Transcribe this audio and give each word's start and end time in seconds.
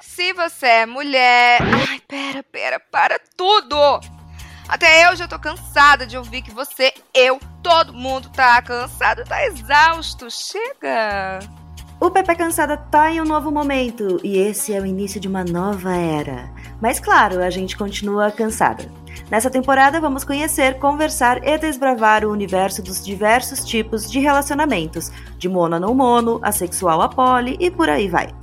Se 0.00 0.32
você 0.32 0.66
é 0.66 0.86
mulher. 0.86 1.60
Ai, 1.88 2.00
pera, 2.08 2.42
pera, 2.42 2.80
para 2.80 3.20
tudo! 3.36 3.76
Até 4.66 5.06
eu 5.06 5.16
já 5.16 5.28
tô 5.28 5.38
cansada 5.38 6.06
de 6.06 6.16
ouvir 6.16 6.42
que 6.42 6.50
você, 6.50 6.92
eu, 7.12 7.38
todo 7.62 7.92
mundo 7.92 8.30
tá 8.30 8.62
cansado, 8.62 9.24
tá 9.24 9.44
exausto. 9.46 10.28
Chega! 10.30 11.40
O 12.00 12.10
Pepe 12.10 12.34
Cansada 12.34 12.78
tá 12.78 13.12
em 13.12 13.20
um 13.20 13.26
novo 13.26 13.50
momento 13.50 14.18
e 14.24 14.38
esse 14.38 14.72
é 14.72 14.80
o 14.80 14.86
início 14.86 15.20
de 15.20 15.28
uma 15.28 15.44
nova 15.44 15.94
era. 15.94 16.50
Mas 16.80 16.98
claro, 16.98 17.42
a 17.42 17.50
gente 17.50 17.76
continua 17.76 18.30
cansada. 18.30 18.90
Nessa 19.30 19.50
temporada 19.50 20.00
vamos 20.00 20.24
conhecer, 20.24 20.78
conversar 20.78 21.46
e 21.46 21.58
desbravar 21.58 22.24
o 22.24 22.32
universo 22.32 22.82
dos 22.82 23.04
diversos 23.04 23.64
tipos 23.66 24.10
de 24.10 24.18
relacionamentos, 24.18 25.10
de 25.36 25.46
mono 25.46 25.76
a 25.76 25.80
não 25.80 25.94
mono, 25.94 26.40
assexual 26.42 27.02
a 27.02 27.08
poli 27.08 27.58
e 27.60 27.70
por 27.70 27.90
aí 27.90 28.08
vai. 28.08 28.39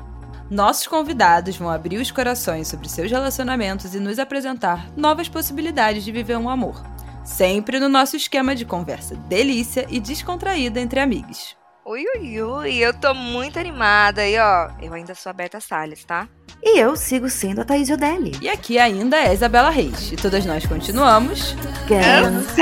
Nossos 0.49 0.87
convidados 0.87 1.57
vão 1.57 1.69
abrir 1.69 1.97
os 1.97 2.09
corações 2.09 2.69
sobre 2.69 2.87
seus 2.87 3.11
relacionamentos 3.11 3.93
e 3.93 3.99
nos 3.99 4.17
apresentar 4.17 4.89
novas 4.95 5.27
possibilidades 5.27 6.05
de 6.05 6.11
viver 6.11 6.37
um 6.37 6.49
amor. 6.49 6.81
Sempre 7.23 7.79
no 7.79 7.89
nosso 7.89 8.15
esquema 8.15 8.55
de 8.55 8.63
conversa 8.63 9.15
delícia 9.15 9.85
e 9.89 9.99
descontraída 9.99 10.79
entre 10.79 11.01
amigos. 11.01 11.57
Ui, 11.85 12.03
ui, 12.17 12.41
ui, 12.41 12.75
eu 12.75 12.93
tô 12.93 13.13
muito 13.13 13.59
animada 13.59 14.25
e 14.27 14.37
ó, 14.37 14.70
eu 14.81 14.93
ainda 14.93 15.13
sou 15.15 15.29
a 15.29 15.33
Berta 15.33 15.59
Salles, 15.59 16.03
tá? 16.05 16.27
E 16.61 16.79
eu 16.79 16.95
sigo 16.95 17.29
sendo 17.29 17.61
a 17.61 17.65
Thaís 17.65 17.89
Odelli. 17.89 18.31
E 18.41 18.49
aqui 18.49 18.79
ainda 18.79 19.17
é 19.17 19.34
Isabela 19.34 19.70
Reis. 19.70 20.11
E 20.11 20.15
todas 20.15 20.45
nós 20.45 20.65
continuamos. 20.65 21.55
Cansadas! 21.87 22.57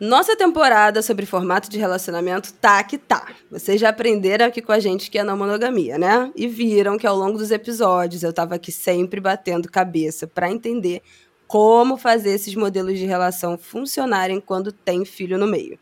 Nossa 0.00 0.36
temporada 0.36 1.02
sobre 1.02 1.26
formato 1.26 1.68
de 1.68 1.76
relacionamento 1.76 2.52
tá 2.54 2.84
que 2.84 2.96
tá. 2.96 3.32
Vocês 3.50 3.80
já 3.80 3.88
aprenderam 3.88 4.46
aqui 4.46 4.62
com 4.62 4.70
a 4.70 4.78
gente 4.78 5.10
que 5.10 5.18
é 5.18 5.24
não 5.24 5.36
monogamia, 5.36 5.98
né? 5.98 6.30
E 6.36 6.46
viram 6.46 6.96
que 6.96 7.06
ao 7.06 7.16
longo 7.16 7.36
dos 7.36 7.50
episódios 7.50 8.22
eu 8.22 8.32
tava 8.32 8.54
aqui 8.54 8.70
sempre 8.70 9.20
batendo 9.20 9.68
cabeça 9.68 10.24
para 10.24 10.48
entender 10.48 11.02
como 11.48 11.96
fazer 11.96 12.30
esses 12.30 12.54
modelos 12.54 12.96
de 12.96 13.06
relação 13.06 13.58
funcionarem 13.58 14.40
quando 14.40 14.70
tem 14.70 15.04
filho 15.04 15.36
no 15.36 15.48
meio. 15.48 15.76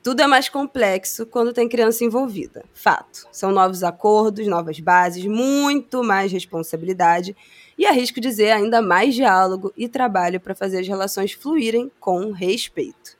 Tudo 0.00 0.22
é 0.22 0.28
mais 0.28 0.48
complexo 0.48 1.26
quando 1.26 1.52
tem 1.52 1.68
criança 1.68 2.04
envolvida. 2.04 2.64
Fato. 2.72 3.26
São 3.32 3.50
novos 3.50 3.82
acordos, 3.82 4.46
novas 4.46 4.78
bases, 4.78 5.26
muito 5.26 6.04
mais 6.04 6.30
responsabilidade 6.30 7.36
e 7.76 7.84
arrisco 7.84 8.20
dizer 8.20 8.52
ainda 8.52 8.80
mais 8.80 9.12
diálogo 9.12 9.72
e 9.76 9.88
trabalho 9.88 10.38
para 10.38 10.54
fazer 10.54 10.78
as 10.78 10.86
relações 10.86 11.32
fluírem 11.32 11.90
com 11.98 12.30
respeito. 12.30 13.18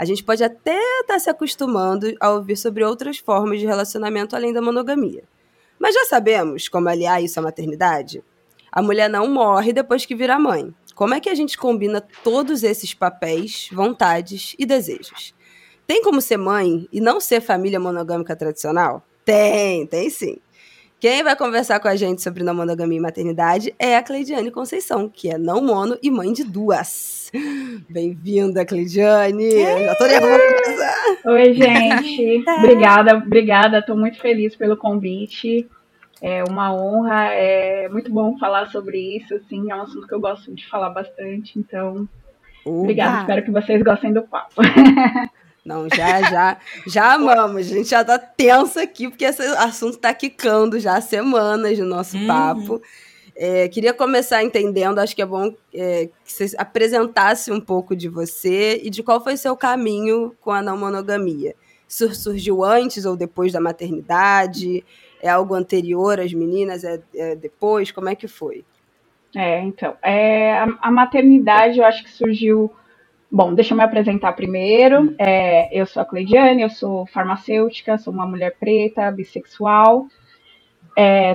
A 0.00 0.06
gente 0.06 0.24
pode 0.24 0.42
até 0.42 0.80
estar 1.02 1.12
tá 1.12 1.18
se 1.18 1.28
acostumando 1.28 2.10
a 2.18 2.30
ouvir 2.30 2.56
sobre 2.56 2.82
outras 2.82 3.18
formas 3.18 3.60
de 3.60 3.66
relacionamento 3.66 4.34
além 4.34 4.50
da 4.50 4.62
monogamia. 4.62 5.24
Mas 5.78 5.94
já 5.94 6.06
sabemos 6.06 6.70
como 6.70 6.88
aliar 6.88 7.22
isso 7.22 7.38
à 7.38 7.42
maternidade? 7.42 8.24
A 8.72 8.80
mulher 8.80 9.10
não 9.10 9.28
morre 9.30 9.74
depois 9.74 10.06
que 10.06 10.14
vira 10.14 10.38
mãe. 10.38 10.74
Como 10.94 11.12
é 11.12 11.20
que 11.20 11.28
a 11.28 11.34
gente 11.34 11.58
combina 11.58 12.00
todos 12.24 12.62
esses 12.62 12.94
papéis, 12.94 13.68
vontades 13.70 14.56
e 14.58 14.64
desejos? 14.64 15.34
Tem 15.86 16.02
como 16.02 16.22
ser 16.22 16.38
mãe 16.38 16.88
e 16.90 16.98
não 16.98 17.20
ser 17.20 17.42
família 17.42 17.78
monogâmica 17.78 18.34
tradicional? 18.34 19.02
Tem, 19.22 19.86
tem 19.86 20.08
sim. 20.08 20.38
Quem 21.00 21.22
vai 21.22 21.34
conversar 21.34 21.80
com 21.80 21.88
a 21.88 21.96
gente 21.96 22.20
sobre 22.20 22.44
não 22.44 22.54
monogamia 22.54 22.98
e 22.98 23.00
maternidade 23.00 23.74
é 23.78 23.96
a 23.96 24.02
Cleidiane 24.02 24.50
Conceição, 24.50 25.08
que 25.08 25.30
é 25.30 25.38
não 25.38 25.64
mono 25.64 25.96
e 26.02 26.10
mãe 26.10 26.30
de 26.30 26.44
duas. 26.44 27.32
Bem-vinda, 27.88 28.66
Cleidiane! 28.66 29.50
Já 29.50 29.94
tô 29.94 30.06
nervosa! 30.06 30.90
Oi, 31.24 31.54
gente! 31.54 32.44
obrigada, 32.58 33.16
obrigada. 33.16 33.78
Estou 33.78 33.96
muito 33.96 34.20
feliz 34.20 34.54
pelo 34.54 34.76
convite. 34.76 35.66
É 36.20 36.44
uma 36.44 36.70
honra, 36.74 37.32
é 37.32 37.88
muito 37.88 38.12
bom 38.12 38.36
falar 38.36 38.66
sobre 38.66 39.16
isso, 39.16 39.34
assim, 39.36 39.70
é 39.70 39.74
um 39.74 39.80
assunto 39.80 40.06
que 40.06 40.14
eu 40.14 40.20
gosto 40.20 40.54
de 40.54 40.68
falar 40.68 40.90
bastante, 40.90 41.58
então, 41.58 42.06
obrigada, 42.62 43.20
espero 43.20 43.42
que 43.42 43.50
vocês 43.50 43.82
gostem 43.82 44.12
do 44.12 44.20
papo. 44.24 44.56
Não, 45.64 45.88
já, 45.88 46.22
já, 46.22 46.58
já 46.86 47.14
amamos. 47.14 47.70
A 47.70 47.74
gente 47.74 47.88
já 47.88 48.04
tá 48.04 48.18
tensa 48.18 48.82
aqui, 48.82 49.08
porque 49.08 49.24
esse 49.24 49.42
assunto 49.42 49.98
tá 49.98 50.12
quicando 50.14 50.80
já 50.80 50.96
há 50.96 51.00
semanas 51.00 51.78
no 51.78 51.86
nosso 51.86 52.16
uhum. 52.16 52.26
papo. 52.26 52.82
É, 53.36 53.68
queria 53.68 53.94
começar 53.94 54.42
entendendo, 54.42 54.98
acho 54.98 55.14
que 55.16 55.22
é 55.22 55.26
bom 55.26 55.54
é, 55.72 56.10
que 56.24 56.32
você 56.32 56.54
apresentasse 56.58 57.50
um 57.50 57.60
pouco 57.60 57.96
de 57.96 58.08
você 58.08 58.80
e 58.82 58.90
de 58.90 59.02
qual 59.02 59.22
foi 59.22 59.36
seu 59.36 59.56
caminho 59.56 60.34
com 60.40 60.50
a 60.50 60.60
não 60.60 60.76
monogamia. 60.76 61.54
Isso 61.88 62.14
surgiu 62.14 62.62
antes 62.62 63.04
ou 63.04 63.16
depois 63.16 63.52
da 63.52 63.60
maternidade? 63.60 64.84
É 65.22 65.28
algo 65.28 65.54
anterior 65.54 66.20
às 66.20 66.32
meninas? 66.32 66.84
É, 66.84 67.00
é 67.14 67.34
depois? 67.34 67.90
Como 67.90 68.08
é 68.08 68.14
que 68.14 68.28
foi? 68.28 68.64
É, 69.34 69.60
então, 69.60 69.96
é, 70.02 70.52
a, 70.58 70.78
a 70.82 70.90
maternidade 70.90 71.78
eu 71.78 71.84
acho 71.84 72.04
que 72.04 72.10
surgiu 72.10 72.70
Bom, 73.32 73.54
deixa 73.54 73.74
eu 73.74 73.78
me 73.78 73.84
apresentar 73.84 74.32
primeiro. 74.32 75.14
É, 75.16 75.68
eu 75.78 75.86
sou 75.86 76.02
a 76.02 76.04
Cleidiane, 76.04 76.62
eu 76.62 76.70
sou 76.70 77.06
farmacêutica, 77.06 77.96
sou 77.96 78.12
uma 78.12 78.26
mulher 78.26 78.56
preta, 78.58 79.08
bissexual. 79.12 80.08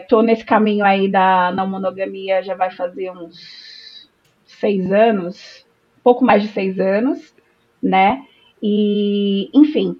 Estou 0.01 0.21
é, 0.21 0.23
nesse 0.25 0.43
caminho 0.43 0.83
aí 0.83 1.09
da 1.09 1.53
não 1.53 1.69
monogamia 1.69 2.43
já 2.43 2.53
vai 2.53 2.69
fazer 2.69 3.11
uns 3.11 4.09
seis 4.45 4.91
anos, 4.91 5.65
pouco 6.03 6.25
mais 6.25 6.41
de 6.41 6.49
seis 6.49 6.79
anos, 6.79 7.33
né? 7.81 8.25
E, 8.61 9.49
enfim, 9.53 9.97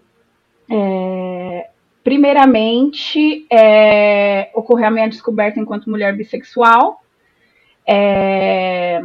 é, 0.70 1.70
primeiramente, 2.04 3.46
é, 3.50 4.52
ocorreu 4.54 4.88
a 4.88 4.92
minha 4.92 5.08
descoberta 5.08 5.62
enquanto 5.62 5.90
mulher 5.90 6.14
bissexual. 6.14 7.02
É, 7.88 9.02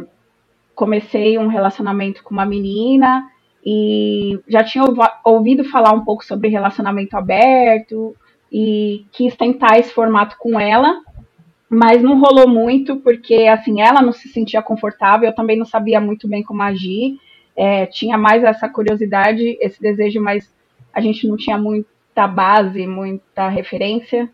comecei 0.81 1.37
um 1.37 1.45
relacionamento 1.45 2.23
com 2.23 2.33
uma 2.33 2.43
menina 2.43 3.29
e 3.63 4.39
já 4.47 4.63
tinha 4.63 4.83
ouvido 5.23 5.63
falar 5.63 5.93
um 5.93 6.03
pouco 6.03 6.25
sobre 6.25 6.49
relacionamento 6.49 7.15
aberto 7.15 8.15
e 8.51 9.05
quis 9.11 9.35
tentar 9.35 9.77
esse 9.77 9.93
formato 9.93 10.35
com 10.39 10.59
ela, 10.59 10.99
mas 11.69 12.01
não 12.01 12.19
rolou 12.19 12.49
muito 12.49 12.95
porque 12.95 13.45
assim 13.45 13.79
ela 13.79 14.01
não 14.01 14.11
se 14.11 14.27
sentia 14.29 14.59
confortável, 14.63 15.29
eu 15.29 15.35
também 15.35 15.55
não 15.55 15.65
sabia 15.65 16.01
muito 16.01 16.27
bem 16.27 16.41
como 16.41 16.63
agir, 16.63 17.15
é, 17.55 17.85
tinha 17.85 18.17
mais 18.17 18.43
essa 18.43 18.67
curiosidade, 18.67 19.59
esse 19.61 19.79
desejo, 19.79 20.19
mas 20.19 20.51
a 20.91 20.99
gente 20.99 21.27
não 21.27 21.37
tinha 21.37 21.59
muita 21.59 22.27
base, 22.27 22.87
muita 22.87 23.49
referência. 23.49 24.27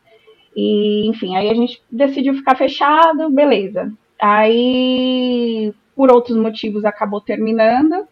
E, 0.56 1.10
enfim, 1.10 1.36
aí 1.36 1.50
a 1.50 1.54
gente 1.54 1.84
decidiu 1.92 2.34
ficar 2.36 2.56
fechado, 2.56 3.30
beleza. 3.30 3.92
Aí 4.18 5.74
por 5.98 6.12
outros 6.12 6.38
motivos 6.38 6.86
acabou 6.86 7.20
terminando. 7.20 8.08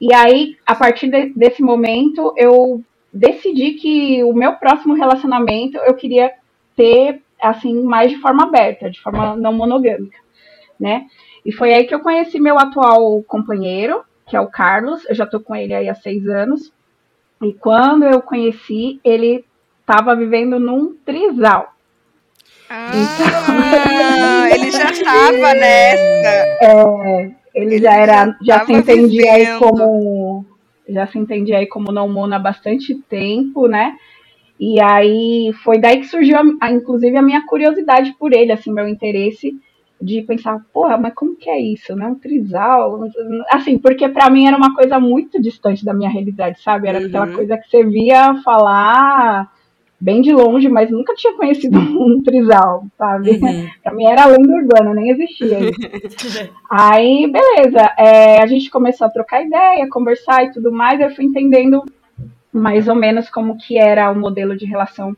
E 0.00 0.12
aí, 0.12 0.56
a 0.66 0.74
partir 0.74 1.08
de, 1.08 1.30
desse 1.30 1.62
momento, 1.62 2.34
eu 2.36 2.82
decidi 3.12 3.74
que 3.74 4.24
o 4.24 4.32
meu 4.32 4.54
próximo 4.54 4.94
relacionamento 4.94 5.78
eu 5.78 5.94
queria 5.94 6.32
ter 6.76 7.22
assim 7.40 7.82
mais 7.82 8.10
de 8.10 8.18
forma 8.18 8.42
aberta, 8.42 8.90
de 8.90 9.00
forma 9.00 9.36
não 9.36 9.52
monogâmica, 9.52 10.18
né? 10.78 11.06
E 11.46 11.52
foi 11.52 11.72
aí 11.72 11.84
que 11.84 11.94
eu 11.94 12.00
conheci 12.00 12.40
meu 12.40 12.58
atual 12.58 13.22
companheiro, 13.22 14.02
que 14.26 14.36
é 14.36 14.40
o 14.40 14.50
Carlos. 14.50 15.08
Eu 15.08 15.14
já 15.14 15.26
tô 15.26 15.40
com 15.40 15.54
ele 15.54 15.72
aí 15.72 15.88
há 15.88 15.94
seis 15.94 16.26
anos. 16.28 16.72
E 17.42 17.52
quando 17.52 18.04
eu 18.04 18.20
conheci, 18.20 19.00
ele 19.02 19.44
estava 19.80 20.14
vivendo 20.14 20.58
num 20.58 20.94
trisal. 21.04 21.72
Ah, 22.72 22.92
então... 22.94 24.54
ele 24.54 24.70
já 24.70 24.90
estava 24.92 25.54
nessa. 25.54 26.02
É, 26.62 27.22
ele, 27.54 27.74
ele 27.74 27.78
já 27.78 27.94
era, 27.96 28.38
já 28.40 28.64
se 28.64 28.72
entendia 28.72 29.34
vivendo. 29.34 29.52
aí 29.52 29.58
como 29.58 30.46
já 30.88 31.06
se 31.08 31.18
entendia 31.18 31.58
aí 31.58 31.66
como 31.66 31.90
não 31.90 32.08
mono 32.08 32.34
há 32.34 32.38
bastante 32.38 32.94
tempo, 32.94 33.66
né? 33.66 33.96
E 34.58 34.80
aí 34.80 35.52
foi 35.64 35.78
daí 35.78 35.98
que 35.98 36.06
surgiu, 36.06 36.36
a, 36.60 36.70
inclusive, 36.70 37.16
a 37.16 37.22
minha 37.22 37.44
curiosidade 37.44 38.14
por 38.18 38.32
ele, 38.32 38.52
assim, 38.52 38.72
meu 38.72 38.88
interesse 38.88 39.52
de 40.00 40.22
pensar, 40.22 40.64
porra, 40.72 40.96
mas 40.96 41.12
como 41.14 41.36
que 41.36 41.50
é 41.50 41.60
isso, 41.60 41.94
né? 41.96 42.06
Um 42.06 42.14
trisal, 42.14 43.00
assim, 43.50 43.78
porque 43.78 44.08
para 44.08 44.30
mim 44.30 44.46
era 44.46 44.56
uma 44.56 44.74
coisa 44.74 45.00
muito 45.00 45.40
distante 45.40 45.84
da 45.84 45.92
minha 45.92 46.08
realidade, 46.08 46.62
sabe? 46.62 46.88
Era 46.88 47.00
uhum. 47.00 47.06
aquela 47.06 47.28
coisa 47.28 47.58
que 47.58 47.68
você 47.68 47.84
via 47.84 48.34
falar 48.42 49.50
bem 50.00 50.22
de 50.22 50.32
longe, 50.32 50.68
mas 50.68 50.90
nunca 50.90 51.14
tinha 51.14 51.34
conhecido 51.34 51.78
um 51.78 52.22
trisal, 52.22 52.86
sabe? 52.96 53.32
Uhum. 53.32 53.68
Pra 53.82 53.92
mim 53.92 54.06
era 54.06 54.26
lenda 54.26 54.54
urbana, 54.54 54.94
nem 54.94 55.10
existia. 55.10 55.58
Aí, 56.70 57.30
beleza, 57.30 57.92
é, 57.98 58.40
a 58.40 58.46
gente 58.46 58.70
começou 58.70 59.06
a 59.06 59.10
trocar 59.10 59.44
ideia, 59.44 59.88
conversar 59.90 60.44
e 60.44 60.52
tudo 60.52 60.72
mais, 60.72 61.00
eu 61.00 61.10
fui 61.10 61.24
entendendo 61.24 61.84
mais 62.52 62.88
ou 62.88 62.94
menos 62.94 63.28
como 63.28 63.56
que 63.58 63.78
era 63.78 64.10
o 64.10 64.18
modelo 64.18 64.56
de 64.56 64.64
relação 64.64 65.16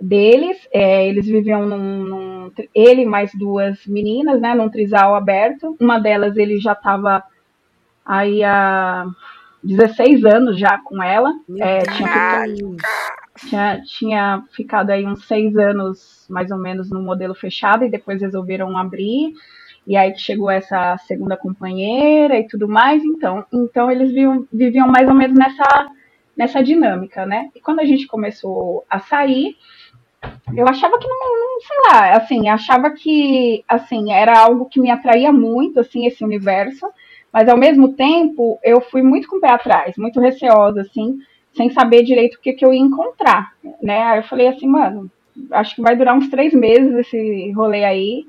deles. 0.00 0.56
É, 0.72 1.06
eles 1.06 1.26
viviam 1.26 1.66
num, 1.66 2.04
num, 2.04 2.52
Ele 2.74 3.04
mais 3.04 3.30
duas 3.34 3.86
meninas, 3.86 4.40
né? 4.40 4.54
Num 4.54 4.68
trisal 4.68 5.14
aberto. 5.14 5.76
Uma 5.80 5.98
delas 5.98 6.36
ele 6.36 6.58
já 6.58 6.72
estava 6.72 7.22
aí 8.04 8.42
há 8.42 9.06
16 9.62 10.24
anos 10.24 10.58
já 10.58 10.78
com 10.78 11.02
ela. 11.02 11.32
É, 11.58 11.82
tinha, 11.82 12.08
ficado, 12.08 12.76
tinha, 13.40 13.80
tinha 13.82 14.44
ficado 14.52 14.90
aí 14.90 15.06
uns 15.06 15.26
seis 15.26 15.56
anos, 15.56 16.26
mais 16.28 16.50
ou 16.50 16.58
menos, 16.58 16.90
no 16.90 17.02
modelo 17.02 17.34
fechado, 17.34 17.84
e 17.84 17.90
depois 17.90 18.20
resolveram 18.20 18.76
abrir. 18.76 19.32
E 19.86 19.96
aí 19.96 20.12
que 20.12 20.20
chegou 20.20 20.50
essa 20.50 20.96
segunda 20.98 21.36
companheira 21.36 22.38
e 22.38 22.46
tudo 22.46 22.68
mais. 22.68 23.02
Então, 23.02 23.44
então 23.52 23.90
eles 23.90 24.08
viviam, 24.08 24.46
viviam 24.52 24.88
mais 24.88 25.08
ou 25.08 25.14
menos 25.14 25.36
nessa, 25.36 25.90
nessa 26.36 26.62
dinâmica, 26.62 27.24
né? 27.24 27.48
E 27.54 27.60
quando 27.60 27.80
a 27.80 27.84
gente 27.84 28.06
começou 28.06 28.84
a 28.88 29.00
sair, 29.00 29.56
eu 30.54 30.68
achava 30.68 30.98
que 30.98 31.08
não, 31.08 31.18
não, 31.18 31.60
sei 31.60 31.76
lá, 31.88 32.16
assim, 32.16 32.48
achava 32.48 32.90
que, 32.90 33.64
assim, 33.66 34.12
era 34.12 34.38
algo 34.38 34.66
que 34.66 34.80
me 34.80 34.90
atraía 34.90 35.32
muito, 35.32 35.80
assim, 35.80 36.06
esse 36.06 36.22
universo, 36.22 36.86
mas 37.32 37.48
ao 37.48 37.56
mesmo 37.56 37.94
tempo 37.94 38.58
eu 38.62 38.80
fui 38.80 39.02
muito 39.02 39.28
com 39.28 39.36
o 39.36 39.40
pé 39.40 39.50
atrás, 39.50 39.96
muito 39.96 40.20
receosa, 40.20 40.82
assim, 40.82 41.18
sem 41.56 41.70
saber 41.70 42.02
direito 42.02 42.36
o 42.36 42.40
que, 42.40 42.52
que 42.52 42.64
eu 42.64 42.72
ia 42.72 42.80
encontrar, 42.80 43.52
né? 43.82 44.02
Aí 44.02 44.18
eu 44.20 44.24
falei 44.24 44.48
assim, 44.48 44.66
mano, 44.66 45.10
acho 45.52 45.74
que 45.74 45.82
vai 45.82 45.96
durar 45.96 46.16
uns 46.16 46.28
três 46.28 46.52
meses 46.54 46.94
esse 46.94 47.50
rolê 47.52 47.84
aí, 47.84 48.24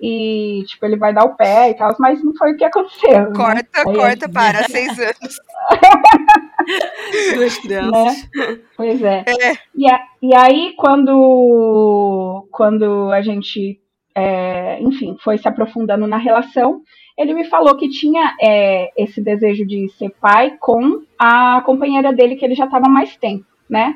e, 0.00 0.62
tipo, 0.66 0.84
ele 0.84 0.96
vai 0.96 1.12
dar 1.12 1.24
o 1.24 1.34
pé 1.36 1.70
e 1.70 1.74
tal, 1.74 1.94
mas 1.98 2.22
não 2.22 2.34
foi 2.34 2.52
o 2.52 2.56
que 2.56 2.64
aconteceu. 2.64 3.32
Corta, 3.32 3.84
né? 3.84 3.94
corta, 3.94 4.28
para, 4.28 4.62
seis 4.68 4.98
anos. 4.98 5.40
Duas 7.34 7.56
crianças. 7.58 8.28
Né? 8.34 8.60
Pois 8.76 9.02
é. 9.02 9.24
é. 9.26 9.54
E, 9.74 9.90
a, 9.90 10.00
e 10.20 10.36
aí, 10.36 10.74
quando, 10.76 12.46
quando 12.50 13.10
a 13.10 13.22
gente, 13.22 13.80
é, 14.14 14.78
enfim, 14.82 15.16
foi 15.24 15.38
se 15.38 15.48
aprofundando 15.48 16.06
na 16.06 16.18
relação, 16.18 16.82
ele 17.16 17.32
me 17.32 17.44
falou 17.44 17.76
que 17.76 17.88
tinha 17.88 18.34
é, 18.40 18.90
esse 18.96 19.20
desejo 19.22 19.66
de 19.66 19.88
ser 19.98 20.10
pai 20.20 20.56
com 20.60 21.02
a 21.18 21.62
companheira 21.64 22.12
dele, 22.12 22.36
que 22.36 22.44
ele 22.44 22.54
já 22.54 22.66
estava 22.66 22.88
mais 22.88 23.16
tempo, 23.16 23.46
né? 23.68 23.94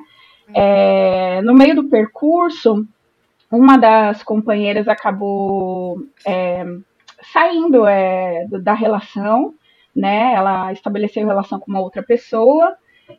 É, 0.54 1.40
no 1.42 1.54
meio 1.54 1.76
do 1.76 1.88
percurso, 1.88 2.86
uma 3.50 3.76
das 3.76 4.22
companheiras 4.22 4.88
acabou 4.88 6.02
é, 6.26 6.64
saindo 7.32 7.86
é, 7.86 8.46
da 8.62 8.72
relação, 8.72 9.54
né? 9.94 10.32
Ela 10.34 10.72
estabeleceu 10.72 11.26
relação 11.26 11.60
com 11.60 11.70
uma 11.70 11.80
outra 11.80 12.02
pessoa 12.02 12.74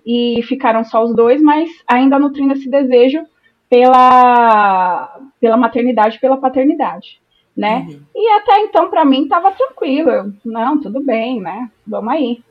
e 0.05 0.41
ficaram 0.43 0.83
só 0.83 1.03
os 1.03 1.15
dois, 1.15 1.41
mas 1.41 1.69
ainda 1.87 2.17
nutrindo 2.17 2.53
esse 2.53 2.69
desejo 2.69 3.23
pela, 3.69 5.19
pela 5.39 5.57
maternidade, 5.57 6.19
pela 6.19 6.37
paternidade, 6.37 7.20
né? 7.55 7.87
Uhum. 7.89 8.01
E 8.15 8.29
até 8.33 8.59
então 8.61 8.89
para 8.89 9.05
mim 9.05 9.23
estava 9.23 9.51
tranquilo, 9.51 10.09
eu, 10.09 10.33
não, 10.45 10.79
tudo 10.79 11.01
bem, 11.01 11.41
né? 11.41 11.69
Vamos 11.85 12.13
aí. 12.13 12.43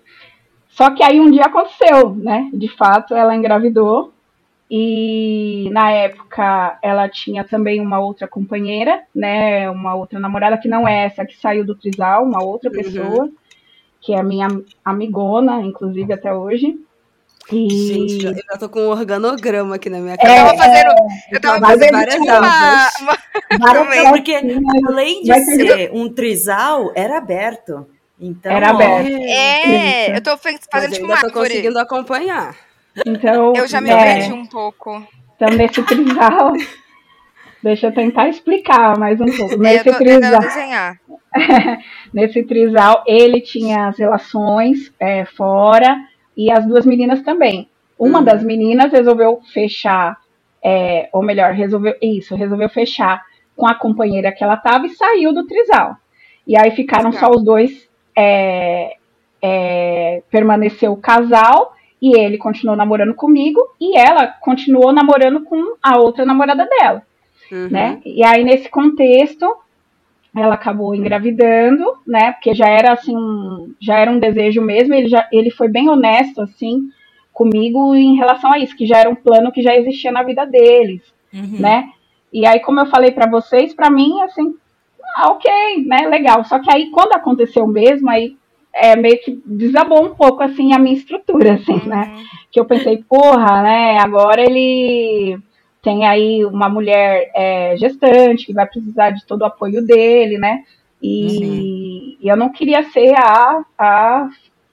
Só 0.69 0.91
que 0.91 1.02
aí 1.02 1.20
um 1.20 1.31
dia 1.31 1.44
aconteceu, 1.44 2.14
né? 2.14 2.49
De 2.52 2.69
fato, 2.69 3.14
ela 3.14 3.35
engravidou 3.35 4.12
e 4.70 5.69
na 5.73 5.91
época 5.91 6.79
ela 6.81 7.08
tinha 7.08 7.43
também 7.43 7.81
uma 7.81 7.99
outra 7.99 8.29
companheira, 8.29 9.02
né? 9.14 9.69
Uma 9.69 9.94
outra 9.94 10.20
namorada 10.20 10.56
que 10.56 10.69
não 10.69 10.87
é 10.87 11.06
essa 11.06 11.26
que 11.26 11.37
saiu 11.37 11.64
do 11.64 11.75
trisal, 11.75 12.25
uma 12.25 12.43
outra 12.43 12.70
uhum. 12.70 12.76
pessoa, 12.76 13.31
que 14.00 14.12
é 14.12 14.20
a 14.20 14.23
minha 14.23 14.47
amigona, 14.85 15.61
inclusive 15.61 16.12
até 16.12 16.32
hoje. 16.32 16.79
Gente, 17.52 18.25
eu 18.25 18.35
já 18.35 18.58
tô 18.58 18.69
com 18.69 18.81
um 18.81 18.91
organograma 18.91 19.75
aqui 19.75 19.91
na 19.91 19.99
minha 19.99 20.17
cara. 20.17 20.32
É, 20.32 20.41
eu 20.41 20.44
tava 20.47 20.56
fazendo, 20.56 20.94
eu 21.32 21.41
tava 21.41 21.67
fazendo 21.67 21.93
várias 21.93 22.14
uma, 22.17 22.91
uma... 23.00 24.11
Porque 24.11 24.35
além 24.87 25.23
de 25.23 25.35
ser 25.41 25.91
um 25.93 26.08
trisal, 26.08 26.93
era 26.94 27.19
aberto. 27.19 27.87
Então, 28.20 28.52
era 28.52 28.70
aberto. 28.70 29.08
É, 29.08 30.17
eu 30.17 30.23
tô 30.23 30.37
fazendo 30.37 30.93
tipo 30.93 31.06
uma 31.06 31.20
tô 31.20 31.32
conseguindo 31.32 31.79
acompanhar. 31.79 32.55
Então, 33.05 33.52
eu 33.56 33.67
já 33.67 33.81
me 33.81 33.91
é, 33.91 33.97
perdi 33.97 34.32
um 34.32 34.47
pouco. 34.47 35.05
Então, 35.35 35.49
nesse 35.56 35.82
trisal, 35.82 36.52
deixa 37.62 37.88
eu 37.88 37.94
tentar 37.94 38.29
explicar 38.29 38.97
mais 38.97 39.20
um 39.20 39.26
pouco. 39.26 39.56
Nesse 39.56 39.88
eu 39.88 39.93
tô 39.93 39.99
trisal, 39.99 40.38
desenhar. 40.41 41.00
nesse 42.14 42.43
trisal, 42.44 43.02
ele 43.06 43.41
tinha 43.41 43.88
as 43.88 43.99
relações 43.99 44.93
é, 45.00 45.25
fora 45.25 45.97
e 46.40 46.50
as 46.50 46.66
duas 46.66 46.87
meninas 46.87 47.20
também. 47.22 47.69
Uma 47.98 48.20
hum. 48.20 48.25
das 48.25 48.42
meninas 48.42 48.90
resolveu 48.90 49.40
fechar, 49.52 50.16
é, 50.64 51.10
ou 51.12 51.22
melhor, 51.22 51.52
resolveu 51.52 51.94
isso, 52.00 52.34
resolveu 52.34 52.70
fechar 52.70 53.22
com 53.54 53.66
a 53.66 53.75
companheira 53.75 54.32
que 54.32 54.42
ela 54.42 54.54
estava 54.54 54.87
e 54.87 54.90
saiu 54.90 55.34
do 55.34 55.46
trisal. 55.46 55.96
E 56.46 56.56
aí 56.56 56.70
ficaram 56.70 57.10
Legal. 57.10 57.20
só 57.20 57.37
os 57.37 57.44
dois, 57.44 57.87
é, 58.16 58.96
é, 59.42 60.22
permaneceu 60.31 60.92
o 60.92 60.96
casal 60.96 61.75
e 62.00 62.19
ele 62.19 62.38
continuou 62.38 62.75
namorando 62.75 63.14
comigo 63.14 63.60
e 63.78 63.98
ela 63.98 64.26
continuou 64.26 64.92
namorando 64.92 65.44
com 65.44 65.76
a 65.82 65.98
outra 65.98 66.25
namorada 66.25 66.66
dela, 66.66 67.02
uhum. 67.52 67.69
né? 67.70 68.00
E 68.04 68.25
aí 68.25 68.42
nesse 68.42 68.70
contexto 68.70 69.46
ela 70.35 70.55
acabou 70.55 70.94
engravidando, 70.94 71.85
né? 72.06 72.32
Porque 72.32 72.55
já 72.55 72.69
era 72.69 72.93
assim, 72.93 73.17
já 73.81 73.99
era 73.99 74.11
um 74.11 74.19
desejo 74.19 74.62
mesmo. 74.62 74.94
Ele 74.94 75.09
já, 75.09 75.29
ele 75.32 75.50
foi 75.50 75.69
bem 75.69 75.88
honesto 75.88 76.41
assim 76.41 76.88
comigo 77.32 77.94
em 77.94 78.17
relação 78.17 78.53
a 78.53 78.59
isso, 78.59 78.77
que 78.77 78.87
já 78.87 78.99
era 78.99 79.11
um 79.11 79.15
plano 79.15 79.50
que 79.50 79.62
já 79.62 79.75
existia 79.75 80.12
na 80.12 80.23
vida 80.23 80.44
deles, 80.44 81.03
uhum. 81.32 81.59
né? 81.59 81.88
E 82.32 82.47
aí, 82.47 82.61
como 82.61 82.81
eu 82.81 82.87
falei 82.87 83.11
para 83.11 83.29
vocês, 83.29 83.75
para 83.75 83.91
mim 83.91 84.21
assim, 84.21 84.55
ah, 85.17 85.31
ok, 85.31 85.50
né? 85.87 86.06
Legal. 86.06 86.44
Só 86.44 86.59
que 86.59 86.71
aí 86.71 86.91
quando 86.91 87.15
aconteceu 87.15 87.67
mesmo, 87.67 88.09
aí 88.09 88.37
é, 88.73 88.94
meio 88.94 89.19
que 89.21 89.43
desabou 89.44 90.05
um 90.05 90.15
pouco 90.15 90.43
assim 90.43 90.73
a 90.73 90.79
minha 90.79 90.94
estrutura, 90.94 91.55
assim, 91.55 91.73
né? 91.73 91.81
uhum. 91.81 91.88
né? 91.88 92.25
Que 92.53 92.61
eu 92.61 92.65
pensei, 92.65 93.03
porra, 93.09 93.62
né? 93.62 93.99
Agora 93.99 94.41
ele 94.43 95.41
tem 95.82 96.06
aí 96.06 96.44
uma 96.44 96.69
mulher 96.69 97.31
é, 97.35 97.77
gestante 97.77 98.47
que 98.47 98.53
vai 98.53 98.67
precisar 98.67 99.11
de 99.11 99.25
todo 99.25 99.43
o 99.43 99.47
apoio 99.47 99.85
dele, 99.85 100.38
né? 100.38 100.62
E, 101.03 102.19
e 102.21 102.29
eu 102.29 102.37
não 102.37 102.50
queria 102.50 102.82
ser 102.91 103.15
a, 103.17 103.65
a 103.79 104.29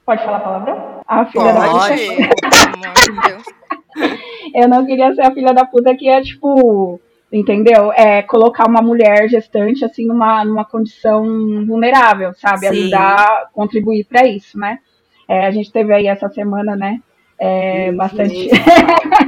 pode 0.06 0.24
falar 0.24 0.38
a 0.38 0.42
palavra? 0.42 1.02
A 1.08 1.26
filha 1.26 1.54
pode. 1.54 2.18
da 2.18 2.92
puta. 2.92 4.18
eu 4.54 4.68
não 4.68 4.86
queria 4.86 5.14
ser 5.16 5.22
a 5.22 5.32
filha 5.32 5.54
da 5.54 5.66
puta 5.66 5.96
que 5.96 6.10
é 6.10 6.22
tipo 6.22 7.00
entendeu? 7.32 7.92
É 7.94 8.22
colocar 8.22 8.68
uma 8.68 8.82
mulher 8.82 9.30
gestante 9.30 9.84
assim 9.84 10.06
numa, 10.06 10.44
numa 10.44 10.66
condição 10.66 11.24
vulnerável, 11.66 12.34
sabe? 12.34 12.68
Sim. 12.68 12.68
Ajudar, 12.68 13.50
contribuir 13.54 14.06
para 14.06 14.26
isso, 14.28 14.58
né? 14.58 14.80
É, 15.28 15.46
a 15.46 15.52
gente 15.52 15.72
teve 15.72 15.94
aí 15.94 16.08
essa 16.08 16.30
semana, 16.30 16.76
né? 16.76 17.02
É, 17.38 17.92
bastante. 17.92 18.50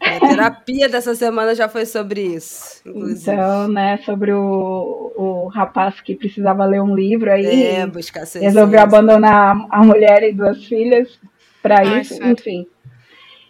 a 0.00 0.28
terapia 0.28 0.88
dessa 0.88 1.14
semana 1.14 1.54
já 1.54 1.68
foi 1.68 1.86
sobre 1.86 2.20
isso. 2.20 2.82
Inclusive. 2.86 3.32
Então, 3.32 3.68
né, 3.68 3.98
sobre 3.98 4.32
o, 4.32 5.12
o 5.16 5.48
rapaz 5.48 6.00
que 6.00 6.14
precisava 6.14 6.64
ler 6.64 6.80
um 6.80 6.94
livro 6.94 7.30
aí. 7.30 7.64
É, 7.64 7.86
buscar 7.86 8.24
Resolveu 8.24 8.80
abandonar 8.80 9.66
a 9.70 9.84
mulher 9.84 10.22
e 10.22 10.32
duas 10.32 10.64
filhas 10.64 11.18
para 11.62 11.84
isso, 11.84 12.22
enfim. 12.22 12.66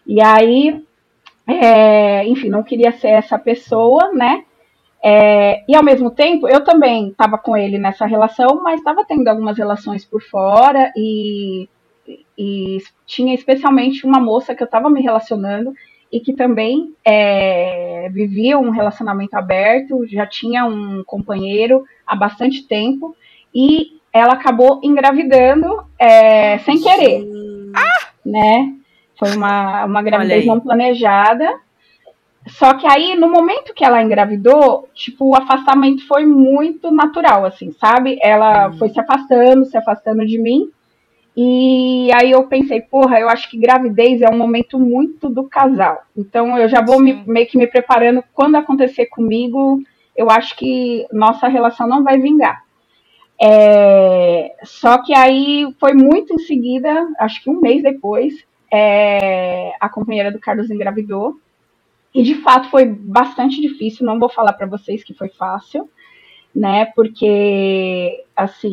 E 0.06 0.22
aí, 0.22 0.82
é, 1.46 2.24
enfim, 2.26 2.48
não 2.48 2.62
queria 2.62 2.92
ser 2.92 3.08
essa 3.08 3.38
pessoa, 3.38 4.12
né? 4.12 4.44
É, 5.02 5.62
e 5.68 5.76
ao 5.76 5.84
mesmo 5.84 6.10
tempo, 6.10 6.48
eu 6.48 6.64
também 6.64 7.10
estava 7.10 7.38
com 7.38 7.56
ele 7.56 7.78
nessa 7.78 8.06
relação, 8.06 8.62
mas 8.62 8.80
estava 8.80 9.04
tendo 9.04 9.28
algumas 9.28 9.56
relações 9.56 10.04
por 10.04 10.22
fora 10.22 10.92
e, 10.96 11.68
e 12.36 12.78
tinha 13.06 13.34
especialmente 13.34 14.06
uma 14.06 14.18
moça 14.18 14.54
que 14.54 14.62
eu 14.62 14.66
estava 14.66 14.90
me 14.90 15.00
relacionando 15.02 15.72
e 16.12 16.20
que 16.20 16.32
também 16.32 16.94
é, 17.04 18.08
vivia 18.12 18.58
um 18.58 18.70
relacionamento 18.70 19.36
aberto, 19.36 20.06
já 20.06 20.26
tinha 20.26 20.64
um 20.64 21.02
companheiro 21.04 21.84
há 22.06 22.14
bastante 22.14 22.66
tempo 22.66 23.16
e 23.54 23.96
ela 24.12 24.34
acabou 24.34 24.80
engravidando 24.82 25.84
é, 25.98 26.58
sem 26.58 26.80
querer, 26.80 27.26
ah! 27.74 28.08
né? 28.24 28.72
Foi 29.18 29.34
uma, 29.34 29.84
uma 29.84 30.02
gravidez 30.02 30.46
não 30.46 30.60
planejada. 30.60 31.58
Só 32.46 32.74
que 32.74 32.86
aí, 32.86 33.16
no 33.16 33.28
momento 33.28 33.74
que 33.74 33.84
ela 33.84 34.02
engravidou, 34.02 34.88
tipo, 34.94 35.30
o 35.30 35.34
afastamento 35.34 36.06
foi 36.06 36.24
muito 36.24 36.90
natural, 36.92 37.44
assim, 37.44 37.72
sabe? 37.72 38.18
Ela 38.22 38.68
uhum. 38.68 38.78
foi 38.78 38.88
se 38.90 39.00
afastando, 39.00 39.64
se 39.64 39.76
afastando 39.76 40.24
de 40.24 40.38
mim. 40.38 40.70
E 41.36 42.08
aí 42.14 42.30
eu 42.30 42.46
pensei, 42.46 42.80
porra, 42.80 43.20
eu 43.20 43.28
acho 43.28 43.50
que 43.50 43.58
gravidez 43.58 44.22
é 44.22 44.30
um 44.30 44.38
momento 44.38 44.78
muito 44.78 45.28
do 45.28 45.44
casal. 45.44 46.02
Então 46.16 46.56
eu 46.56 46.66
já 46.66 46.80
vou 46.80 46.98
me, 46.98 47.22
meio 47.26 47.46
que 47.46 47.58
me 47.58 47.66
preparando 47.66 48.24
quando 48.32 48.56
acontecer 48.56 49.06
comigo, 49.06 49.82
eu 50.16 50.30
acho 50.30 50.56
que 50.56 51.06
nossa 51.12 51.46
relação 51.46 51.86
não 51.86 52.02
vai 52.02 52.18
vingar. 52.18 52.64
É, 53.38 54.54
só 54.64 55.02
que 55.02 55.14
aí 55.14 55.66
foi 55.78 55.92
muito 55.92 56.32
em 56.32 56.38
seguida, 56.38 57.06
acho 57.18 57.42
que 57.42 57.50
um 57.50 57.60
mês 57.60 57.82
depois, 57.82 58.32
é, 58.72 59.72
a 59.78 59.90
companheira 59.90 60.32
do 60.32 60.40
Carlos 60.40 60.70
engravidou. 60.70 61.38
e 62.14 62.22
de 62.22 62.36
fato 62.36 62.70
foi 62.70 62.86
bastante 62.86 63.60
difícil, 63.60 64.06
não 64.06 64.18
vou 64.18 64.30
falar 64.30 64.54
para 64.54 64.66
vocês 64.66 65.04
que 65.04 65.12
foi 65.12 65.28
fácil, 65.28 65.86
né? 66.56 66.86
Porque 66.96 68.24
assim, 68.34 68.72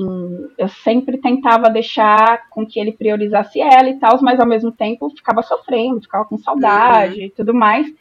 eu 0.57 0.69
sempre 0.69 1.17
tentava 1.17 1.69
deixar 1.69 2.49
com 2.49 2.65
que 2.65 2.79
ele 2.79 2.93
priorizasse 2.93 3.59
ela 3.59 3.89
e 3.89 3.99
tal, 3.99 4.17
mas 4.21 4.39
ao 4.39 4.47
mesmo 4.47 4.71
tempo 4.71 5.09
ficava 5.09 5.41
sofrendo, 5.41 6.01
ficava 6.01 6.23
com 6.23 6.37
saudade 6.37 7.19
uhum. 7.19 7.25
e 7.25 7.29
tudo 7.29 7.53
mais. 7.53 7.93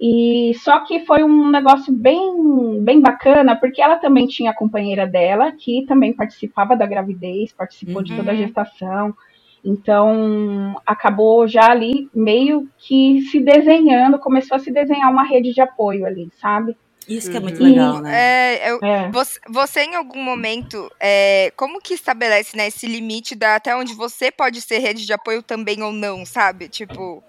E 0.00 0.52
só 0.62 0.80
que 0.80 1.00
foi 1.00 1.22
um 1.24 1.50
negócio 1.50 1.92
bem, 1.92 2.82
bem 2.82 3.00
bacana, 3.00 3.54
porque 3.56 3.82
ela 3.82 3.96
também 3.96 4.26
tinha 4.26 4.52
a 4.52 4.56
companheira 4.56 5.06
dela, 5.06 5.52
que 5.52 5.84
também 5.86 6.12
participava 6.12 6.74
da 6.76 6.86
gravidez, 6.86 7.52
participou 7.52 7.96
uhum. 7.96 8.04
de 8.04 8.16
toda 8.16 8.30
a 8.30 8.34
uhum. 8.34 8.40
gestação. 8.40 9.14
Então, 9.62 10.80
acabou 10.86 11.46
já 11.48 11.70
ali 11.70 12.08
meio 12.14 12.68
que 12.78 13.20
se 13.22 13.40
desenhando, 13.40 14.18
começou 14.18 14.54
a 14.54 14.60
se 14.60 14.72
desenhar 14.72 15.10
uma 15.10 15.24
rede 15.24 15.52
de 15.52 15.60
apoio 15.60 16.06
ali, 16.06 16.30
sabe? 16.40 16.76
Isso 17.08 17.30
que 17.30 17.36
é 17.36 17.40
muito 17.40 17.62
legal, 17.62 18.00
né? 18.00 18.12
É, 18.14 18.70
eu, 18.70 18.78
é. 18.82 19.10
Você, 19.10 19.40
você, 19.48 19.80
em 19.84 19.94
algum 19.94 20.22
momento, 20.22 20.90
é, 21.00 21.50
como 21.56 21.80
que 21.80 21.94
estabelece 21.94 22.56
né, 22.56 22.68
esse 22.68 22.86
limite 22.86 23.34
da 23.34 23.54
até 23.54 23.74
onde 23.74 23.94
você 23.94 24.30
pode 24.30 24.60
ser 24.60 24.78
rede 24.78 25.06
de 25.06 25.12
apoio 25.12 25.42
também 25.42 25.82
ou 25.82 25.90
não, 25.90 26.26
sabe? 26.26 26.68
Tipo, 26.68 27.22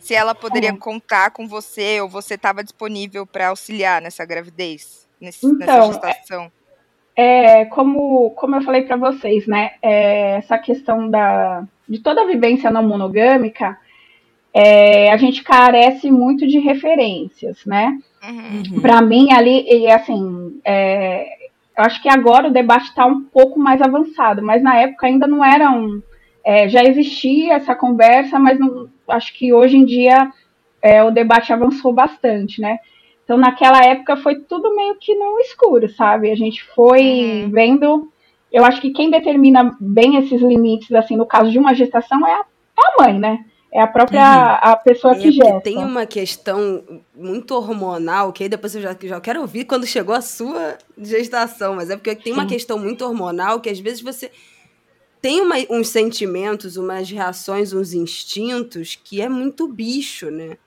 se 0.00 0.14
ela 0.14 0.34
poderia 0.34 0.70
é. 0.70 0.76
contar 0.76 1.30
com 1.30 1.46
você 1.46 2.00
ou 2.00 2.08
você 2.08 2.34
estava 2.34 2.64
disponível 2.64 3.24
para 3.24 3.48
auxiliar 3.48 4.02
nessa 4.02 4.24
gravidez, 4.24 5.08
nesse, 5.20 5.46
então, 5.46 5.56
nessa 5.58 5.86
gestação. 5.86 6.50
É, 7.14 7.66
como, 7.66 8.30
como 8.30 8.56
eu 8.56 8.62
falei 8.62 8.82
para 8.82 8.96
vocês, 8.96 9.46
né? 9.46 9.72
É, 9.82 10.36
essa 10.38 10.58
questão 10.58 11.08
da, 11.08 11.64
de 11.88 11.98
toda 11.98 12.22
a 12.22 12.26
vivência 12.26 12.70
não 12.70 12.82
monogâmica, 12.82 13.78
é, 14.54 15.10
a 15.12 15.16
gente 15.16 15.42
carece 15.42 16.10
muito 16.10 16.46
de 16.46 16.58
referências, 16.58 17.64
né? 17.64 17.98
Uhum. 18.22 18.80
Para 18.80 19.00
mim, 19.00 19.32
ali, 19.32 19.64
e 19.68 19.90
assim, 19.90 20.60
é, 20.64 21.26
eu 21.76 21.84
acho 21.84 22.02
que 22.02 22.08
agora 22.08 22.48
o 22.48 22.52
debate 22.52 22.84
está 22.84 23.06
um 23.06 23.22
pouco 23.22 23.58
mais 23.58 23.80
avançado, 23.80 24.42
mas 24.42 24.62
na 24.62 24.76
época 24.76 25.06
ainda 25.06 25.26
não 25.26 25.44
era 25.44 25.70
um. 25.70 26.02
É, 26.44 26.68
já 26.68 26.84
existia 26.84 27.54
essa 27.54 27.74
conversa, 27.74 28.38
mas 28.38 28.58
não, 28.58 28.88
acho 29.08 29.32
que 29.34 29.52
hoje 29.52 29.76
em 29.76 29.84
dia 29.84 30.30
é, 30.82 31.02
o 31.02 31.10
debate 31.10 31.52
avançou 31.52 31.92
bastante, 31.92 32.60
né? 32.60 32.78
Então, 33.24 33.38
naquela 33.38 33.82
época 33.84 34.16
foi 34.16 34.40
tudo 34.40 34.74
meio 34.74 34.96
que 34.96 35.14
no 35.14 35.38
escuro, 35.40 35.88
sabe? 35.88 36.30
A 36.30 36.36
gente 36.36 36.62
foi 36.74 37.44
uhum. 37.44 37.50
vendo. 37.50 38.12
Eu 38.52 38.64
acho 38.64 38.80
que 38.80 38.90
quem 38.90 39.10
determina 39.10 39.74
bem 39.80 40.16
esses 40.16 40.42
limites, 40.42 40.92
assim, 40.92 41.16
no 41.16 41.24
caso 41.24 41.50
de 41.50 41.58
uma 41.58 41.74
gestação, 41.74 42.26
é 42.26 42.32
a, 42.32 42.40
é 42.40 42.42
a 42.82 43.02
mãe, 43.02 43.18
né? 43.18 43.44
É 43.72 43.80
a 43.80 43.86
própria 43.86 44.20
uhum. 44.20 44.70
a 44.70 44.76
pessoa 44.76 45.14
que 45.14 45.28
é 45.28 45.32
gesta. 45.32 45.60
Tem 45.62 45.78
uma 45.78 46.04
questão 46.04 46.84
muito 47.16 47.54
hormonal, 47.54 48.30
que 48.30 48.42
aí 48.42 48.48
depois 48.48 48.74
eu 48.74 48.82
já, 48.82 48.94
já 49.02 49.18
quero 49.18 49.40
ouvir 49.40 49.64
quando 49.64 49.86
chegou 49.86 50.14
a 50.14 50.20
sua 50.20 50.76
gestação, 50.98 51.76
mas 51.76 51.88
é 51.88 51.96
porque 51.96 52.14
tem 52.14 52.34
Sim. 52.34 52.38
uma 52.38 52.46
questão 52.46 52.78
muito 52.78 53.02
hormonal 53.02 53.60
que 53.60 53.70
às 53.70 53.80
vezes 53.80 54.02
você 54.02 54.30
tem 55.22 55.40
uma, 55.40 55.54
uns 55.70 55.88
sentimentos, 55.88 56.76
umas 56.76 57.08
reações, 57.08 57.72
uns 57.72 57.94
instintos 57.94 58.98
que 59.02 59.22
é 59.22 59.28
muito 59.28 59.66
bicho, 59.66 60.30
né? 60.30 60.58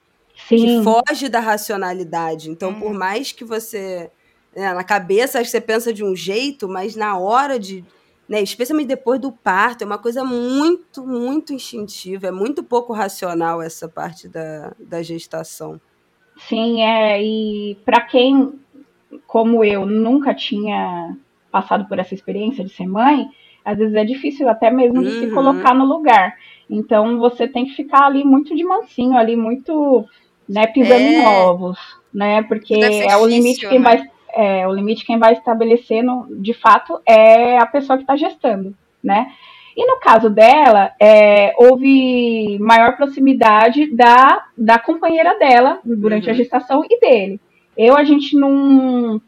Sim. 0.48 0.56
Que 0.56 0.82
foge 0.82 1.28
da 1.28 1.40
racionalidade. 1.40 2.50
Então, 2.50 2.74
por 2.74 2.90
uhum. 2.90 2.98
mais 2.98 3.32
que 3.32 3.44
você. 3.44 4.10
Né, 4.54 4.72
na 4.72 4.82
cabeça, 4.82 5.38
acho 5.38 5.46
que 5.46 5.50
você 5.50 5.60
pensa 5.60 5.92
de 5.92 6.02
um 6.02 6.16
jeito, 6.16 6.68
mas 6.68 6.96
na 6.96 7.16
hora 7.18 7.58
de. 7.58 7.84
Né, 8.28 8.42
especialmente 8.42 8.88
depois 8.88 9.20
do 9.20 9.30
parto, 9.30 9.82
é 9.82 9.86
uma 9.86 9.98
coisa 9.98 10.24
muito, 10.24 11.06
muito 11.06 11.54
instintiva, 11.54 12.26
é 12.26 12.32
muito 12.32 12.64
pouco 12.64 12.92
racional 12.92 13.62
essa 13.62 13.88
parte 13.88 14.28
da, 14.28 14.72
da 14.80 15.00
gestação. 15.00 15.80
Sim, 16.48 16.82
é, 16.82 17.22
e 17.22 17.76
para 17.84 18.00
quem, 18.00 18.58
como 19.28 19.62
eu, 19.62 19.86
nunca 19.86 20.34
tinha 20.34 21.16
passado 21.52 21.86
por 21.88 22.00
essa 22.00 22.14
experiência 22.14 22.64
de 22.64 22.70
ser 22.70 22.86
mãe, 22.86 23.28
às 23.64 23.78
vezes 23.78 23.94
é 23.94 24.04
difícil 24.04 24.48
até 24.48 24.70
mesmo 24.70 25.02
de 25.02 25.08
uhum. 25.08 25.20
se 25.20 25.30
colocar 25.30 25.74
no 25.74 25.84
lugar. 25.84 26.36
Então 26.68 27.18
você 27.18 27.48
tem 27.48 27.64
que 27.64 27.74
ficar 27.74 28.06
ali 28.06 28.24
muito 28.24 28.54
de 28.54 28.64
mansinho, 28.64 29.16
ali 29.16 29.36
muito, 29.36 30.04
né, 30.48 30.66
pisando 30.66 31.00
é. 31.00 31.12
em 31.14 31.26
ovos, 31.26 31.78
né? 32.12 32.42
Porque 32.42 32.74
é 32.74 33.16
o 33.16 33.26
limite 33.26 33.68
quem 33.68 33.78
né? 33.78 33.84
vai 33.84 34.15
é, 34.36 34.68
o 34.68 34.72
limite 34.72 35.04
quem 35.04 35.18
vai 35.18 35.32
estabelecer, 35.32 36.02
no, 36.02 36.26
de 36.30 36.52
fato, 36.52 37.00
é 37.06 37.58
a 37.58 37.66
pessoa 37.66 37.96
que 37.96 38.02
está 38.02 38.16
gestando, 38.16 38.74
né? 39.02 39.32
E 39.76 39.86
no 39.86 39.98
caso 39.98 40.30
dela, 40.30 40.92
é, 41.00 41.54
houve 41.58 42.58
maior 42.60 42.96
proximidade 42.96 43.94
da, 43.94 44.44
da 44.56 44.78
companheira 44.78 45.38
dela 45.38 45.80
durante 45.84 46.26
uhum. 46.26 46.32
a 46.32 46.34
gestação 46.34 46.82
e 46.88 46.98
dele. 47.00 47.40
Eu, 47.76 47.96
a 47.96 48.04
gente 48.04 48.34
não, 48.38 49.20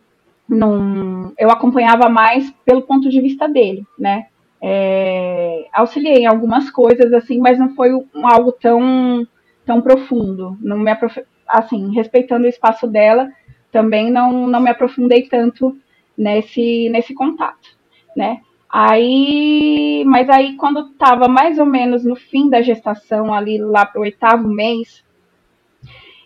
não. 0.48 1.32
Eu 1.38 1.50
acompanhava 1.50 2.08
mais 2.08 2.50
pelo 2.64 2.82
ponto 2.82 3.10
de 3.10 3.20
vista 3.20 3.46
dele, 3.46 3.84
né? 3.98 4.26
É, 4.60 5.66
auxiliei 5.72 6.22
em 6.22 6.26
algumas 6.26 6.70
coisas, 6.70 7.12
assim, 7.12 7.38
mas 7.38 7.58
não 7.58 7.74
foi 7.74 7.92
um, 7.92 8.06
algo 8.24 8.50
tão, 8.52 9.26
tão 9.66 9.82
profundo. 9.82 10.56
Não 10.62 10.78
me 10.78 10.90
aprof... 10.90 11.18
assim, 11.46 11.94
respeitando 11.94 12.46
o 12.46 12.48
espaço 12.48 12.86
dela, 12.86 13.28
também 13.70 14.10
não, 14.10 14.46
não 14.46 14.60
me 14.60 14.70
aprofundei 14.70 15.28
tanto 15.28 15.76
nesse, 16.16 16.88
nesse 16.90 17.14
contato, 17.14 17.76
né? 18.16 18.40
Aí, 18.70 20.04
mas 20.06 20.28
aí 20.28 20.56
quando 20.56 20.90
estava 20.90 21.26
mais 21.26 21.58
ou 21.58 21.64
menos 21.64 22.04
no 22.04 22.14
fim 22.14 22.50
da 22.50 22.60
gestação, 22.60 23.32
ali 23.32 23.58
lá 23.58 23.86
para 23.86 23.98
o 23.98 24.02
oitavo 24.02 24.46
mês, 24.46 25.02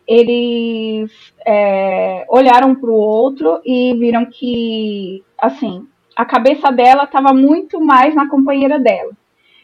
eles 0.06 1.10
é, 1.46 2.26
olharam 2.28 2.74
para 2.74 2.90
o 2.90 2.94
outro 2.94 3.60
e 3.64 3.94
viram 3.94 4.26
que, 4.26 5.22
assim, 5.38 5.86
a 6.16 6.24
cabeça 6.24 6.70
dela 6.70 7.04
estava 7.04 7.32
muito 7.32 7.80
mais 7.80 8.14
na 8.14 8.28
companheira 8.28 8.78
dela. 8.78 9.12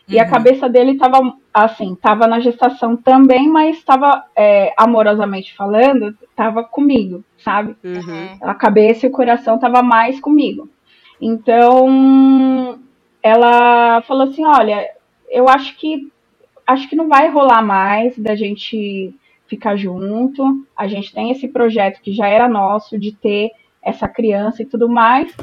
Uhum. 0.08 0.14
E 0.14 0.18
a 0.18 0.24
uhum. 0.24 0.30
cabeça 0.30 0.68
dele 0.68 0.92
estava, 0.92 1.20
assim, 1.52 1.92
estava 1.92 2.26
na 2.26 2.40
gestação 2.40 2.96
também, 2.96 3.48
mas 3.48 3.76
estava, 3.76 4.24
é, 4.34 4.72
amorosamente 4.76 5.54
falando, 5.54 6.16
estava 6.30 6.64
comigo, 6.64 7.22
sabe? 7.38 7.76
Uhum. 7.84 8.38
A 8.40 8.54
cabeça 8.54 9.06
e 9.06 9.08
o 9.08 9.12
coração 9.12 9.56
estava 9.56 9.82
mais 9.82 10.18
comigo. 10.18 10.68
Então, 11.20 12.78
ela 13.22 14.00
falou 14.02 14.28
assim, 14.28 14.44
olha, 14.44 14.88
eu 15.30 15.48
acho 15.48 15.76
que 15.76 16.10
acho 16.66 16.88
que 16.88 16.96
não 16.96 17.08
vai 17.08 17.30
rolar 17.30 17.62
mais 17.62 18.18
da 18.18 18.36
gente 18.36 19.14
ficar 19.46 19.76
junto. 19.76 20.66
A 20.76 20.86
gente 20.86 21.12
tem 21.12 21.30
esse 21.30 21.48
projeto 21.48 22.00
que 22.02 22.12
já 22.12 22.28
era 22.28 22.46
nosso 22.46 22.98
de 22.98 23.12
ter 23.12 23.50
essa 23.82 24.06
criança 24.06 24.62
e 24.62 24.66
tudo 24.66 24.88
mais. 24.88 25.34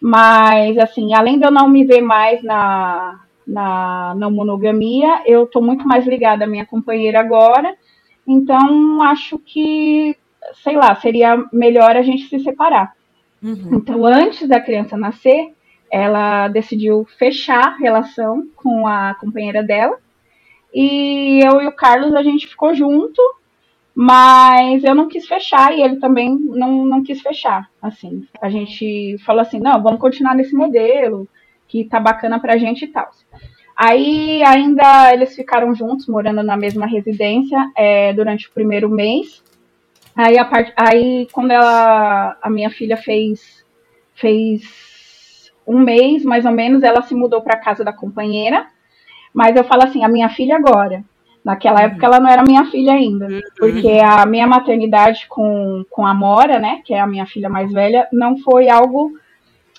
Mas, 0.00 0.76
assim, 0.76 1.14
além 1.14 1.38
de 1.38 1.46
eu 1.46 1.50
não 1.50 1.66
me 1.66 1.84
ver 1.84 2.02
mais 2.02 2.42
na, 2.42 3.18
na 3.46 4.14
não 4.16 4.30
monogamia, 4.30 5.22
eu 5.26 5.44
estou 5.44 5.62
muito 5.62 5.86
mais 5.86 6.06
ligada 6.06 6.44
à 6.44 6.46
minha 6.46 6.66
companheira 6.66 7.20
agora. 7.20 7.74
Então, 8.26 9.02
acho 9.02 9.38
que, 9.38 10.16
sei 10.62 10.76
lá, 10.76 10.94
seria 10.96 11.42
melhor 11.52 11.96
a 11.96 12.02
gente 12.02 12.24
se 12.28 12.38
separar. 12.40 12.94
Uhum. 13.42 13.70
Então, 13.74 14.04
antes 14.04 14.48
da 14.48 14.60
criança 14.60 14.96
nascer, 14.96 15.52
ela 15.90 16.48
decidiu 16.48 17.06
fechar 17.18 17.68
a 17.68 17.76
relação 17.76 18.48
com 18.56 18.86
a 18.86 19.14
companheira 19.14 19.62
dela. 19.62 19.98
E 20.72 21.40
eu 21.44 21.60
e 21.60 21.66
o 21.66 21.72
Carlos, 21.72 22.14
a 22.14 22.22
gente 22.22 22.46
ficou 22.46 22.74
junto 22.74 23.20
mas 23.94 24.82
eu 24.82 24.94
não 24.94 25.06
quis 25.06 25.26
fechar 25.26 25.72
e 25.72 25.80
ele 25.80 25.96
também 25.96 26.36
não, 26.36 26.84
não 26.84 27.02
quis 27.02 27.20
fechar. 27.22 27.70
Assim, 27.80 28.26
a 28.40 28.50
gente 28.50 29.16
falou 29.24 29.40
assim, 29.40 29.60
não, 29.60 29.80
vamos 29.80 30.00
continuar 30.00 30.34
nesse 30.34 30.54
modelo 30.54 31.28
que 31.68 31.84
tá 31.84 31.98
bacana 32.00 32.38
pra 32.38 32.56
gente 32.56 32.84
e 32.84 32.88
tal. 32.88 33.10
Aí 33.76 34.42
ainda 34.44 35.12
eles 35.12 35.34
ficaram 35.34 35.74
juntos, 35.74 36.06
morando 36.06 36.42
na 36.42 36.56
mesma 36.56 36.86
residência 36.86 37.58
é, 37.76 38.12
durante 38.12 38.48
o 38.48 38.52
primeiro 38.52 38.88
mês. 38.88 39.42
Aí, 40.16 40.38
a 40.38 40.44
part... 40.44 40.72
aí 40.76 41.26
quando 41.32 41.50
ela, 41.50 42.36
a 42.40 42.48
minha 42.48 42.70
filha 42.70 42.96
fez, 42.96 43.64
fez 44.14 45.52
um 45.66 45.80
mês, 45.80 46.24
mais 46.24 46.44
ou 46.44 46.52
menos, 46.52 46.84
ela 46.84 47.02
se 47.02 47.14
mudou 47.14 47.42
para 47.42 47.58
casa 47.58 47.82
da 47.82 47.92
companheira. 47.92 48.66
Mas 49.32 49.56
eu 49.56 49.64
falo 49.64 49.82
assim, 49.82 50.04
a 50.04 50.08
minha 50.08 50.28
filha 50.28 50.54
agora. 50.54 51.02
Naquela 51.44 51.80
uhum. 51.80 51.86
época 51.86 52.06
ela 52.06 52.20
não 52.20 52.30
era 52.30 52.42
minha 52.42 52.64
filha 52.70 52.92
ainda, 52.92 53.26
uhum. 53.26 53.40
porque 53.58 53.98
a 54.02 54.24
minha 54.24 54.46
maternidade 54.46 55.26
com, 55.28 55.84
com 55.90 56.06
a 56.06 56.14
Mora, 56.14 56.58
né, 56.58 56.80
que 56.84 56.94
é 56.94 57.00
a 57.00 57.06
minha 57.06 57.26
filha 57.26 57.50
mais 57.50 57.70
velha, 57.70 58.08
não 58.10 58.38
foi 58.38 58.70
algo 58.70 59.12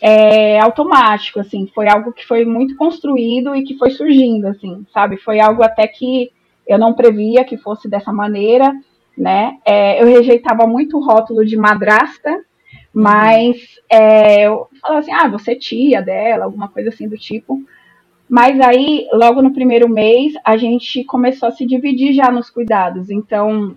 é, 0.01 0.59
automático, 0.59 1.39
assim, 1.39 1.67
foi 1.73 1.87
algo 1.87 2.11
que 2.11 2.25
foi 2.25 2.45
muito 2.45 2.75
construído 2.75 3.55
e 3.55 3.63
que 3.63 3.77
foi 3.77 3.91
surgindo, 3.91 4.47
assim, 4.47 4.85
sabe? 4.93 5.17
Foi 5.17 5.39
algo 5.39 5.63
até 5.63 5.87
que 5.87 6.31
eu 6.67 6.77
não 6.77 6.93
previa 6.93 7.45
que 7.45 7.57
fosse 7.57 7.87
dessa 7.87 8.11
maneira, 8.11 8.73
né? 9.17 9.57
É, 9.65 10.01
eu 10.01 10.07
rejeitava 10.07 10.67
muito 10.67 10.97
o 10.97 11.05
rótulo 11.05 11.45
de 11.45 11.55
madrasta, 11.55 12.43
mas 12.93 13.57
é, 13.89 14.47
eu 14.47 14.67
falava 14.81 14.99
assim, 14.99 15.11
ah, 15.11 15.27
você 15.27 15.51
é 15.51 15.55
tia 15.55 16.01
dela, 16.01 16.45
alguma 16.45 16.67
coisa 16.67 16.89
assim 16.89 17.07
do 17.07 17.17
tipo. 17.17 17.61
Mas 18.27 18.59
aí, 18.59 19.07
logo 19.13 19.41
no 19.41 19.53
primeiro 19.53 19.87
mês, 19.87 20.33
a 20.43 20.57
gente 20.57 21.03
começou 21.03 21.47
a 21.47 21.51
se 21.51 21.65
dividir 21.65 22.13
já 22.13 22.31
nos 22.31 22.49
cuidados. 22.49 23.09
Então, 23.09 23.75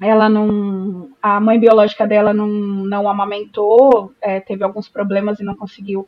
ela 0.00 0.28
não. 0.28 1.10
A 1.22 1.40
mãe 1.40 1.58
biológica 1.58 2.06
dela 2.06 2.32
não, 2.32 2.46
não 2.46 3.08
amamentou, 3.08 4.12
é, 4.20 4.40
teve 4.40 4.62
alguns 4.62 4.88
problemas 4.88 5.40
e 5.40 5.44
não 5.44 5.56
conseguiu 5.56 6.06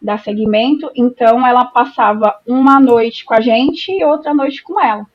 dar 0.00 0.18
seguimento, 0.18 0.90
então 0.96 1.46
ela 1.46 1.66
passava 1.66 2.38
uma 2.46 2.80
noite 2.80 3.24
com 3.24 3.34
a 3.34 3.40
gente 3.40 3.92
e 3.92 4.02
outra 4.02 4.32
noite 4.32 4.62
com 4.62 4.80
ela, 4.80 5.06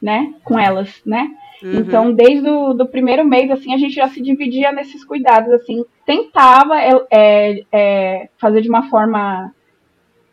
né? 0.00 0.34
Com 0.42 0.58
elas, 0.58 1.02
né? 1.04 1.30
Uhum. 1.62 1.74
Então, 1.74 2.12
desde 2.12 2.48
o 2.48 2.72
do 2.72 2.86
primeiro 2.86 3.24
mês, 3.24 3.50
assim, 3.50 3.74
a 3.74 3.76
gente 3.76 3.94
já 3.94 4.08
se 4.08 4.22
dividia 4.22 4.72
nesses 4.72 5.04
cuidados, 5.04 5.52
assim, 5.52 5.84
tentava 6.06 6.80
é, 6.80 7.06
é, 7.10 7.64
é, 7.70 8.28
fazer 8.38 8.62
de 8.62 8.68
uma 8.68 8.88
forma 8.88 9.52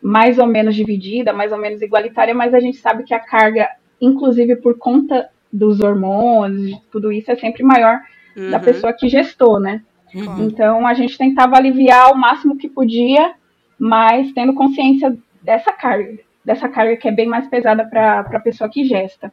mais 0.00 0.38
ou 0.38 0.46
menos 0.46 0.74
dividida, 0.74 1.32
mais 1.32 1.52
ou 1.52 1.58
menos 1.58 1.82
igualitária, 1.82 2.34
mas 2.34 2.54
a 2.54 2.60
gente 2.60 2.78
sabe 2.78 3.04
que 3.04 3.12
a 3.12 3.20
carga, 3.20 3.68
inclusive 4.00 4.56
por 4.56 4.78
conta 4.78 5.28
dos 5.52 5.80
hormônios, 5.80 6.78
tudo 6.90 7.10
isso, 7.10 7.30
é 7.30 7.36
sempre 7.36 7.62
maior 7.62 8.00
uhum. 8.36 8.50
da 8.50 8.58
pessoa 8.58 8.92
que 8.92 9.08
gestou, 9.08 9.58
né? 9.58 9.82
Uhum. 10.14 10.46
Então, 10.46 10.86
a 10.86 10.94
gente 10.94 11.18
tentava 11.18 11.56
aliviar 11.56 12.12
o 12.12 12.16
máximo 12.16 12.56
que 12.56 12.68
podia, 12.68 13.34
mas 13.78 14.32
tendo 14.32 14.54
consciência 14.54 15.16
dessa 15.42 15.72
carga, 15.72 16.18
dessa 16.44 16.68
carga 16.68 16.96
que 16.96 17.08
é 17.08 17.12
bem 17.12 17.26
mais 17.26 17.46
pesada 17.48 17.84
para 17.84 18.20
a 18.20 18.40
pessoa 18.40 18.70
que 18.70 18.84
gesta. 18.84 19.32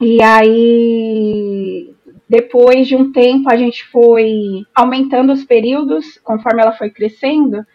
E 0.00 0.22
aí, 0.22 1.94
depois 2.28 2.86
de 2.86 2.96
um 2.96 3.12
tempo, 3.12 3.50
a 3.50 3.56
gente 3.56 3.84
foi 3.88 4.64
aumentando 4.74 5.32
os 5.32 5.44
períodos, 5.44 6.18
conforme 6.22 6.62
ela 6.62 6.72
foi 6.72 6.90
crescendo, 6.90 7.66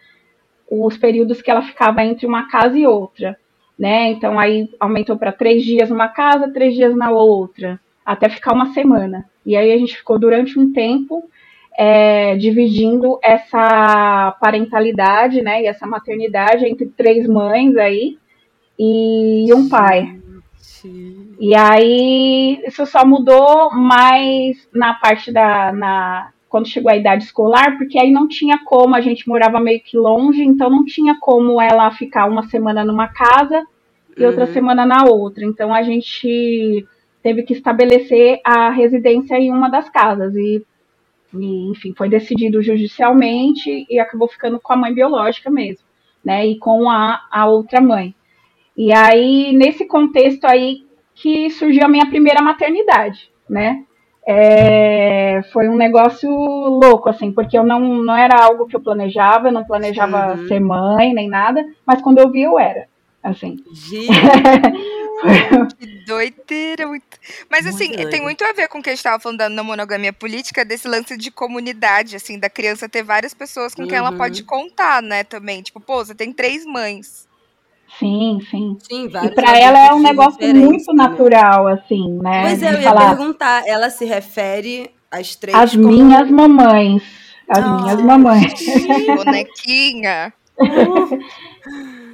os 0.69 0.97
períodos 0.97 1.41
que 1.41 1.51
ela 1.51 1.61
ficava 1.61 2.03
entre 2.03 2.25
uma 2.25 2.49
casa 2.49 2.77
e 2.77 2.87
outra, 2.87 3.37
né? 3.77 4.11
Então 4.11 4.39
aí 4.39 4.69
aumentou 4.79 5.17
para 5.17 5.31
três 5.31 5.63
dias 5.63 5.89
numa 5.89 6.07
casa, 6.07 6.51
três 6.51 6.73
dias 6.73 6.95
na 6.95 7.11
outra, 7.11 7.79
até 8.05 8.29
ficar 8.29 8.53
uma 8.53 8.73
semana. 8.73 9.25
E 9.45 9.55
aí 9.55 9.71
a 9.71 9.77
gente 9.77 9.97
ficou 9.97 10.17
durante 10.17 10.57
um 10.57 10.71
tempo 10.71 11.29
é, 11.77 12.35
dividindo 12.37 13.19
essa 13.21 14.35
parentalidade, 14.39 15.41
né, 15.41 15.63
e 15.63 15.67
essa 15.67 15.85
maternidade 15.85 16.65
entre 16.65 16.87
três 16.87 17.27
mães 17.27 17.75
aí 17.75 18.17
e 18.79 19.53
um 19.53 19.67
pai. 19.67 20.19
E 21.39 21.53
aí 21.55 22.61
isso 22.65 22.85
só 22.85 23.05
mudou 23.05 23.71
mais 23.71 24.67
na 24.73 24.93
parte 24.93 25.31
da 25.31 25.71
na, 25.73 26.31
quando 26.55 26.69
chegou 26.69 26.89
a 26.89 26.95
idade 26.95 27.25
escolar, 27.25 27.77
porque 27.77 27.99
aí 27.99 28.09
não 28.09 28.29
tinha 28.29 28.57
como, 28.63 28.95
a 28.95 29.01
gente 29.01 29.27
morava 29.27 29.59
meio 29.59 29.81
que 29.81 29.97
longe, 29.97 30.41
então 30.41 30.69
não 30.69 30.85
tinha 30.85 31.17
como 31.19 31.61
ela 31.61 31.91
ficar 31.91 32.27
uma 32.27 32.43
semana 32.43 32.85
numa 32.85 33.09
casa 33.09 33.61
e 34.17 34.21
uhum. 34.21 34.27
outra 34.27 34.47
semana 34.47 34.85
na 34.85 35.03
outra. 35.03 35.43
Então 35.43 35.73
a 35.73 35.83
gente 35.83 36.87
teve 37.21 37.43
que 37.43 37.51
estabelecer 37.51 38.39
a 38.41 38.69
residência 38.69 39.35
em 39.35 39.51
uma 39.51 39.67
das 39.67 39.89
casas 39.89 40.33
e 40.33 40.65
e, 41.33 41.69
enfim, 41.69 41.93
foi 41.93 42.07
decidido 42.07 42.63
judicialmente 42.63 43.85
e 43.89 43.99
acabou 43.99 44.29
ficando 44.29 44.57
com 44.57 44.71
a 44.71 44.77
mãe 44.77 44.93
biológica 44.93 45.51
mesmo, 45.51 45.85
né? 46.23 46.47
E 46.47 46.57
com 46.57 46.89
a, 46.89 47.19
a 47.29 47.47
outra 47.47 47.81
mãe. 47.81 48.15
E 48.77 48.93
aí, 48.93 49.51
nesse 49.51 49.85
contexto 49.85 50.45
aí 50.45 50.85
que 51.13 51.49
surgiu 51.49 51.83
a 51.83 51.89
minha 51.89 52.05
primeira 52.05 52.41
maternidade, 52.41 53.29
né? 53.49 53.83
É, 54.27 55.41
foi 55.53 55.69
um 55.69 55.75
negócio 55.75 56.29
louco, 56.29 57.07
assim, 57.09 57.31
porque 57.31 57.57
eu 57.57 57.63
não, 57.63 57.79
não 57.79 58.15
era 58.15 58.43
algo 58.43 58.65
que 58.65 58.75
eu 58.75 58.81
planejava, 58.81 59.49
eu 59.49 59.51
não 59.51 59.63
planejava 59.63 60.33
uhum. 60.33 60.47
ser 60.47 60.59
mãe 60.59 61.13
nem 61.13 61.29
nada, 61.29 61.63
mas 61.85 62.01
quando 62.01 62.17
eu 62.17 62.31
vi, 62.31 62.41
eu 62.41 62.57
era, 62.57 62.87
assim. 63.21 63.57
Gente, 63.71 64.09
que 65.77 66.05
doideira. 66.05 66.87
Muito... 66.87 67.05
Mas, 67.49 67.65
muito 67.65 67.75
assim, 67.75 67.91
doido. 67.91 68.09
tem 68.09 68.21
muito 68.21 68.43
a 68.43 68.51
ver 68.53 68.67
com 68.67 68.79
o 68.79 68.81
que 68.81 68.89
a 68.89 68.93
gente 68.93 68.99
estava 68.99 69.19
falando 69.19 69.37
da 69.37 69.63
monogamia 69.63 70.11
política, 70.11 70.65
desse 70.65 70.87
lance 70.87 71.15
de 71.17 71.29
comunidade, 71.29 72.15
assim, 72.15 72.39
da 72.39 72.49
criança 72.49 72.89
ter 72.89 73.03
várias 73.03 73.33
pessoas 73.33 73.75
com 73.75 73.83
uhum. 73.83 73.87
quem 73.87 73.97
ela 73.97 74.11
pode 74.11 74.41
uhum. 74.41 74.47
contar, 74.47 75.01
né, 75.03 75.23
também. 75.23 75.61
Tipo, 75.61 75.79
pô, 75.79 76.03
você 76.03 76.15
tem 76.15 76.33
três 76.33 76.65
mães. 76.65 77.24
Sim, 77.99 78.39
sim. 78.49 78.77
sim 78.79 79.05
e 79.05 79.29
para 79.31 79.57
ela 79.57 79.87
é 79.87 79.93
um 79.93 80.01
negócio 80.01 80.39
muito 80.55 80.85
também. 80.85 81.07
natural, 81.07 81.67
assim, 81.67 82.19
né? 82.21 82.41
Pois 82.41 82.63
é, 82.63 82.69
eu 82.69 82.73
ia 82.73 82.81
falar. 82.81 83.15
perguntar, 83.15 83.63
ela 83.65 83.89
se 83.89 84.05
refere 84.05 84.91
às 85.09 85.35
três 85.35 85.55
As 85.55 85.75
como... 85.75 85.87
minhas 85.87 86.29
mamães. 86.29 87.03
As 87.47 87.63
oh, 87.63 87.81
minhas 87.81 88.01
mamães. 88.01 88.53
Bonequinha. 89.23 90.33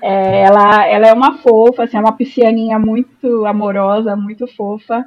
é, 0.04 0.44
ela, 0.44 0.86
ela 0.86 1.08
é 1.08 1.14
uma 1.14 1.38
fofa, 1.40 1.84
assim, 1.84 1.98
é 1.98 2.00
uma 2.00 2.16
piscianinha 2.16 2.78
muito 2.78 3.46
amorosa, 3.46 4.16
muito 4.16 4.46
fofa. 4.48 5.06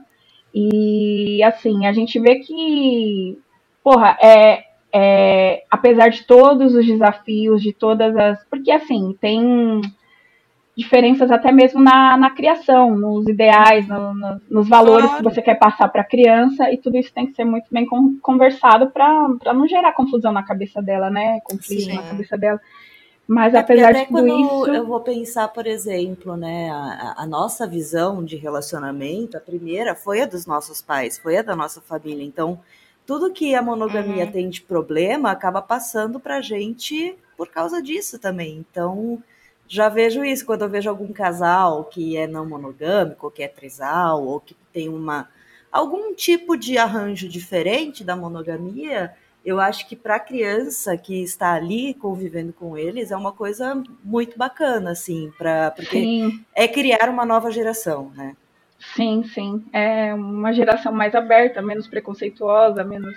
E 0.52 1.42
assim, 1.42 1.86
a 1.86 1.92
gente 1.92 2.18
vê 2.18 2.36
que, 2.36 3.38
porra, 3.82 4.16
é, 4.20 4.64
é, 4.92 5.64
apesar 5.68 6.08
de 6.08 6.24
todos 6.24 6.74
os 6.74 6.86
desafios, 6.86 7.60
de 7.60 7.72
todas 7.72 8.16
as. 8.16 8.44
Porque 8.48 8.70
assim, 8.70 9.16
tem 9.20 9.82
diferenças 10.76 11.30
até 11.30 11.52
mesmo 11.52 11.80
na, 11.80 12.16
na 12.16 12.30
criação, 12.30 12.96
nos 12.96 13.28
ideais, 13.28 13.86
no, 13.86 14.12
no, 14.12 14.40
nos 14.50 14.68
valores 14.68 15.06
claro. 15.06 15.18
que 15.18 15.34
você 15.34 15.40
quer 15.40 15.54
passar 15.54 15.88
para 15.88 16.02
a 16.02 16.06
criança, 16.06 16.70
e 16.72 16.76
tudo 16.76 16.96
isso 16.96 17.12
tem 17.14 17.26
que 17.26 17.34
ser 17.34 17.44
muito 17.44 17.66
bem 17.70 17.86
conversado 18.20 18.90
para 18.90 19.28
não 19.54 19.68
gerar 19.68 19.92
confusão 19.92 20.32
na 20.32 20.42
cabeça 20.42 20.82
dela, 20.82 21.10
né? 21.10 21.40
Conflito 21.44 21.84
Sim. 21.84 21.94
na 21.94 22.02
cabeça 22.02 22.36
dela. 22.36 22.60
Mas 23.26 23.54
é 23.54 23.58
apesar 23.58 23.90
até 23.90 24.00
de 24.00 24.06
tudo 24.06 24.16
quando 24.16 24.40
isso... 24.40 24.74
eu 24.74 24.86
vou 24.86 25.00
pensar, 25.00 25.48
por 25.48 25.66
exemplo, 25.66 26.36
né, 26.36 26.70
a, 26.70 27.14
a, 27.18 27.26
nossa 27.26 27.66
visão 27.66 28.22
de 28.22 28.36
relacionamento, 28.36 29.36
a 29.36 29.40
primeira 29.40 29.94
foi 29.94 30.20
a 30.20 30.26
dos 30.26 30.44
nossos 30.44 30.82
pais, 30.82 31.16
foi 31.16 31.38
a 31.38 31.42
da 31.42 31.56
nossa 31.56 31.80
família. 31.80 32.22
Então, 32.22 32.58
tudo 33.06 33.32
que 33.32 33.54
a 33.54 33.62
monogamia 33.62 34.24
uhum. 34.24 34.30
tem 34.30 34.50
de 34.50 34.60
problema 34.60 35.30
acaba 35.30 35.62
passando 35.62 36.20
para 36.20 36.36
a 36.36 36.42
gente 36.42 37.16
por 37.36 37.48
causa 37.48 37.82
disso 37.82 38.18
também. 38.18 38.64
Então, 38.70 39.22
já 39.74 39.88
vejo 39.88 40.24
isso 40.24 40.46
quando 40.46 40.62
eu 40.62 40.68
vejo 40.68 40.88
algum 40.88 41.12
casal 41.12 41.84
que 41.84 42.16
é 42.16 42.28
não 42.28 42.48
monogâmico, 42.48 43.28
que 43.28 43.42
é 43.42 43.48
trisal, 43.48 44.24
ou 44.24 44.38
que 44.38 44.54
tem 44.72 44.88
uma 44.88 45.28
algum 45.72 46.14
tipo 46.14 46.56
de 46.56 46.78
arranjo 46.78 47.28
diferente 47.28 48.04
da 48.04 48.14
monogamia. 48.14 49.12
Eu 49.44 49.58
acho 49.58 49.88
que 49.88 49.96
para 49.96 50.14
a 50.14 50.20
criança 50.20 50.96
que 50.96 51.20
está 51.24 51.54
ali 51.54 51.92
convivendo 51.92 52.52
com 52.52 52.78
eles 52.78 53.10
é 53.10 53.16
uma 53.16 53.32
coisa 53.32 53.82
muito 54.04 54.38
bacana, 54.38 54.92
assim, 54.92 55.32
para 55.36 55.72
porque 55.72 55.98
sim. 55.98 56.44
é 56.54 56.68
criar 56.68 57.08
uma 57.08 57.26
nova 57.26 57.50
geração, 57.50 58.12
né? 58.14 58.36
Sim, 58.94 59.24
sim. 59.34 59.64
É 59.72 60.14
uma 60.14 60.52
geração 60.52 60.92
mais 60.92 61.16
aberta, 61.16 61.60
menos 61.60 61.88
preconceituosa, 61.88 62.84
menos 62.84 63.16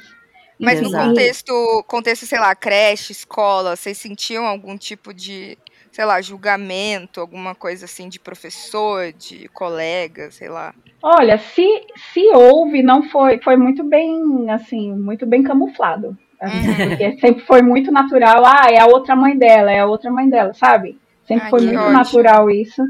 mas 0.60 0.82
Exato. 0.82 0.92
no 0.92 1.10
contexto, 1.10 1.84
contexto, 1.86 2.26
sei 2.26 2.40
lá, 2.40 2.56
creche, 2.56 3.12
escola, 3.12 3.76
vocês 3.76 3.96
sentiam 3.96 4.44
algum 4.44 4.76
tipo 4.76 5.14
de 5.14 5.56
sei 5.98 6.06
lá, 6.06 6.22
julgamento, 6.22 7.20
alguma 7.20 7.56
coisa 7.56 7.86
assim 7.86 8.08
de 8.08 8.20
professor, 8.20 9.12
de 9.14 9.48
colega, 9.48 10.30
sei 10.30 10.48
lá? 10.48 10.72
Olha, 11.02 11.40
se, 11.40 11.66
se 12.14 12.22
houve, 12.36 12.84
não 12.84 13.02
foi, 13.10 13.40
foi 13.40 13.58
muito 13.58 13.84
bem, 13.84 14.48
assim, 14.52 14.94
muito 14.94 15.26
bem 15.26 15.42
camuflado. 15.42 16.16
Assim, 16.40 16.70
uhum. 16.70 16.90
Porque 16.90 17.18
sempre 17.20 17.44
foi 17.48 17.64
muito 17.64 17.92
natural, 17.92 18.46
ah, 18.46 18.68
é 18.70 18.80
a 18.80 18.86
outra 18.86 19.16
mãe 19.16 19.36
dela, 19.36 19.72
é 19.72 19.80
a 19.80 19.88
outra 19.88 20.12
mãe 20.12 20.30
dela, 20.30 20.54
sabe? 20.54 21.00
Sempre 21.28 21.46
Ai, 21.46 21.50
foi 21.50 21.62
muito 21.62 21.80
ótimo. 21.80 21.94
natural 21.94 22.52
isso. 22.52 22.84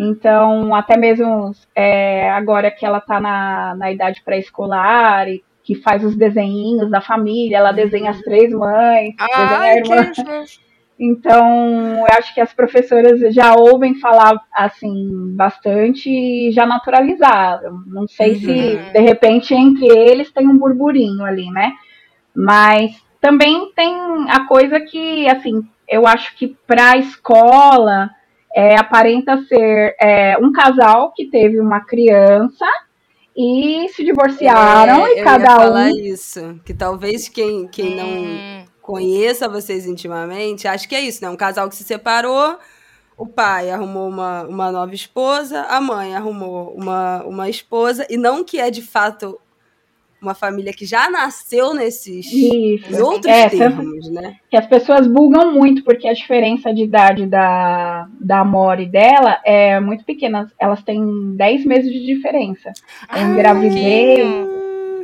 Então, 0.00 0.74
até 0.74 0.96
mesmo 0.96 1.52
é, 1.74 2.30
agora 2.30 2.70
que 2.70 2.86
ela 2.86 3.02
tá 3.02 3.20
na, 3.20 3.74
na 3.74 3.92
idade 3.92 4.22
pré-escolar 4.24 5.28
e 5.28 5.44
que 5.62 5.74
faz 5.74 6.02
os 6.02 6.16
desenhinhos 6.16 6.90
da 6.90 7.02
família, 7.02 7.58
ela 7.58 7.72
desenha 7.72 8.12
as 8.12 8.20
três 8.22 8.50
mães, 8.50 9.14
Ai, 9.18 9.28
desenha 9.28 9.60
a 9.60 9.76
irmã. 9.76 10.12
Então, 10.98 11.98
eu 11.98 12.18
acho 12.18 12.32
que 12.32 12.40
as 12.40 12.54
professoras 12.54 13.20
já 13.34 13.54
ouvem 13.54 13.96
falar 13.96 14.34
assim 14.52 15.34
bastante 15.36 16.08
e 16.08 16.50
já 16.52 16.64
naturalizaram. 16.64 17.82
Não 17.86 18.08
sei 18.08 18.32
uhum. 18.32 18.40
se 18.40 18.76
de 18.92 19.00
repente 19.00 19.54
entre 19.54 19.86
eles 19.86 20.32
tem 20.32 20.48
um 20.48 20.56
burburinho 20.56 21.22
ali, 21.22 21.50
né? 21.50 21.72
Mas 22.34 22.96
também 23.20 23.72
tem 23.74 23.94
a 24.30 24.46
coisa 24.46 24.80
que, 24.80 25.28
assim, 25.28 25.62
eu 25.86 26.06
acho 26.06 26.34
que 26.34 26.56
para 26.66 26.92
a 26.92 26.96
escola 26.96 28.10
é, 28.54 28.78
aparenta 28.78 29.42
ser 29.44 29.94
é, 30.00 30.38
um 30.38 30.50
casal 30.50 31.12
que 31.14 31.26
teve 31.26 31.60
uma 31.60 31.80
criança 31.80 32.66
e 33.36 33.86
se 33.90 34.02
divorciaram 34.02 35.06
é, 35.06 35.20
e 35.20 35.22
cada 35.22 35.44
ia 35.44 35.56
falar 35.56 35.86
um. 35.88 35.98
isso, 35.98 36.58
que 36.64 36.72
talvez 36.72 37.28
quem, 37.28 37.68
quem 37.68 37.94
não 37.94 38.06
hum 38.06 38.75
conheça 38.86 39.48
vocês 39.48 39.84
intimamente, 39.84 40.68
acho 40.68 40.88
que 40.88 40.94
é 40.94 41.00
isso, 41.00 41.22
né? 41.22 41.28
Um 41.28 41.36
casal 41.36 41.68
que 41.68 41.74
se 41.74 41.82
separou, 41.82 42.56
o 43.18 43.26
pai 43.26 43.68
arrumou 43.68 44.08
uma, 44.08 44.44
uma 44.44 44.70
nova 44.70 44.94
esposa, 44.94 45.62
a 45.62 45.80
mãe 45.80 46.14
arrumou 46.14 46.72
uma, 46.72 47.24
uma 47.24 47.50
esposa, 47.50 48.06
e 48.08 48.16
não 48.16 48.44
que 48.44 48.60
é 48.60 48.70
de 48.70 48.82
fato 48.82 49.38
uma 50.22 50.34
família 50.34 50.72
que 50.72 50.86
já 50.86 51.10
nasceu 51.10 51.74
nesses 51.74 52.32
Isso. 52.32 53.04
outros 53.04 53.32
é, 53.32 53.48
termos, 53.48 54.08
né? 54.10 54.36
Que 54.48 54.56
as 54.56 54.66
pessoas 54.66 55.06
bugam 55.06 55.52
muito, 55.52 55.84
porque 55.84 56.08
a 56.08 56.12
diferença 56.12 56.72
de 56.72 56.84
idade 56.84 57.26
da, 57.26 58.08
da 58.20 58.40
Amore 58.40 58.86
dela 58.86 59.40
é 59.44 59.78
muito 59.78 60.04
pequena. 60.04 60.50
Elas 60.58 60.82
têm 60.82 61.34
10 61.36 61.64
meses 61.66 61.92
de 61.92 62.06
diferença. 62.06 62.68
Eu 62.68 62.74
ah, 63.08 63.22
engravidei. 63.22 64.56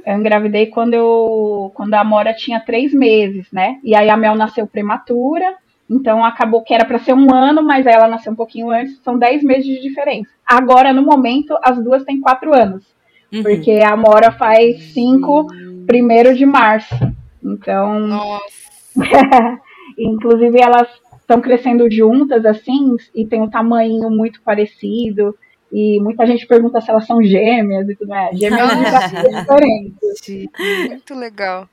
Eu 0.05 0.17
engravidei 0.17 0.67
quando 0.67 0.95
eu 0.95 1.71
quando 1.75 1.95
a 1.95 2.01
Amora 2.01 2.35
tinha 2.35 2.61
três 2.61 2.93
meses, 2.93 3.47
né? 3.53 3.79
E 3.83 3.95
aí 3.95 4.11
a 4.11 4.17
Mel 4.17 4.35
nasceu 4.35 4.67
prematura, 4.67 5.55
então 5.89 6.25
acabou 6.25 6.63
que 6.63 6.75
era 6.75 6.85
para 6.85 6.99
ser 6.99 7.13
um 7.13 7.33
ano, 7.33 7.63
mas 7.63 7.87
ela 7.87 8.09
nasceu 8.09 8.33
um 8.33 8.37
pouquinho 8.37 8.71
antes, 8.71 8.99
são 9.03 9.19
dez 9.19 9.43
meses 9.43 9.65
de 9.65 9.81
diferença. 9.81 10.31
Agora, 10.47 10.93
no 10.93 11.03
momento, 11.03 11.57
as 11.63 11.83
duas 11.83 12.05
têm 12.05 12.21
quatro 12.21 12.55
anos, 12.55 12.85
uhum. 13.33 13.43
porque 13.43 13.71
a 13.73 13.93
Amora 13.93 14.33
faz 14.33 14.93
cinco 14.93 15.47
primeiro 15.87 16.35
de 16.35 16.47
março. 16.47 16.95
Então. 17.43 17.99
Nossa. 18.01 18.63
inclusive, 19.99 20.61
elas 20.61 20.89
estão 21.21 21.41
crescendo 21.41 21.91
juntas, 21.91 22.45
assim, 22.45 22.97
e 23.15 23.25
tem 23.25 23.41
um 23.41 23.49
tamanho 23.51 24.11
muito 24.11 24.43
parecido. 24.43 25.35
E 25.73 25.99
muita 26.03 26.27
gente 26.27 26.47
pergunta 26.47 26.83
se 26.83 26.91
elas 26.91 27.07
são 27.07 27.23
gêmeas 27.23 27.89
e 27.89 27.97
tudo 27.97 28.09
mais. 28.09 28.37
Gêmeas 28.39 28.71
é 28.71 29.41
diferente. 29.41 30.51
Muito 30.89 31.15
legal. 31.15 31.67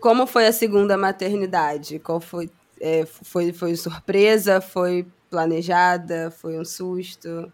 Como 0.00 0.26
foi 0.26 0.46
a 0.46 0.52
segunda 0.52 0.96
maternidade? 0.96 1.98
Qual 1.98 2.20
foi, 2.20 2.48
é, 2.80 3.04
foi, 3.04 3.52
foi 3.52 3.74
surpresa? 3.74 4.60
Foi 4.60 5.04
planejada? 5.28 6.30
Foi 6.30 6.58
um 6.58 6.64
susto? 6.64 7.52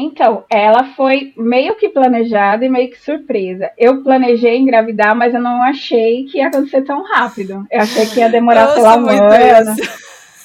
Então, 0.00 0.44
ela 0.48 0.84
foi 0.94 1.32
meio 1.36 1.74
que 1.74 1.88
planejada 1.88 2.64
e 2.64 2.68
meio 2.68 2.88
que 2.88 3.00
surpresa. 3.00 3.72
Eu 3.76 4.00
planejei 4.04 4.56
engravidar, 4.56 5.12
mas 5.16 5.34
eu 5.34 5.40
não 5.40 5.60
achei 5.60 6.24
que 6.26 6.38
ia 6.38 6.46
acontecer 6.46 6.82
tão 6.82 7.02
rápido. 7.02 7.66
Eu 7.68 7.80
achei 7.80 8.06
que 8.06 8.20
ia 8.20 8.28
demorar, 8.28 8.68
sei 8.68 8.82
lá, 8.84 8.96
um 8.96 9.08
ano. 9.08 9.74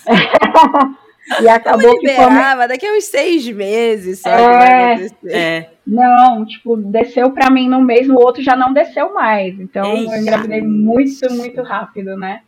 e 1.39 1.47
acabou 1.47 1.99
que 1.99 2.09
foi... 2.09 2.67
daqui 2.67 2.87
a 2.87 2.93
uns 2.93 3.03
seis 3.03 3.47
meses 3.47 4.21
só 4.21 4.29
é, 4.29 5.07
é. 5.27 5.69
Não, 5.85 6.43
tipo, 6.47 6.75
desceu 6.75 7.29
para 7.29 7.51
mim 7.51 7.69
no 7.69 7.79
mês, 7.79 8.07
no 8.07 8.19
outro 8.19 8.41
já 8.41 8.55
não 8.55 8.73
desceu 8.73 9.13
mais. 9.13 9.59
Então, 9.59 9.85
Eita. 9.85 10.15
eu 10.15 10.19
engravidei 10.19 10.61
muito, 10.61 11.31
muito 11.31 11.61
rápido, 11.61 12.17
né? 12.17 12.41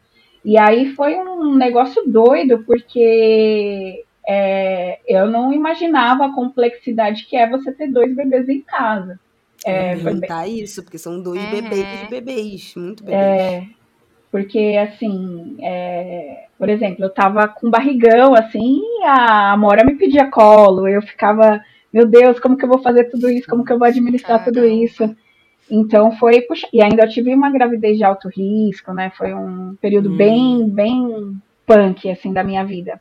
E 0.43 0.57
aí 0.57 0.87
foi 0.95 1.15
um 1.15 1.53
negócio 1.53 2.01
doido, 2.07 2.63
porque 2.65 4.03
é, 4.27 4.99
eu 5.07 5.27
não 5.29 5.53
imaginava 5.53 6.25
a 6.25 6.33
complexidade 6.33 7.25
que 7.25 7.35
é 7.35 7.49
você 7.49 7.71
ter 7.71 7.87
dois 7.87 8.15
bebês 8.15 8.49
em 8.49 8.61
casa. 8.61 9.19
É, 9.65 9.95
foi 9.97 10.13
bem... 10.13 10.29
Tá 10.29 10.47
isso, 10.47 10.83
porque 10.83 10.97
são 10.97 11.21
dois 11.21 11.41
uhum. 11.43 11.51
bebês, 11.51 12.09
bebês, 12.09 12.73
muito 12.75 13.03
bebês. 13.03 13.21
É, 13.21 13.63
porque, 14.31 14.77
assim, 14.77 15.57
é, 15.61 16.45
por 16.57 16.69
exemplo, 16.69 17.05
eu 17.05 17.09
tava 17.09 17.47
com 17.47 17.69
barrigão, 17.69 18.35
assim, 18.35 18.81
a 19.03 19.53
Amora 19.53 19.83
me 19.83 19.95
pedia 19.95 20.29
colo, 20.29 20.87
eu 20.87 21.01
ficava, 21.01 21.63
meu 21.91 22.05
Deus, 22.05 22.39
como 22.39 22.57
que 22.57 22.65
eu 22.65 22.69
vou 22.69 22.79
fazer 22.79 23.05
tudo 23.05 23.29
isso? 23.29 23.47
Como 23.47 23.63
que 23.63 23.71
eu 23.71 23.79
vou 23.79 23.87
administrar 23.87 24.39
Caramba. 24.39 24.61
tudo 24.61 24.67
isso? 24.67 25.15
Então 25.69 26.11
foi, 26.17 26.41
puxa, 26.41 26.67
e 26.71 26.81
ainda 26.81 27.03
eu 27.03 27.09
tive 27.09 27.33
uma 27.33 27.49
gravidez 27.49 27.97
de 27.97 28.03
alto 28.03 28.29
risco, 28.29 28.93
né? 28.93 29.11
Foi 29.17 29.33
um 29.33 29.75
período 29.81 30.11
hum. 30.11 30.17
bem, 30.17 30.69
bem 30.69 31.41
punk, 31.65 32.09
assim, 32.09 32.31
da 32.31 32.43
minha 32.43 32.63
vida. 32.63 32.99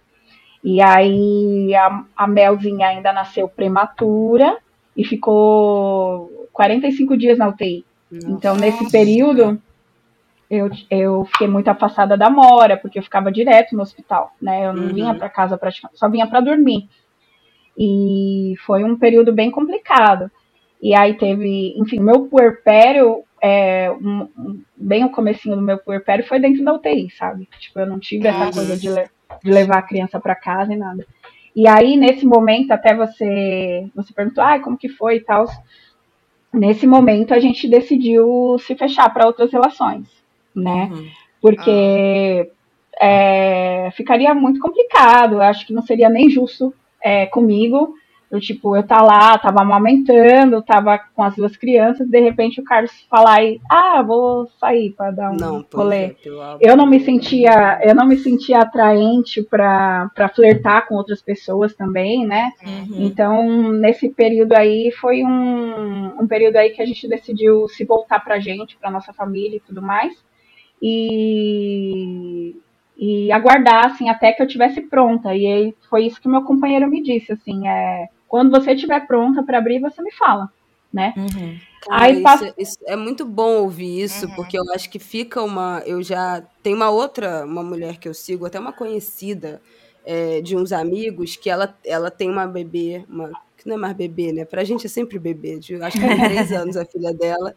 E 0.65 0.81
aí 0.81 1.75
a, 1.75 2.05
a 2.17 2.27
Melzinha 2.27 2.89
ainda 2.89 3.13
nasceu 3.13 3.47
prematura 3.47 4.57
e 4.97 5.05
ficou 5.05 6.49
45 6.55 7.19
dias 7.19 7.37
na 7.37 7.49
UTI. 7.49 7.85
Nossa. 8.11 8.31
Então, 8.31 8.57
nesse 8.57 8.91
período, 8.91 9.61
eu, 10.49 10.71
eu 10.91 11.25
fiquei 11.27 11.47
muito 11.47 11.69
afastada 11.69 12.17
da 12.17 12.31
Mora, 12.31 12.79
porque 12.79 12.99
eu 12.99 13.03
ficava 13.03 13.31
direto 13.31 13.77
no 13.77 13.83
hospital, 13.83 14.33
né? 14.41 14.67
Eu 14.67 14.73
não 14.73 14.85
uhum. 14.85 14.95
vinha 14.95 15.15
para 15.15 15.29
casa 15.29 15.59
praticamente, 15.59 15.99
só 15.99 16.09
vinha 16.09 16.27
para 16.27 16.41
dormir. 16.41 16.89
E 17.77 18.55
foi 18.65 18.85
um 18.85 18.97
período 18.97 19.35
bem 19.35 19.51
complicado. 19.51 20.31
E 20.81 20.95
aí 20.95 21.15
teve, 21.15 21.75
enfim, 21.77 22.01
meu 22.01 22.27
puerpério, 22.27 23.23
é, 23.43 23.91
um, 23.91 24.29
um, 24.39 24.63
bem 24.75 25.05
o 25.05 25.11
comecinho 25.11 25.57
do 25.57 25.63
meu 25.63 25.77
puerpério 25.77 26.27
foi 26.27 26.39
dentro 26.39 26.65
da 26.65 26.73
UTI, 26.73 27.11
sabe? 27.11 27.49
Tipo, 27.59 27.81
eu 27.81 27.87
não 27.87 27.99
tive 27.99 28.29
essa 28.29 28.51
coisa 28.51 28.77
de 28.77 28.89
de 29.43 29.51
levar 29.51 29.79
a 29.79 29.83
criança 29.83 30.21
para 30.21 30.35
casa 30.35 30.73
e 30.73 30.77
nada. 30.77 31.07
E 31.55 31.69
aí, 31.69 31.97
nesse 31.97 32.27
momento, 32.27 32.73
até 32.73 32.95
você, 32.95 33.87
você 33.95 34.13
perguntou, 34.13 34.43
ah, 34.43 34.59
como 34.59 34.77
que 34.77 34.89
foi 34.89 35.17
e 35.17 35.21
tal. 35.21 35.47
Nesse 36.53 36.87
momento, 36.87 37.33
a 37.33 37.39
gente 37.39 37.69
decidiu 37.69 38.57
se 38.59 38.75
fechar 38.75 39.13
para 39.13 39.27
outras 39.27 39.53
relações, 39.53 40.07
né? 40.55 40.91
Uhum. 40.93 41.09
Porque 41.41 42.51
é, 43.01 43.91
ficaria 43.93 44.35
muito 44.35 44.61
complicado, 44.61 45.41
acho 45.41 45.67
que 45.67 45.73
não 45.73 45.83
seria 45.83 46.09
nem 46.09 46.29
justo 46.29 46.75
é, 47.03 47.27
comigo 47.27 47.95
eu, 48.35 48.41
tipo, 48.41 48.77
eu 48.77 48.83
tá 48.83 49.01
lá, 49.01 49.39
tava 49.39 49.63
amamentando, 49.63 50.61
tava 50.61 50.99
com 50.99 51.23
as 51.23 51.37
duas 51.37 51.57
crianças, 51.57 52.09
de 52.09 52.19
repente 52.19 52.61
o 52.61 52.65
Carlos 52.65 52.91
falar 53.09 53.39
aí, 53.39 53.61
ah, 53.71 54.03
vou 54.03 54.49
sair 54.59 54.91
para 54.91 55.13
dar 55.13 55.31
um 55.31 55.37
não, 55.37 55.65
rolê. 55.73 55.97
É, 55.97 56.17
eu 56.61 56.77
não 56.77 56.85
me 56.85 56.99
sentia, 56.99 57.79
eu 57.83 57.95
não 57.95 58.07
me 58.07 58.17
sentia 58.17 58.63
atraente 58.63 59.41
para 59.41 60.11
flertar 60.35 60.89
com 60.89 60.97
outras 60.97 61.23
pessoas 61.23 61.77
também, 61.77 62.27
né? 62.27 62.51
Uhum. 62.67 63.05
Então, 63.07 63.73
nesse 63.73 64.09
período 64.09 64.55
aí 64.55 64.91
foi 65.01 65.25
um, 65.25 66.21
um 66.21 66.27
período 66.27 66.57
aí 66.57 66.71
que 66.71 66.83
a 66.83 66.87
gente 66.87 67.07
decidiu 67.07 67.69
se 67.69 67.85
voltar 67.85 68.19
pra 68.19 68.41
gente, 68.41 68.77
pra 68.77 68.91
nossa 68.91 69.13
família 69.13 69.59
e 69.59 69.61
tudo 69.61 69.81
mais. 69.81 70.13
E 70.83 72.57
e 72.97 73.31
aguardar 73.33 73.87
assim 73.87 74.09
até 74.09 74.33
que 74.33 74.43
eu 74.43 74.47
tivesse 74.47 74.81
pronta. 74.83 75.35
E 75.35 75.47
aí 75.47 75.75
foi 75.91 76.07
isso 76.07 76.21
que 76.21 76.29
meu 76.29 76.43
companheiro 76.43 76.89
me 76.89 77.03
disse, 77.03 77.33
assim, 77.33 77.67
é, 77.69 78.09
quando 78.35 78.51
você 78.51 78.73
estiver 78.73 79.07
pronta 79.07 79.45
para 79.45 79.59
abrir, 79.59 79.79
você 79.79 80.03
me 80.03 80.11
fala, 80.11 80.51
né? 80.93 81.15
Uhum. 81.17 81.57
Cara, 81.83 82.03
aí 82.03 82.21
isso, 82.21 82.55
isso, 82.59 82.79
é 82.85 82.97
muito 82.97 83.25
bom 83.25 83.59
ouvir 83.59 84.03
isso, 84.03 84.27
uhum. 84.27 84.35
porque 84.35 84.59
eu 84.59 84.65
acho 84.75 84.91
que 84.91 84.99
fica 84.99 85.41
uma, 85.41 85.81
eu 85.87 86.03
já 86.03 86.43
tem 86.61 86.75
uma 86.75 86.91
outra, 86.91 87.45
uma 87.45 87.63
mulher 87.63 87.97
que 87.97 88.09
eu 88.09 88.13
sigo, 88.13 88.45
até 88.45 88.59
uma 88.59 88.73
conhecida 88.73 89.63
é, 90.05 90.41
de 90.41 90.57
uns 90.57 90.73
amigos 90.73 91.37
que 91.37 91.49
ela, 91.49 91.79
ela 91.87 92.11
tem 92.11 92.29
uma 92.29 92.45
bebê, 92.45 93.05
uma 93.09 93.31
que 93.57 93.69
não 93.69 93.77
é 93.77 93.79
mais 93.79 93.97
bebê, 93.97 94.33
né? 94.33 94.45
Pra 94.45 94.65
gente 94.65 94.87
é 94.87 94.89
sempre 94.89 95.17
bebê, 95.17 95.61
de, 95.61 95.81
acho 95.81 95.97
que 95.97 96.05
tem 96.05 96.19
três 96.19 96.51
anos 96.51 96.77
a 96.77 96.85
filha 96.85 97.15
dela. 97.15 97.55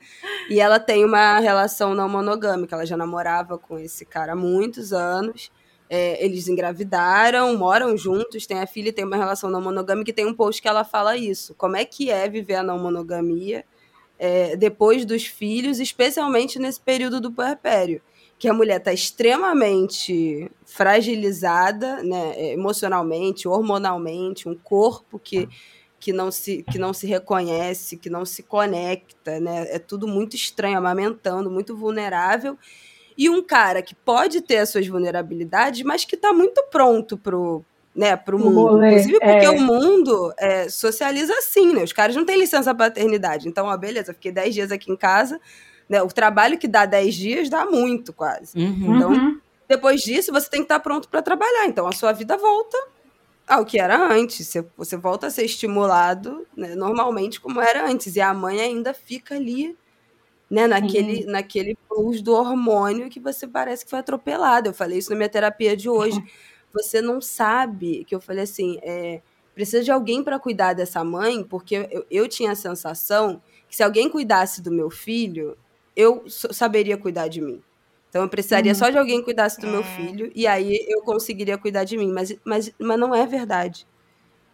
E 0.48 0.60
ela 0.60 0.80
tem 0.80 1.04
uma 1.04 1.40
relação 1.40 1.96
não 1.96 2.08
monogâmica, 2.08 2.76
ela 2.76 2.86
já 2.86 2.96
namorava 2.96 3.58
com 3.58 3.80
esse 3.80 4.06
cara 4.06 4.34
há 4.34 4.36
muitos 4.36 4.94
anos. 4.94 5.50
É, 5.90 6.24
eles 6.24 6.48
engravidaram, 6.48 7.56
moram 7.58 7.96
juntos, 7.96 8.46
tem 8.46 8.60
a 8.60 8.68
filha 8.68 8.90
e 8.90 8.92
tem 8.92 9.06
uma 9.06 9.16
relação 9.16 9.50
não 9.50 9.62
monogâmica, 9.62 10.12
e 10.12 10.14
tem 10.14 10.26
um 10.26 10.34
post 10.34 10.62
que 10.62 10.68
ela 10.68 10.84
fala 10.84 11.16
isso. 11.16 11.56
Como 11.56 11.78
é 11.78 11.86
que 11.86 12.10
é 12.12 12.28
viver 12.28 12.56
a 12.56 12.64
não 12.64 12.78
monogamia 12.78 13.64
é, 14.20 14.56
depois 14.58 15.06
dos 15.06 15.26
filhos, 15.26 15.80
especialmente 15.80 16.60
nesse 16.60 16.82
período 16.82 17.22
do 17.22 17.32
puerpério? 17.32 18.02
Que 18.38 18.48
a 18.48 18.54
mulher 18.54 18.78
está 18.78 18.94
extremamente 18.94 20.52
fragilizada, 20.66 22.04
né, 22.04 22.52
emocionalmente, 22.52 23.48
hormonalmente, 23.48 24.48
um 24.48 24.56
corpo 24.56 25.18
que 25.20 25.48
que 26.00 26.14
não 26.14 26.30
se 26.32 26.64
que 26.64 26.78
não 26.78 26.94
se 26.94 27.08
reconhece, 27.08 27.98
que 27.98 28.10
não 28.10 28.24
se 28.24 28.44
conecta, 28.44 29.40
né? 29.40 29.66
É 29.70 29.80
tudo 29.80 30.08
muito 30.08 30.36
estranho, 30.36 30.78
amamentando, 30.78 31.50
muito 31.50 31.76
vulnerável. 31.76 32.56
E 33.18 33.30
um 33.30 33.42
cara 33.42 33.82
que 33.82 33.96
pode 33.96 34.42
ter 34.42 34.58
as 34.58 34.70
suas 34.70 34.88
vulnerabilidades, 34.88 35.82
mas 35.84 36.06
que 36.06 36.16
está 36.16 36.32
muito 36.32 36.64
pronto 36.70 37.18
pro 37.18 37.64
né, 37.98 38.16
pro 38.16 38.38
mundo. 38.38 38.86
Inclusive 38.86 39.20
porque 39.20 39.46
é. 39.46 39.50
o 39.50 39.60
mundo 39.60 40.32
é, 40.38 40.70
socializa 40.70 41.34
assim, 41.34 41.74
né? 41.74 41.84
Os 41.84 41.92
caras 41.92 42.16
não 42.16 42.24
têm 42.24 42.38
licença 42.38 42.74
paternidade. 42.76 43.50
Então, 43.50 43.66
ó, 43.66 43.76
beleza, 43.76 44.14
fiquei 44.14 44.32
10 44.32 44.54
dias 44.54 44.72
aqui 44.72 44.92
em 44.92 44.96
casa. 44.96 45.42
Né? 45.90 46.00
O 46.04 46.08
trabalho 46.08 46.60
que 46.60 46.68
dá 46.68 46.86
10 46.86 47.16
dias 47.16 47.50
dá 47.50 47.66
muito, 47.66 48.14
quase. 48.14 48.56
Uhum. 48.56 48.96
Então, 48.96 49.12
uhum. 49.12 49.40
depois 49.68 50.02
disso, 50.02 50.32
você 50.32 50.48
tem 50.48 50.60
que 50.60 50.66
estar 50.66 50.76
tá 50.76 50.80
pronto 50.80 51.10
para 51.10 51.24
trabalhar. 51.24 51.66
Então, 51.66 51.88
a 51.88 51.92
sua 51.92 52.12
vida 52.12 52.38
volta 52.38 52.78
ao 53.48 53.66
que 53.66 53.80
era 53.80 53.98
antes. 54.14 54.46
Você, 54.46 54.64
você 54.78 54.96
volta 54.96 55.26
a 55.26 55.32
ser 55.32 55.46
estimulado 55.46 56.46
né, 56.56 56.76
normalmente 56.76 57.42
como 57.42 57.60
era 57.60 57.90
antes. 57.90 58.16
E 58.16 58.22
a 58.22 58.32
mãe 58.32 58.62
ainda 58.62 58.94
fica 58.94 59.34
ali, 59.34 59.76
né, 60.50 60.68
naquele, 60.68 61.26
uhum. 61.26 61.32
naquele 61.32 61.78
plus 61.88 62.22
do 62.22 62.34
hormônio 62.34 63.10
que 63.10 63.20
você 63.20 63.48
parece 63.48 63.84
que 63.84 63.90
foi 63.90 64.00
atropelado. 64.00 64.70
Eu 64.70 64.74
falei 64.74 64.98
isso 64.98 65.10
na 65.10 65.16
minha 65.16 65.30
terapia 65.30 65.76
de 65.76 65.90
hoje. 65.90 66.22
Você 66.74 67.02
não 67.02 67.22
sabe, 67.22 68.04
que 68.04 68.14
eu 68.14 68.20
falei 68.20 68.44
assim, 68.44 68.78
é, 68.84 69.22
precisa 69.56 69.82
de 69.82 69.90
alguém 69.90 70.22
para 70.22 70.38
cuidar 70.38 70.74
dessa 70.74 71.04
mãe, 71.04 71.44
porque 71.44 71.88
eu, 71.90 72.06
eu 72.12 72.28
tinha 72.28 72.52
a 72.52 72.56
sensação 72.56 73.42
que 73.68 73.76
se 73.76 73.82
alguém 73.82 74.10
cuidasse 74.10 74.62
do 74.62 74.70
meu 74.70 74.90
filho, 74.90 75.58
eu 75.96 76.26
saberia 76.28 76.98
cuidar 76.98 77.30
de 77.30 77.42
mim. 77.42 77.64
Então 78.10 78.22
eu 78.22 78.30
precisaria 78.30 78.74
uhum. 78.74 78.78
só 78.78 78.90
de 78.90 78.98
alguém 78.98 79.20
que 79.20 79.26
cuidasse 79.26 79.60
do 79.60 79.66
meu 79.66 79.82
é. 79.82 79.84
filho 79.84 80.32
e 80.36 80.46
aí 80.46 80.86
eu 80.88 81.02
conseguiria 81.02 81.58
cuidar 81.58 81.84
de 81.86 81.98
mim, 81.98 82.12
mas, 82.12 82.36
mas, 82.44 82.72
mas 82.78 83.00
não 83.00 83.16
é 83.16 83.26
verdade. 83.26 83.88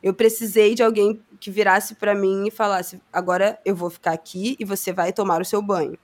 Eu 0.01 0.13
precisei 0.13 0.75
de 0.75 0.83
alguém 0.83 1.21
que 1.43 1.51
virasse 1.51 1.95
para 1.95 2.15
mim 2.15 2.47
e 2.47 2.51
falasse: 2.51 3.01
agora 3.11 3.59
eu 3.65 3.75
vou 3.75 3.89
ficar 3.89 4.11
aqui 4.13 4.55
e 4.57 4.63
você 4.63 4.93
vai 4.93 5.11
tomar 5.11 5.41
o 5.41 5.45
seu 5.45 5.61
banho. 5.61 5.97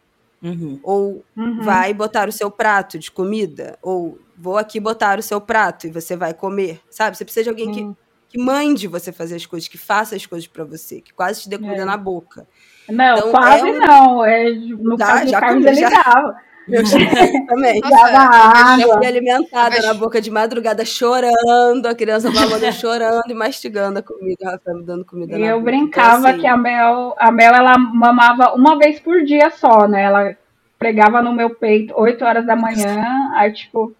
Uhum. 0.43 0.79
Ou 0.83 1.23
uhum. 1.35 1.61
vai 1.61 1.93
botar 1.93 2.27
o 2.27 2.31
seu 2.31 2.51
prato 2.51 2.99
de 2.99 3.09
comida. 3.09 3.77
Ou 3.81 4.19
vou 4.37 4.57
aqui 4.57 4.79
botar 4.79 5.17
o 5.17 5.23
seu 5.23 5.39
prato 5.39 5.87
e 5.87 5.91
você 5.91 6.15
vai 6.17 6.33
comer. 6.33 6.81
Sabe? 6.89 7.15
Você 7.17 7.23
precisa 7.23 7.43
de 7.45 7.49
alguém 7.49 7.71
que 7.71 7.95
que 8.31 8.37
mande 8.37 8.87
você 8.87 9.11
fazer 9.11 9.37
as 9.37 9.45
coisas, 9.47 9.67
que 9.67 9.75
faça 9.77 10.15
as 10.15 10.23
coisas 10.23 10.47
para 10.47 10.63
você, 10.63 11.01
que 11.01 11.11
quase 11.11 11.41
te 11.41 11.49
dê 11.49 11.57
comida 11.57 11.81
É. 11.81 11.85
na 11.85 11.97
boca. 11.97 12.45
Não, 12.87 13.17
Então, 13.17 13.31
quase 13.31 13.67
é 13.67 13.71
um- 13.71 13.79
não. 13.79 14.23
É, 14.23 14.51
no 14.53 14.95
Já- 14.99 15.07
caso 15.07 15.27
já 15.31 15.39
Carlos, 15.39 15.65
comi, 15.65 15.75
ele 15.75 15.81
já. 15.81 15.89
dava. 16.03 16.37
Eu 16.71 16.83
também. 17.47 17.79
Nossa, 17.81 18.11
Dava 18.11 18.81
Eu 18.81 18.83
água. 18.91 18.97
fui 18.97 19.07
alimentada 19.07 19.75
Mas- 19.75 19.85
na 19.85 19.93
boca 19.93 20.21
de 20.21 20.29
madrugada 20.31 20.85
chorando, 20.85 21.85
a 21.87 21.95
criança 21.95 22.29
mamando 22.31 22.71
chorando 22.73 23.29
e 23.29 23.33
mastigando 23.33 23.99
a 23.99 24.01
comida, 24.03 24.37
o 24.43 24.51
Rafael 24.51 24.83
dando 24.83 25.03
comida 25.05 25.35
E 25.35 25.39
na 25.41 25.47
eu 25.47 25.59
boca. 25.59 25.71
brincava 25.71 26.17
Então, 26.19 26.29
assim, 26.31 26.39
que 26.41 26.47
a 26.47 26.57
Mel, 26.57 27.15
a 27.17 27.31
Mel, 27.31 27.53
ela 27.53 27.77
mamava 27.77 28.53
uma 28.53 28.77
vez 28.77 28.99
por 28.99 29.23
dia 29.23 29.49
só, 29.51 29.87
né? 29.87 30.03
Ela 30.03 30.35
pregava 30.77 31.21
no 31.21 31.33
meu 31.33 31.49
peito 31.49 31.93
8 31.97 32.23
horas 32.23 32.45
da 32.45 32.55
manhã, 32.55 33.31
aí 33.35 33.51
tipo 33.51 33.93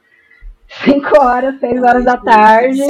5 0.86 1.20
horas, 1.22 1.60
6 1.60 1.82
horas 1.84 2.06
da 2.06 2.16
tarde, 2.18 2.82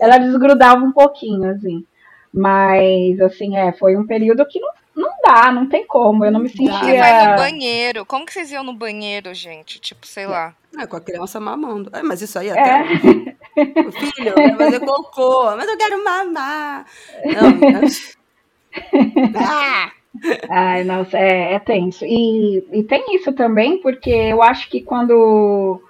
ela 0.00 0.18
desgrudava 0.18 0.82
um 0.82 0.92
pouquinho, 0.92 1.50
assim. 1.50 1.84
Mas, 2.32 3.20
assim, 3.20 3.56
é, 3.56 3.72
foi 3.72 3.96
um 3.96 4.06
período 4.06 4.44
que 4.46 4.58
não, 4.60 4.68
não 4.96 5.10
dá, 5.22 5.52
não 5.52 5.68
tem 5.68 5.86
como. 5.86 6.24
Eu 6.24 6.32
não 6.32 6.40
me 6.40 6.48
dá. 6.48 6.54
Porque 6.54 6.96
vai 6.96 7.12
no 7.12 7.20
sentia. 7.20 7.36
banheiro. 7.36 8.06
Como 8.06 8.24
que 8.24 8.32
vocês 8.32 8.50
iam 8.50 8.64
no 8.64 8.72
banheiro, 8.72 9.34
gente? 9.34 9.78
Tipo, 9.78 10.06
sei 10.06 10.26
lá. 10.26 10.54
É, 10.78 10.86
com 10.86 10.96
a 10.96 11.00
criança 11.00 11.38
mamando. 11.38 11.90
É, 11.92 12.02
mas 12.02 12.22
isso 12.22 12.38
aí 12.38 12.48
É. 12.48 12.52
até. 12.52 12.84
Filho, 12.86 14.28
eu 14.28 14.34
quero 14.34 14.56
fazer 14.56 14.80
cocô, 14.80 15.56
mas 15.56 15.68
eu 15.68 15.76
quero 15.76 16.02
mamar. 16.02 16.86
Não, 17.24 17.72
mas... 17.72 18.16
ah! 19.36 19.92
Ai, 20.48 20.82
nossa, 20.84 21.18
é, 21.18 21.52
é 21.54 21.58
tenso. 21.58 22.04
E, 22.06 22.64
e 22.72 22.82
tem 22.82 23.04
isso 23.14 23.32
também, 23.34 23.78
porque 23.82 24.10
eu 24.10 24.42
acho 24.42 24.68
que 24.70 24.80
quando, 24.80 25.82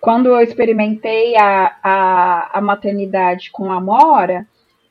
quando 0.00 0.28
eu 0.28 0.40
experimentei 0.40 1.34
a, 1.36 1.76
a, 1.82 2.58
a 2.58 2.60
maternidade 2.60 3.50
com 3.50 3.72
a 3.72 3.80
Mora, 3.80 4.46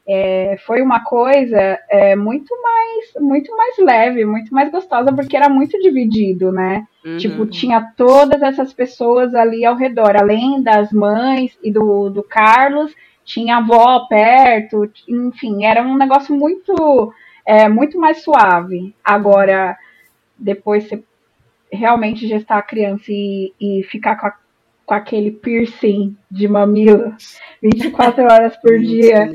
é, 0.10 0.58
foi 0.66 0.82
uma 0.82 1.04
coisa 1.04 1.80
é, 1.90 2.16
muito, 2.16 2.54
mais, 2.62 3.14
muito 3.20 3.56
mais 3.56 3.78
leve, 3.78 4.26
muito 4.26 4.52
mais 4.54 4.72
gostosa, 4.72 5.14
porque 5.14 5.38
era 5.38 5.48
muito 5.50 5.80
dividido, 5.80 6.52
né? 6.52 6.88
Uhum. 7.06 7.18
Tipo, 7.18 7.46
tinha 7.46 7.94
todas 7.96 8.42
essas 8.42 8.74
pessoas 8.74 9.36
ali 9.36 9.64
ao 9.64 9.76
redor, 9.76 10.16
além 10.18 10.64
das 10.64 10.92
mães 10.92 11.56
e 11.64 11.72
do, 11.72 12.10
do 12.10 12.24
Carlos, 12.24 12.94
tinha 13.24 13.56
a 13.56 13.60
avó 13.60 14.08
perto, 14.08 14.90
enfim, 15.08 15.64
era 15.64 15.84
um 15.84 15.96
negócio 15.96 16.36
muito, 16.36 17.14
é, 17.46 17.70
muito 17.70 18.00
mais 18.00 18.24
suave. 18.24 18.96
Agora, 19.04 19.78
depois 20.38 20.86
você 20.88 21.04
realmente 21.72 22.28
gestar 22.28 22.58
a 22.58 22.64
criança 22.64 23.06
e, 23.10 23.54
e 23.62 23.84
ficar 23.84 24.16
com, 24.16 24.28
a- 24.28 24.38
com 24.90 24.96
aquele 24.96 25.30
piercing 25.30 26.18
de 26.32 26.48
mamilo 26.48 27.16
24 27.62 28.24
horas 28.24 28.58
por 28.58 28.80
dia 28.80 29.30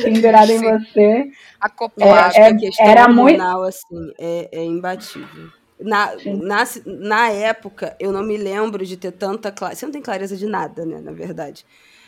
pendurado 0.00 0.50
em 0.52 0.60
você. 0.60 1.30
Acoplado. 1.60 2.36
É, 2.36 2.54
questão 2.54 2.86
era 2.86 3.08
muito- 3.08 3.42
assim, 3.42 4.12
é, 4.16 4.48
é 4.52 4.64
imbatível. 4.64 5.48
Na, 5.80 6.12
na, 6.40 6.64
na 6.86 7.28
época, 7.30 7.96
eu 7.98 8.12
não 8.12 8.22
me 8.22 8.36
lembro 8.36 8.86
de 8.86 8.96
ter 8.96 9.10
tanta 9.10 9.50
clareza. 9.50 9.80
Você 9.80 9.86
não 9.86 9.92
tem 9.92 10.00
clareza 10.00 10.36
de 10.36 10.46
nada, 10.46 10.86
né, 10.86 11.00
na 11.00 11.10
verdade. 11.10 11.66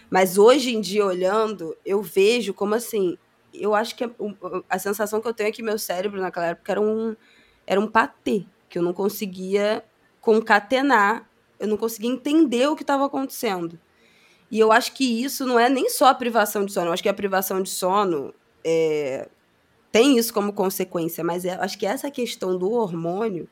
Mas 0.09 0.38
hoje 0.38 0.72
em 0.72 0.81
dia, 0.81 1.05
olhando, 1.05 1.77
eu 1.85 2.01
vejo 2.01 2.55
como 2.55 2.77
assim. 2.77 3.18
Eu 3.53 3.75
acho 3.75 3.96
que 3.96 4.05
a, 4.05 4.11
o- 4.16 4.62
a 4.70 4.79
sensação 4.79 5.20
que 5.20 5.27
eu 5.27 5.35
tenho 5.35 5.49
é 5.49 5.53
que 5.53 5.61
meu 5.61 5.77
cérebro 5.77 6.20
naquela 6.20 6.46
época 6.46 6.70
era 6.70 6.81
um, 6.81 7.16
era 7.66 7.81
um 7.81 7.88
patê, 7.88 8.44
que 8.68 8.79
eu 8.79 8.83
não 8.85 8.92
conseguia 8.92 9.83
concatenar, 10.20 11.29
eu 11.59 11.66
não 11.69 11.77
conseguia 11.77 12.11
entender 12.11 12.69
o 12.69 12.77
que 12.77 12.83
estava 12.83 13.07
acontecendo. 13.07 13.79
E 14.51 14.59
eu 14.59 14.71
acho 14.71 14.92
que 14.92 15.25
isso 15.25 15.45
não 15.45 15.59
é 15.59 15.69
nem 15.69 15.88
só 15.90 16.07
a 16.07 16.14
privação 16.14 16.64
de 16.64 16.73
sono, 16.73 16.88
eu 16.88 16.92
acho 16.92 17.03
que 17.03 17.09
a 17.09 17.14
privação 17.14 17.61
de 17.62 17.69
sono 17.69 18.33
é, 18.64 19.29
tem 19.90 20.19
isso 20.19 20.33
como 20.33 20.53
consequência, 20.53 21.25
mas 21.25 21.45
é- 21.45 21.55
eu 21.57 21.62
acho 21.62 21.79
que 21.79 21.87
essa 21.87 22.11
questão 22.11 22.57
do 22.59 22.71
hormônio, 22.71 23.49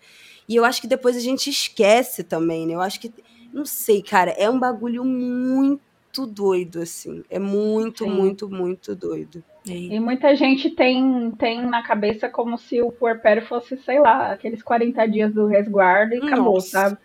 e 0.49 0.55
eu 0.57 0.64
acho 0.64 0.81
que 0.81 0.87
depois 0.87 1.17
a 1.17 1.21
gente 1.21 1.49
esquece 1.51 2.23
também, 2.23 2.67
né? 2.67 2.75
Eu 2.75 2.81
acho 2.81 3.01
que, 3.01 3.12
não 3.53 3.64
sei, 3.64 4.03
cara, 4.03 4.31
é 4.33 4.49
um 4.51 4.59
bagulho 4.59 5.05
muito 5.05 6.27
doido, 6.27 6.81
assim. 6.81 7.25
É 7.31 7.38
muito, 7.38 8.05
Sim. 8.05 8.11
muito, 8.11 8.49
muito 8.49 8.95
doido. 8.95 9.43
E 9.67 9.99
muita 9.99 10.37
gente 10.37 10.71
tem, 10.71 11.31
tem 11.38 11.64
na 11.64 11.83
cabeça 11.83 12.29
como 12.29 12.59
se 12.59 12.83
o 12.83 12.93
puerpério 12.93 13.47
fosse, 13.47 13.79
sei 13.79 13.99
lá, 13.99 14.33
aqueles 14.33 14.62
40 14.62 15.07
dias 15.07 15.33
do 15.33 15.47
resguardo 15.47 16.14
e 16.14 16.19
acabou, 16.19 16.57
Nossa. 16.57 16.69
sabe? 16.69 16.99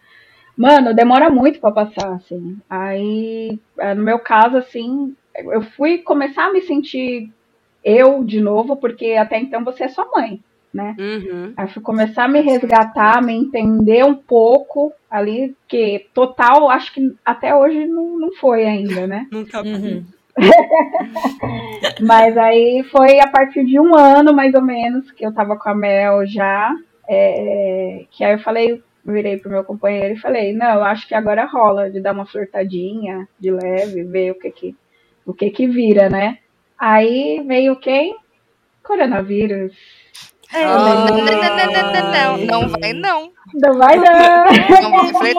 Mano, 0.59 0.93
demora 0.93 1.29
muito 1.29 1.57
pra 1.61 1.71
passar, 1.71 2.15
assim. 2.15 2.57
Aí, 2.69 3.57
é, 3.79 3.93
no 3.93 4.03
meu 4.03 4.19
caso, 4.19 4.57
assim, 4.57 5.15
eu 5.33 5.61
fui 5.61 5.99
começar 5.99 6.47
a 6.47 6.51
me 6.51 6.61
sentir 6.63 7.31
eu 7.81 8.25
de 8.25 8.41
novo, 8.41 8.75
porque 8.75 9.13
até 9.13 9.39
então 9.39 9.63
você 9.63 9.85
é 9.85 9.87
sua 9.87 10.05
mãe, 10.13 10.43
né? 10.73 10.97
Uhum. 10.99 11.53
Aí 11.55 11.65
fui 11.69 11.81
começar 11.81 12.25
a 12.25 12.27
me 12.27 12.41
resgatar, 12.41 13.23
me 13.23 13.33
entender 13.33 14.03
um 14.03 14.13
pouco 14.13 14.91
ali, 15.09 15.55
que 15.65 16.07
total, 16.13 16.69
acho 16.69 16.93
que 16.93 17.15
até 17.23 17.55
hoje 17.55 17.85
não, 17.85 18.19
não 18.19 18.33
foi 18.33 18.65
ainda, 18.65 19.07
né? 19.07 19.27
Nunca 19.31 19.61
Uhum. 19.61 20.03
Mas 22.01 22.37
aí 22.37 22.83
foi 22.91 23.21
a 23.21 23.27
partir 23.27 23.65
de 23.65 23.79
um 23.79 23.95
ano, 23.95 24.33
mais 24.33 24.53
ou 24.53 24.61
menos, 24.61 25.09
que 25.11 25.25
eu 25.25 25.33
tava 25.33 25.55
com 25.55 25.69
a 25.69 25.73
Mel 25.75 26.25
já. 26.27 26.75
é, 27.07 28.03
que 28.11 28.25
aí 28.25 28.33
eu 28.33 28.39
falei, 28.39 28.83
virei 29.05 29.37
pro 29.37 29.51
meu 29.51 29.63
companheiro 29.63 30.13
e 30.15 30.19
falei, 30.19 30.53
não, 30.53 30.83
acho 30.83 31.07
que 31.07 31.15
agora 31.15 31.45
rola 31.45 31.89
de 31.89 31.99
dar 32.01 32.13
uma 32.13 32.25
flertadinha 32.25 33.27
de 33.39 33.51
leve, 33.51 34.03
ver 34.03 34.31
o 34.31 34.35
que 34.35 34.51
que, 34.51 34.75
o 35.25 35.33
que, 35.33 35.49
que 35.49 35.67
vira, 35.67 36.09
né? 36.09 36.39
Aí 36.77 37.43
veio 37.45 37.75
quem? 37.75 38.15
Coronavírus. 38.83 39.75
Não, 40.51 40.61
não, 40.61 41.07
não, 41.07 41.17
não, 41.17 41.25
não, 41.25 41.91
não, 41.91 42.37
não, 42.37 42.45
não 42.45 42.69
vai 42.69 42.93
não. 42.93 43.31
Não 43.53 43.77
vai 43.77 43.95
não. 43.97 44.45
Não 44.81 45.11
vai. 45.13 45.33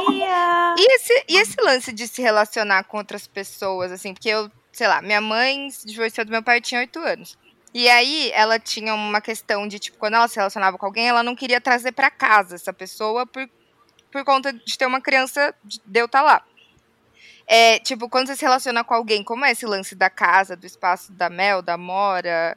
E 0.79 0.95
esse, 0.95 1.25
e 1.29 1.37
esse 1.37 1.61
lance 1.61 1.93
de 1.93 2.07
se 2.07 2.23
relacionar 2.23 2.85
com 2.85 2.99
outras 2.99 3.27
pessoas, 3.27 3.91
assim, 3.91 4.15
porque 4.15 4.29
eu, 4.29 4.49
sei 4.73 4.87
lá, 4.87 5.03
minha 5.03 5.21
mãe 5.21 5.69
se 5.71 5.87
divorciou 5.87 6.25
do 6.25 6.31
meu 6.31 6.43
pai, 6.43 6.61
tinha 6.61 6.81
oito 6.81 7.01
anos. 7.01 7.37
E 7.73 7.89
aí, 7.89 8.31
ela 8.35 8.59
tinha 8.59 8.95
uma 8.95 9.21
questão 9.21 9.67
de, 9.69 9.79
tipo, 9.79 9.97
quando 9.99 10.15
ela 10.15 10.27
se 10.27 10.37
relacionava 10.37 10.77
com 10.77 10.87
alguém, 10.87 11.09
ela 11.09 11.23
não 11.23 11.37
queria 11.37 11.61
trazer 11.61 11.93
pra 11.93 12.11
casa 12.11 12.57
essa 12.57 12.73
pessoa 12.73 13.25
por, 13.27 13.49
por 14.11 14.25
conta 14.25 14.53
de 14.53 14.77
ter 14.77 14.87
uma 14.87 15.01
criança, 15.01 15.55
de 15.65 15.81
de 15.85 16.01
eu 16.01 16.07
estar 16.07 16.23
lá. 16.23 16.43
É, 17.47 17.79
tipo, 17.81 18.09
quando 18.09 18.29
você 18.29 18.37
se 18.37 18.45
relaciona 18.45 18.85
com 18.85 18.95
alguém, 18.95 19.25
como 19.25 19.45
é 19.45 19.51
esse 19.51 19.67
lance 19.67 19.95
da 19.95 20.09
casa, 20.09 20.57
do 20.57 20.67
espaço 20.67 21.13
da 21.13 21.29
Mel, 21.29 21.63
da 21.63 21.77
Mora? 21.77 22.57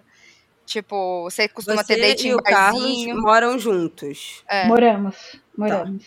Tipo, 0.65 1.23
você 1.23 1.47
costuma 1.47 1.83
ter 1.83 1.95
Você 1.95 2.01
date 2.01 2.27
e 2.27 2.31
em 2.31 2.35
o 2.35 2.41
Carlos 2.41 2.81
barzinho? 2.81 3.21
moram 3.21 3.59
juntos. 3.59 4.43
É. 4.47 4.65
Moramos, 4.65 5.35
moramos. 5.57 6.05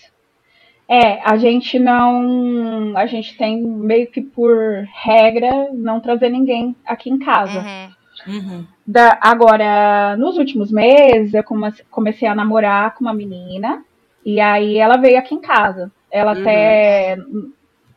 É, 0.88 1.20
a 1.22 1.36
gente 1.36 1.78
não. 1.80 2.96
A 2.96 3.06
gente 3.06 3.36
tem 3.36 3.60
meio 3.60 4.06
que 4.06 4.20
por 4.20 4.86
regra 5.02 5.68
não 5.72 6.00
trazer 6.00 6.28
ninguém 6.28 6.76
aqui 6.86 7.10
em 7.10 7.18
casa. 7.18 7.58
Uhum. 7.58 7.95
Uhum. 8.26 8.64
Da- 8.86 9.18
agora, 9.20 10.16
nos 10.16 10.36
últimos 10.38 10.70
meses, 10.72 11.34
eu 11.34 11.42
come- 11.44 11.72
comecei 11.90 12.26
a 12.28 12.34
namorar 12.34 12.94
com 12.94 13.04
uma 13.04 13.14
menina. 13.14 13.84
E 14.24 14.40
aí 14.40 14.76
ela 14.76 14.96
veio 14.96 15.18
aqui 15.18 15.34
em 15.34 15.40
casa. 15.40 15.90
Ela 16.10 16.34
Uhum. 16.34 16.40
até. 16.40 17.16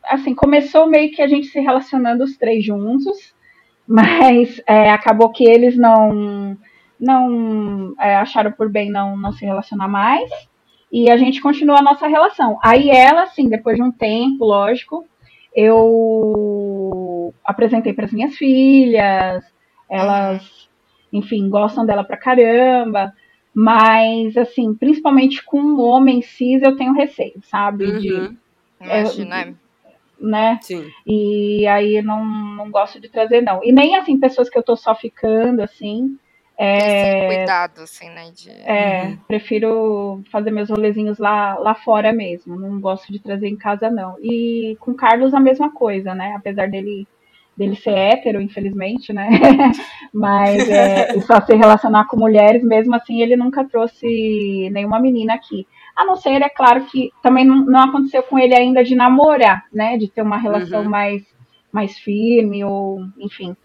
Assim, 0.08 0.34
começou 0.34 0.86
meio 0.86 1.10
que 1.12 1.20
a 1.22 1.26
gente 1.28 1.48
se 1.48 1.60
relacionando 1.60 2.24
os 2.24 2.36
três 2.36 2.64
juntos. 2.64 3.34
Mas 3.86 4.60
é, 4.66 4.90
acabou 4.90 5.30
que 5.30 5.44
eles 5.44 5.76
não. 5.76 6.56
Não 6.98 7.94
é, 7.98 8.16
acharam 8.16 8.52
por 8.52 8.68
bem 8.68 8.90
não, 8.90 9.16
não 9.16 9.32
se 9.32 9.44
relacionar 9.44 9.88
mais. 9.88 10.30
E 10.92 11.10
a 11.10 11.16
gente 11.16 11.40
continuou 11.40 11.78
a 11.78 11.82
nossa 11.82 12.06
relação. 12.06 12.58
Aí 12.62 12.90
ela, 12.90 13.22
assim, 13.22 13.48
depois 13.48 13.76
de 13.76 13.82
um 13.82 13.90
tempo, 13.90 14.44
lógico, 14.44 15.04
eu 15.54 17.34
apresentei 17.44 17.92
para 17.92 18.04
as 18.06 18.12
minhas 18.12 18.34
filhas, 18.36 19.44
elas, 19.90 20.68
enfim, 21.12 21.48
gostam 21.48 21.84
dela 21.84 22.04
pra 22.04 22.16
caramba. 22.16 23.12
Mas, 23.52 24.36
assim, 24.36 24.74
principalmente 24.74 25.44
com 25.44 25.58
um 25.60 25.80
homem 25.80 26.22
cis, 26.22 26.62
eu 26.62 26.76
tenho 26.76 26.92
receio, 26.92 27.40
sabe? 27.42 27.98
De, 27.98 28.12
Uhum. 28.12 28.36
Imagina, 28.80 29.40
é. 29.42 29.54
né? 30.18 30.58
Sim. 30.62 30.90
E 31.06 31.66
aí 31.66 32.00
não, 32.00 32.24
não 32.24 32.70
gosto 32.70 32.98
de 32.98 33.08
trazer, 33.08 33.42
não. 33.42 33.62
E 33.62 33.72
nem, 33.72 33.96
assim, 33.96 34.18
pessoas 34.18 34.48
que 34.48 34.56
eu 34.56 34.62
tô 34.62 34.74
só 34.74 34.94
ficando, 34.94 35.60
assim. 35.60 36.16
Esse 36.58 37.26
cuidado, 37.26 37.80
assim, 37.80 38.08
né? 38.10 38.30
De... 38.34 38.50
É, 38.50 39.16
prefiro 39.26 40.22
fazer 40.30 40.50
meus 40.50 40.68
rolezinhos 40.68 41.18
lá, 41.18 41.58
lá 41.58 41.74
fora 41.74 42.12
mesmo. 42.12 42.58
Não 42.58 42.78
gosto 42.80 43.10
de 43.10 43.18
trazer 43.18 43.48
em 43.48 43.56
casa, 43.56 43.90
não. 43.90 44.16
E 44.22 44.76
com 44.80 44.90
o 44.90 44.94
Carlos 44.94 45.32
a 45.32 45.40
mesma 45.40 45.72
coisa, 45.72 46.14
né? 46.14 46.34
Apesar 46.36 46.68
dele, 46.68 47.06
dele 47.60 47.76
ser 47.76 47.92
hétero, 47.92 48.42
infelizmente, 48.42 49.12
né? 49.12 49.28
Mas 50.14 50.68
é, 50.70 51.16
e 51.16 51.22
só 51.22 51.40
se 51.42 51.54
relacionar 51.56 52.06
com 52.08 52.18
mulheres, 52.18 52.64
mesmo 52.64 52.96
assim, 52.96 53.22
ele 53.22 53.36
nunca 53.36 53.64
trouxe 53.64 54.70
nenhuma 54.72 55.00
menina 55.00 55.34
aqui. 55.34 55.68
A 55.96 56.06
não 56.06 56.16
ser, 56.16 56.42
é 56.42 56.50
claro, 56.50 56.86
que 56.86 57.12
também 57.22 57.46
não, 57.46 57.58
não 57.66 57.80
aconteceu 57.84 58.24
com 58.24 58.38
ele 58.40 58.56
ainda 58.56 58.84
de 58.84 58.96
namorar, 58.96 59.66
né? 59.72 59.98
De 59.98 60.08
ter 60.08 60.22
uma 60.22 60.38
relação 60.38 60.84
Uhum. 60.84 60.90
mais, 60.90 61.24
mais 61.72 61.98
firme, 61.98 62.64
ou, 62.64 63.02
enfim. 63.20 63.56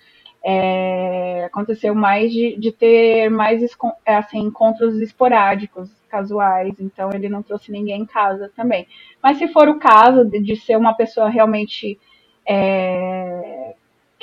É, 0.46 1.46
aconteceu 1.46 1.96
mais 1.96 2.34
de, 2.34 2.58
de 2.58 2.72
ter 2.74 3.30
mais 3.32 3.64
assim, 4.08 4.40
encontros 4.40 5.02
esporádicos, 5.02 5.92
casuais, 6.10 6.80
então 6.82 7.12
ele 7.14 7.30
não 7.30 7.44
trouxe 7.44 7.72
ninguém 7.72 8.04
em 8.04 8.08
casa 8.08 8.52
também. 8.56 8.88
Mas 9.24 9.40
se 9.40 9.50
for 9.50 9.70
o 9.70 9.80
caso 9.80 10.26
de, 10.26 10.42
de 10.42 10.58
ser 10.58 10.78
uma 10.78 10.96
pessoa 10.96 11.30
realmente 11.30 12.00
é, 12.48 13.76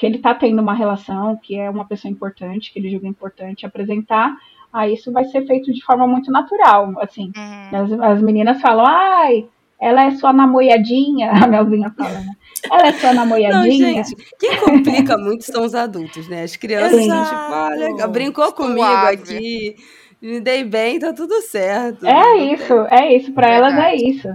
que 0.02 0.06
ele 0.06 0.16
está 0.16 0.34
tendo 0.34 0.60
uma 0.60 0.74
relação, 0.74 1.38
que 1.40 1.56
é 1.56 1.70
uma 1.70 1.84
pessoa 1.84 2.10
importante, 2.10 2.72
que 2.72 2.80
ele 2.80 2.90
julga 2.90 3.06
importante 3.06 3.64
apresentar, 3.64 4.36
aí 4.72 4.94
isso 4.94 5.12
vai 5.12 5.24
ser 5.26 5.46
feito 5.46 5.72
de 5.72 5.80
forma 5.84 6.08
muito 6.08 6.28
natural, 6.28 6.92
assim. 6.98 7.30
Uhum. 7.36 8.00
As, 8.00 8.16
as 8.16 8.20
meninas 8.20 8.60
falam, 8.60 8.84
ai, 8.84 9.46
ela 9.80 10.02
é 10.02 10.10
sua 10.10 10.32
namoradinha, 10.32 11.30
a 11.40 11.46
Melzinha 11.46 11.94
fala, 11.96 12.18
né? 12.18 12.32
Ela 12.68 12.88
é 12.88 12.92
sua 12.94 13.14
namoradinha. 13.14 13.52
Não, 13.60 14.02
gente, 14.02 14.16
quem 14.40 14.56
complica 14.58 15.16
muito 15.16 15.44
são 15.44 15.64
os 15.64 15.72
adultos, 15.72 16.26
né? 16.26 16.42
As 16.42 16.56
crianças, 16.56 16.98
Exato. 16.98 17.28
tipo, 17.28 17.52
olha, 17.52 18.08
brincou 18.08 18.52
comigo 18.52 18.82
aqui, 18.82 19.76
me 20.20 20.40
dei 20.40 20.64
bem, 20.64 20.98
tá 20.98 21.12
tudo 21.12 21.40
certo. 21.42 22.04
É 22.04 22.38
isso, 22.38 22.74
é 22.90 23.16
isso, 23.16 23.32
para 23.32 23.48
elas 23.48 23.74
é 23.74 23.94
isso. 23.94 24.28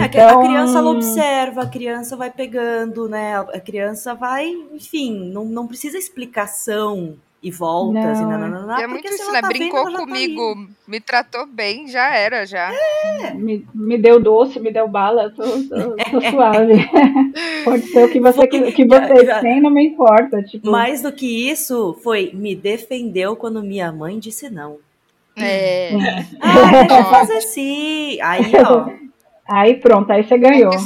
É, 0.00 0.06
então... 0.06 0.40
A 0.40 0.44
criança 0.44 0.78
ela 0.78 0.90
observa, 0.90 1.62
a 1.62 1.68
criança 1.68 2.16
vai 2.16 2.30
pegando, 2.30 3.08
né? 3.08 3.38
A 3.38 3.60
criança 3.60 4.14
vai, 4.14 4.48
enfim, 4.72 5.30
não, 5.30 5.44
não 5.44 5.66
precisa 5.66 5.98
explicação 5.98 7.16
e 7.44 7.50
voltas 7.50 8.18
não. 8.18 8.26
e 8.26 8.32
nananana. 8.32 8.80
É 8.80 8.86
muito 8.86 9.06
isso, 9.06 9.30
né? 9.30 9.42
Tá 9.42 9.48
Brincou 9.48 9.84
vendo, 9.84 9.98
tá 9.98 9.98
comigo, 9.98 10.54
tá 10.54 10.72
me 10.88 10.98
tratou 10.98 11.46
bem, 11.46 11.86
já 11.86 12.16
era, 12.16 12.46
já. 12.46 12.72
É. 12.72 13.34
Me, 13.34 13.66
me 13.74 13.98
deu 13.98 14.18
doce, 14.18 14.58
me 14.58 14.72
deu 14.72 14.88
bala, 14.88 15.30
tô, 15.30 15.42
tô, 15.42 15.96
tô 16.10 16.20
suave. 16.30 16.88
Pode 17.62 17.82
ser 17.88 18.04
o 18.06 18.10
que 18.10 18.18
você, 18.18 18.46
que, 18.46 18.72
que 18.72 18.86
você 18.86 19.40
tem, 19.42 19.60
não 19.60 19.70
me 19.70 19.86
importa. 19.86 20.42
Tipo... 20.42 20.70
Mais 20.70 21.02
do 21.02 21.12
que 21.12 21.50
isso, 21.50 21.98
foi 22.02 22.30
me 22.32 22.56
defendeu 22.56 23.36
quando 23.36 23.62
minha 23.62 23.92
mãe 23.92 24.18
disse 24.18 24.48
não. 24.48 24.78
É. 25.36 25.90
Ah, 26.40 26.70
deixa 26.70 26.98
eu 26.98 27.04
fazer 27.10 27.40
sim. 27.42 28.18
Aí, 28.22 28.52
ó. 28.56 28.88
Aí 29.48 29.74
pronto, 29.74 30.10
aí 30.10 30.24
você 30.24 30.38
ganhou. 30.38 30.72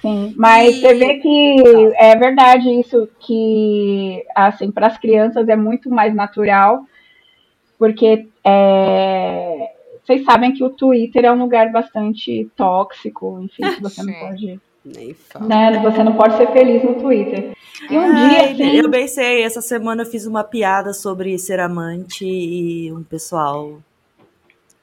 Sim, 0.00 0.34
mas 0.36 0.76
e... 0.76 0.80
você 0.80 0.94
vê 0.94 1.14
que 1.16 1.92
é 1.96 2.16
verdade 2.16 2.70
isso 2.80 3.08
que 3.18 4.24
assim 4.34 4.70
para 4.70 4.86
as 4.86 4.98
crianças 4.98 5.48
é 5.48 5.56
muito 5.56 5.90
mais 5.90 6.14
natural, 6.14 6.84
porque 7.78 8.26
é, 8.42 9.72
vocês 10.02 10.24
sabem 10.24 10.52
que 10.52 10.64
o 10.64 10.70
Twitter 10.70 11.26
é 11.26 11.32
um 11.32 11.38
lugar 11.38 11.70
bastante 11.70 12.50
tóxico, 12.56 13.40
enfim, 13.42 13.74
que 13.74 13.82
você 13.82 14.02
não 14.02 14.14
pode 14.20 14.60
nem 14.84 15.14
fala. 15.14 15.46
Né? 15.46 15.78
Você 15.82 16.02
não 16.02 16.14
pode 16.14 16.36
ser 16.36 16.50
feliz 16.52 16.82
no 16.82 16.94
Twitter. 16.94 17.54
E 17.90 17.98
um 17.98 18.00
Ai, 18.00 18.54
dia. 18.54 18.66
Assim... 18.66 18.76
Eu 18.76 18.88
bem 18.88 19.06
sei, 19.06 19.42
essa 19.42 19.60
semana 19.60 20.02
eu 20.02 20.06
fiz 20.06 20.26
uma 20.26 20.42
piada 20.42 20.92
sobre 20.92 21.38
ser 21.38 21.60
amante 21.60 22.24
e 22.24 22.92
um 22.92 23.02
pessoal 23.02 23.78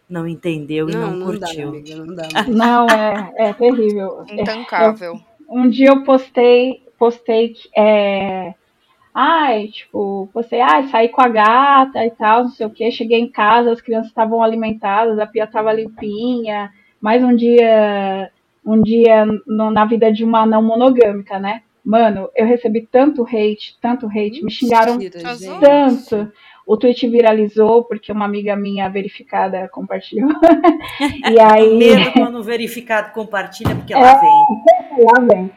não 0.10 0.28
entendeu 0.28 0.90
e 0.90 0.94
não, 0.94 1.12
não, 1.12 1.26
curtiu. 1.26 1.72
Dá, 1.72 1.78
amiga, 1.78 1.96
não, 1.96 2.16
dá, 2.16 2.28
não, 2.48 2.88
é, 2.88 3.34
é 3.38 3.54
terrível. 3.54 4.24
Intancável. 4.30 5.16
É, 5.16 5.38
um 5.50 5.70
dia 5.70 5.90
eu 5.90 6.04
postei, 6.04 6.84
postei 6.98 7.56
é, 7.76 8.54
ai, 9.14 9.68
tipo, 9.68 10.30
postei, 10.34 10.62
ai, 10.62 10.88
saí 10.88 11.10
com 11.10 11.22
a 11.22 11.28
gata 11.28 12.06
e 12.06 12.12
tal, 12.12 12.44
não 12.44 12.50
sei 12.50 12.66
o 12.68 12.70
que, 12.70 12.90
cheguei 12.92 13.20
em 13.20 13.30
casa, 13.30 13.72
as 13.72 13.82
crianças 13.82 14.10
estavam 14.10 14.42
alimentadas, 14.42 15.20
a 15.20 15.26
pia 15.26 15.44
estava 15.44 15.74
limpinha, 15.74 16.72
mais 17.02 17.24
um 17.24 17.36
dia, 17.36 18.32
um 18.66 18.82
dia 18.82 19.26
no, 19.46 19.72
na 19.72 19.86
vida 19.86 20.12
de 20.12 20.24
uma 20.24 20.46
não 20.46 20.62
monogâmica, 20.62 21.40
né? 21.40 21.64
Mano, 21.84 22.30
eu 22.36 22.46
recebi 22.46 22.86
tanto 22.92 23.24
hate, 23.24 23.78
tanto 23.82 24.08
hate, 24.08 24.44
me 24.44 24.52
xingaram 24.52 24.98
Mentira, 24.98 25.22
tanto 25.62 26.32
o 26.68 26.76
tweet 26.76 27.08
viralizou 27.08 27.86
porque 27.86 28.12
uma 28.12 28.26
amiga 28.26 28.54
minha 28.58 28.90
verificada 28.90 29.70
compartilhou. 29.70 30.30
e 31.32 31.40
aí. 31.40 31.78
Medo 31.78 32.12
quando 32.12 32.44
verificado 32.44 33.14
compartilha, 33.14 33.74
porque 33.74 33.94
é, 33.94 33.98
lá 33.98 34.20
vem. 34.20 34.32
Lá 35.06 35.22
vem. 35.22 35.52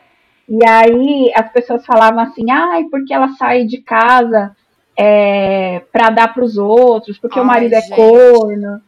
E 0.48 0.68
aí 0.68 1.32
as 1.34 1.50
pessoas 1.50 1.84
falavam 1.84 2.20
assim, 2.20 2.50
ai, 2.50 2.84
porque 2.84 3.12
ela 3.12 3.28
sai 3.30 3.64
de 3.64 3.78
casa 3.78 4.54
é, 4.96 5.82
para 5.90 6.10
dar 6.10 6.32
para 6.32 6.44
os 6.44 6.58
outros, 6.58 7.18
porque 7.18 7.38
ai, 7.38 7.44
o 7.44 7.48
marido 7.48 7.74
é 7.74 7.80
gente. 7.80 7.92
é 7.92 7.96
corno. 7.96 8.80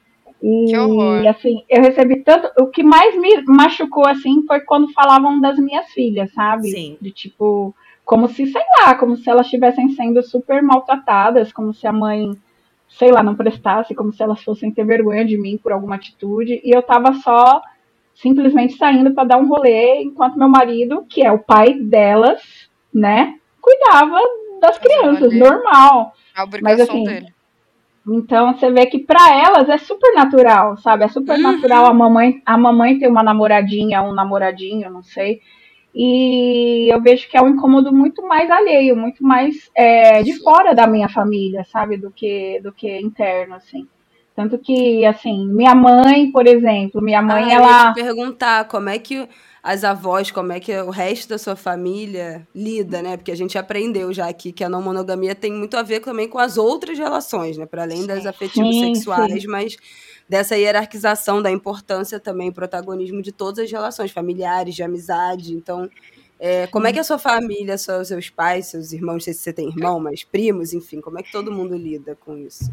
E 0.42 1.28
assim, 1.28 1.64
eu 1.68 1.82
recebi 1.82 2.22
tanto. 2.22 2.50
O 2.60 2.66
que 2.66 2.82
mais 2.82 3.16
me 3.16 3.42
machucou 3.46 4.06
assim 4.06 4.44
foi 4.46 4.60
quando 4.60 4.92
falavam 4.92 5.40
das 5.40 5.58
minhas 5.58 5.86
filhas, 5.92 6.32
sabe? 6.32 6.70
Sim. 6.70 6.98
De 7.00 7.10
tipo, 7.10 7.74
como 8.04 8.28
se, 8.28 8.46
sei 8.46 8.62
lá, 8.80 8.94
como 8.94 9.16
se 9.16 9.28
elas 9.30 9.46
estivessem 9.46 9.90
sendo 9.90 10.22
super 10.22 10.62
maltratadas, 10.62 11.52
como 11.52 11.72
se 11.72 11.86
a 11.86 11.92
mãe, 11.92 12.32
sei 12.88 13.10
lá, 13.10 13.22
não 13.22 13.34
prestasse, 13.34 13.94
como 13.94 14.12
se 14.12 14.22
elas 14.22 14.42
fossem 14.42 14.70
ter 14.70 14.84
vergonha 14.84 15.24
de 15.24 15.38
mim 15.38 15.58
por 15.62 15.72
alguma 15.72 15.96
atitude, 15.96 16.60
e 16.64 16.70
eu 16.70 16.82
tava 16.82 17.14
só 17.14 17.62
simplesmente 18.14 18.76
saindo 18.76 19.14
para 19.14 19.24
dar 19.24 19.38
um 19.38 19.48
rolê, 19.48 20.02
enquanto 20.02 20.38
meu 20.38 20.48
marido, 20.48 21.06
que 21.08 21.24
é 21.24 21.32
o 21.32 21.38
pai 21.38 21.74
delas, 21.74 22.68
né, 22.92 23.34
cuidava 23.60 24.18
das 24.60 24.78
crianças, 24.78 25.32
normal. 25.34 26.12
A 26.34 26.44
obrigação 26.44 26.78
Mas, 26.78 26.88
assim, 26.88 27.04
dele. 27.04 27.32
Então 28.06 28.52
você 28.52 28.70
vê 28.70 28.86
que 28.86 28.98
para 28.98 29.36
elas 29.36 29.68
é 29.68 29.78
super 29.78 30.12
natural, 30.14 30.76
sabe? 30.76 31.04
É 31.04 31.08
super 31.08 31.36
uhum. 31.36 31.42
natural 31.42 31.86
a 31.86 31.94
mamãe, 31.94 32.42
a 32.44 32.58
mamãe 32.58 32.98
ter 32.98 33.08
uma 33.08 33.22
namoradinha, 33.22 34.02
um 34.02 34.12
namoradinho, 34.12 34.90
não 34.90 35.02
sei. 35.02 35.40
E 35.94 36.92
eu 36.92 37.00
vejo 37.02 37.28
que 37.28 37.36
é 37.36 37.42
um 37.42 37.48
incômodo 37.48 37.92
muito 37.92 38.22
mais 38.26 38.50
alheio, 38.50 38.96
muito 38.96 39.22
mais 39.22 39.70
é, 39.76 40.22
de 40.22 40.42
fora 40.42 40.74
da 40.74 40.86
minha 40.86 41.08
família, 41.08 41.64
sabe, 41.64 41.96
do 41.96 42.10
que 42.10 42.60
do 42.62 42.72
que 42.72 43.00
interno, 43.00 43.54
assim. 43.54 43.86
Tanto 44.34 44.58
que, 44.58 45.04
assim, 45.04 45.46
minha 45.46 45.74
mãe, 45.74 46.30
por 46.32 46.46
exemplo, 46.46 47.02
minha 47.02 47.20
mãe, 47.20 47.44
ah, 47.44 47.54
ela. 47.54 47.66
Eu 47.66 47.86
ia 47.86 47.92
te 47.92 48.02
perguntar 48.02 48.64
como 48.64 48.88
é 48.88 48.98
que 48.98 49.28
as 49.62 49.84
avós, 49.84 50.30
como 50.30 50.52
é 50.52 50.58
que 50.58 50.74
o 50.80 50.90
resto 50.90 51.28
da 51.28 51.38
sua 51.38 51.54
família 51.54 52.46
lida, 52.54 53.02
né? 53.02 53.16
Porque 53.16 53.30
a 53.30 53.36
gente 53.36 53.58
aprendeu 53.58 54.12
já 54.12 54.26
aqui 54.28 54.50
que 54.50 54.64
a 54.64 54.68
não 54.68 54.82
monogamia 54.82 55.34
tem 55.34 55.52
muito 55.52 55.76
a 55.76 55.82
ver 55.82 56.00
também 56.00 56.28
com 56.28 56.38
as 56.38 56.56
outras 56.56 56.98
relações, 56.98 57.58
né? 57.58 57.66
Para 57.66 57.82
além 57.82 58.06
das 58.06 58.24
afetivas 58.24 58.74
sexuais, 58.74 59.42
sim. 59.42 59.48
mas 59.48 59.76
dessa 60.32 60.56
hierarquização 60.56 61.42
da 61.42 61.50
importância 61.50 62.18
também, 62.18 62.50
protagonismo 62.50 63.20
de 63.20 63.30
todas 63.30 63.66
as 63.66 63.70
relações 63.70 64.10
familiares, 64.10 64.74
de 64.74 64.82
amizade. 64.82 65.52
Então, 65.52 65.90
é, 66.40 66.66
como 66.68 66.86
é 66.86 66.92
que 66.92 66.98
a 66.98 67.04
sua 67.04 67.18
família, 67.18 67.76
seus, 67.76 68.30
pais, 68.30 68.68
seus 68.68 68.94
irmãos, 68.94 69.12
não 69.12 69.20
sei 69.20 69.34
se 69.34 69.40
você 69.40 69.52
tem 69.52 69.68
irmão, 69.68 70.00
mas 70.00 70.24
primos, 70.24 70.72
enfim, 70.72 71.02
como 71.02 71.18
é 71.18 71.22
que 71.22 71.30
todo 71.30 71.52
mundo 71.52 71.76
lida 71.76 72.16
com 72.16 72.38
isso? 72.38 72.72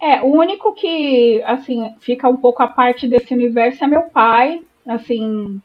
É, 0.00 0.22
o 0.22 0.28
único 0.28 0.72
que, 0.72 1.42
assim, 1.44 1.94
fica 2.00 2.30
um 2.30 2.38
pouco 2.38 2.62
a 2.62 2.66
parte 2.66 3.06
desse 3.06 3.34
universo 3.34 3.84
é 3.84 3.86
meu 3.86 4.04
pai, 4.04 4.62
assim, 4.88 5.60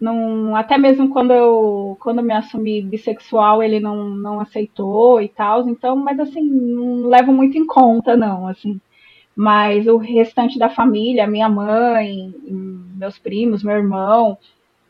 não, 0.00 0.56
até 0.56 0.76
mesmo 0.76 1.08
quando 1.08 1.32
eu 1.32 1.96
quando 2.00 2.18
eu 2.18 2.24
me 2.24 2.34
assumi 2.34 2.82
bissexual, 2.82 3.62
ele 3.62 3.78
não, 3.78 4.08
não 4.10 4.40
aceitou 4.40 5.22
e 5.22 5.28
tal, 5.28 5.68
então, 5.68 5.94
mas 5.94 6.18
assim, 6.18 6.42
não 6.42 7.06
levo 7.06 7.32
muito 7.32 7.56
em 7.56 7.64
conta, 7.64 8.16
não, 8.16 8.48
assim. 8.48 8.80
Mas 9.36 9.86
o 9.86 9.96
restante 9.96 10.58
da 10.58 10.68
família, 10.68 11.26
minha 11.26 11.48
mãe, 11.48 12.32
meus 12.96 13.18
primos, 13.18 13.64
meu 13.64 13.76
irmão, 13.76 14.38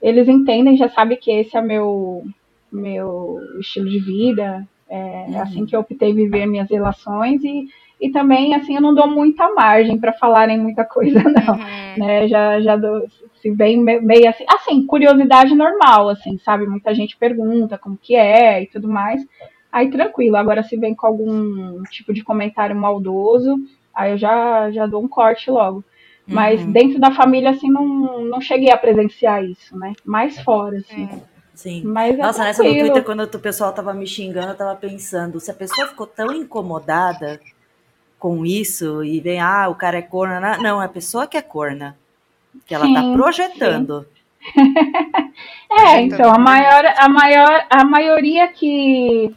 eles 0.03 0.29
entendem, 0.29 0.77
já 0.77 0.89
sabem 0.89 1.17
que 1.17 1.31
esse 1.31 1.57
é 1.57 1.63
meu 1.63 2.25
meu 2.71 3.39
estilo 3.61 3.89
de 3.89 4.01
vida, 4.01 4.67
é 4.89 5.27
uhum. 5.29 5.41
assim 5.41 5.65
que 5.65 5.75
eu 5.77 5.81
optei 5.81 6.13
viver 6.13 6.45
minhas 6.45 6.69
relações 6.69 7.43
e, 7.45 7.69
e 8.01 8.11
também 8.11 8.55
assim 8.55 8.75
eu 8.75 8.83
não 8.83 8.93
dou 8.93 9.07
muita 9.07 9.55
margem 9.55 9.97
para 9.97 10.13
falarem 10.13 10.59
muita 10.59 10.85
coisa 10.85 11.23
não, 11.23 11.55
uhum. 11.55 11.99
né? 11.99 12.29
Já 12.29 12.61
já 12.61 12.77
dou, 12.77 13.07
se 13.41 13.51
bem 13.51 13.79
meio 13.79 14.29
assim, 14.29 14.45
assim 14.49 14.87
curiosidade 14.87 15.55
normal, 15.55 16.09
assim, 16.09 16.37
sabe? 16.39 16.67
Muita 16.67 16.95
gente 16.95 17.17
pergunta 17.17 17.79
como 17.79 17.97
que 17.97 18.15
é 18.17 18.63
e 18.63 18.67
tudo 18.67 18.89
mais. 18.89 19.25
Aí 19.73 19.91
tranquilo. 19.91 20.37
Agora 20.37 20.63
se 20.63 20.77
vem 20.77 20.95
com 20.95 21.07
algum 21.07 21.83
tipo 21.85 22.13
de 22.13 22.23
comentário 22.23 22.77
maldoso, 22.77 23.57
Aí 23.95 24.13
eu 24.13 24.19
já, 24.19 24.71
já 24.71 24.87
dou 24.87 25.03
um 25.03 25.09
corte 25.09 25.51
logo. 25.51 25.85
Mas 26.27 26.61
uhum. 26.61 26.73
dentro 26.73 26.99
da 26.99 27.11
família, 27.11 27.51
assim, 27.51 27.71
não, 27.71 28.25
não 28.25 28.41
cheguei 28.41 28.71
a 28.71 28.79
presenciar 28.79 29.45
isso, 29.45 29.77
né? 29.77 29.93
Mais 30.05 30.41
fora, 30.41 30.79
assim. 30.79 31.05
É. 31.05 31.35
Sim. 31.55 31.83
Mas 31.85 32.19
é 32.19 32.23
Nossa, 32.23 32.43
é 32.43 32.47
nessa 32.47 32.65
no 32.65 32.71
Twitter, 32.71 33.05
quando 33.05 33.23
o 33.23 33.39
pessoal 33.39 33.73
tava 33.73 33.95
me 33.95 34.07
xingando, 34.07 34.49
eu 34.49 34.57
tava 34.57 34.75
pensando, 34.75 35.39
se 35.39 35.51
a 35.51 35.55
pessoa 35.55 35.87
ficou 35.87 36.07
tão 36.07 36.35
incomodada 36.35 37.41
com 38.19 38.45
isso 38.45 39.05
e 39.05 39.21
vem, 39.21 39.41
ah, 39.41 39.69
o 39.69 39.75
cara 39.75 39.99
é 39.99 40.03
corna. 40.03 40.41
Né? 40.41 40.59
Não, 40.61 40.83
é 40.83 40.87
a 40.87 40.89
pessoa 40.89 41.27
que 41.27 41.37
é 41.37 41.43
corna. 41.43 41.97
Que 42.67 42.75
ela 42.75 42.85
tá 42.93 43.01
sim, 43.01 43.11
tá 43.11 43.17
projetando. 43.17 44.07
é, 45.71 46.01
então, 46.01 46.33
a 46.33 46.39
maior, 46.39 46.85
a 46.97 47.09
maior, 47.09 47.67
a 47.71 47.85
maioria 47.85 48.49
que 48.49 49.35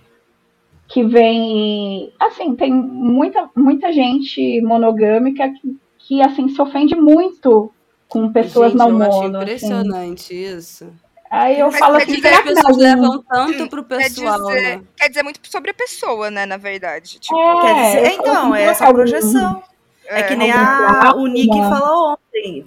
que 0.87 1.03
vem, 1.03 2.13
assim, 2.19 2.55
tem 2.55 2.73
muita, 2.73 3.49
muita 3.55 3.91
gente 3.91 4.61
monogâmica 4.61 5.49
que, 5.49 5.77
que 5.99 6.21
assim, 6.21 6.47
se 6.49 6.61
ofende 6.61 6.95
muito 6.95 7.71
com 8.07 8.31
pessoas 8.31 8.73
gente, 8.73 8.77
não 8.77 8.89
eu 8.89 8.93
mono. 8.93 9.05
Acho 9.05 9.25
impressionante 9.25 10.25
assim. 10.33 10.57
isso. 10.57 10.93
Aí 11.29 11.59
eu 11.59 11.71
Mas 11.71 11.79
falo 11.79 11.97
quer 11.97 12.03
assim, 12.03 12.15
dizer, 12.15 12.21
será 12.21 12.37
as 12.37 12.43
que 12.43 12.49
pessoas 12.53 12.77
não? 12.77 12.83
levam 12.83 13.23
tanto 13.23 13.67
pro 13.67 13.83
Quer 13.97 14.13
pessoal, 14.13 14.39
dizer, 14.47 14.61
né? 14.79 14.83
quer 14.95 15.09
dizer 15.09 15.23
muito 15.23 15.39
sobre 15.49 15.71
a 15.71 15.73
pessoa, 15.73 16.31
né, 16.31 16.45
na 16.45 16.57
verdade. 16.57 17.19
Tipo, 17.19 17.35
É, 17.37 17.61
Quer 17.61 17.73
dizer, 17.75 18.11
então, 18.13 18.53
assim, 18.53 18.63
é 18.63 18.63
essa 18.63 18.87
que 18.87 18.93
projeção. 18.93 19.63
É, 20.05 20.23
que 20.23 20.35
nem 20.35 20.51
algum 20.51 20.63
a, 20.63 21.15
o 21.15 21.27
Nick 21.27 21.53
falou 21.69 22.13
ontem. 22.13 22.65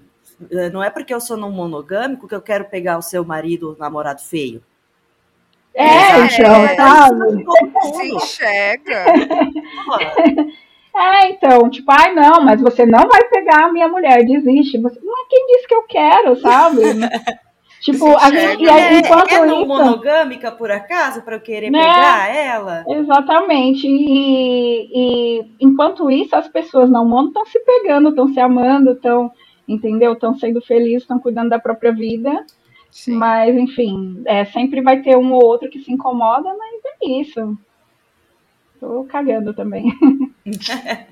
É, 0.51 0.71
Não 0.71 0.83
é 0.83 0.91
porque 0.91 1.13
eu 1.15 1.21
sou 1.21 1.37
não 1.37 1.51
monogâmico 1.51 2.29
que 2.29 2.35
eu 2.35 2.43
quero 2.43 2.67
pegar 2.67 2.99
o 2.99 3.03
seu 3.03 3.25
marido 3.25 3.71
ou 3.71 3.77
namorado 3.79 4.21
feio. 4.23 4.63
É, 5.75 6.19
então, 6.27 6.65
É. 6.65 6.75
sabe? 6.77 7.31
Se 7.31 7.89
mundo. 7.89 8.05
enxerga. 8.17 9.05
É, 10.93 11.31
então, 11.31 11.71
tipo, 11.71 11.91
ai 11.91 12.13
não, 12.15 12.43
mas 12.45 12.61
você 12.61 12.85
não 12.85 13.09
vai 13.09 13.23
pegar 13.29 13.67
a 13.67 13.73
minha 13.73 13.87
mulher, 13.87 14.25
desiste. 14.25 14.77
Você, 14.79 14.99
mas 15.03 15.29
quem 15.29 15.47
disse 15.47 15.69
que 15.69 15.75
eu 15.75 15.83
quero, 15.85 16.37
sabe? 16.41 16.81
tipo, 17.81 18.09
a 18.19 18.29
gente, 18.31 18.65
e 18.65 18.69
aí, 18.69 18.97
É, 18.97 18.99
enquanto 18.99 19.31
é 19.31 19.47
não 19.47 19.59
isso. 19.61 19.69
monogâmica, 19.69 20.51
por 20.51 20.69
acaso, 20.71 21.23
para 21.23 21.37
eu 21.37 21.41
querer 21.41 21.71
Né? 21.71 21.79
pegar 21.79 22.35
ela? 22.35 22.85
Exatamente. 22.89 23.87
E, 23.87 24.91
e 25.41 25.45
enquanto 25.61 26.11
isso, 26.11 26.35
as 26.35 26.49
pessoas 26.49 26.91
não 26.91 27.07
mono 27.09 27.29
estão 27.29 27.47
se 27.47 27.61
pegando, 27.61 28.09
estão 28.11 28.27
se 28.29 28.41
amando, 28.41 28.91
estão, 28.93 29.31
entendeu? 29.69 30.13
Estão 30.15 30.35
sendo 30.35 30.61
felizes, 30.61 31.03
estão 31.03 31.21
cuidando 31.21 31.51
da 31.51 31.59
própria 31.61 31.93
vida. 31.93 32.45
Sim. 32.91 33.17
Mas, 33.17 33.57
enfim, 33.57 34.23
é, 34.27 34.45
sempre 34.45 34.83
vai 34.83 35.01
ter 35.01 35.17
um 35.17 35.33
ou 35.33 35.45
outro 35.45 35.71
que 35.71 35.81
se 35.81 35.93
incomoda, 35.93 36.55
mas 36.57 36.81
é 36.85 37.21
isso. 37.21 37.57
Tô 38.79 39.05
cagando 39.05 39.55
também. 39.55 39.93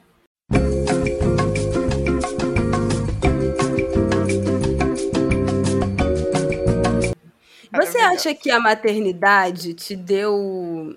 Você 7.74 7.98
acha 7.98 8.34
que 8.34 8.50
a 8.50 8.58
maternidade 8.58 9.72
te 9.74 9.94
deu 9.94 10.96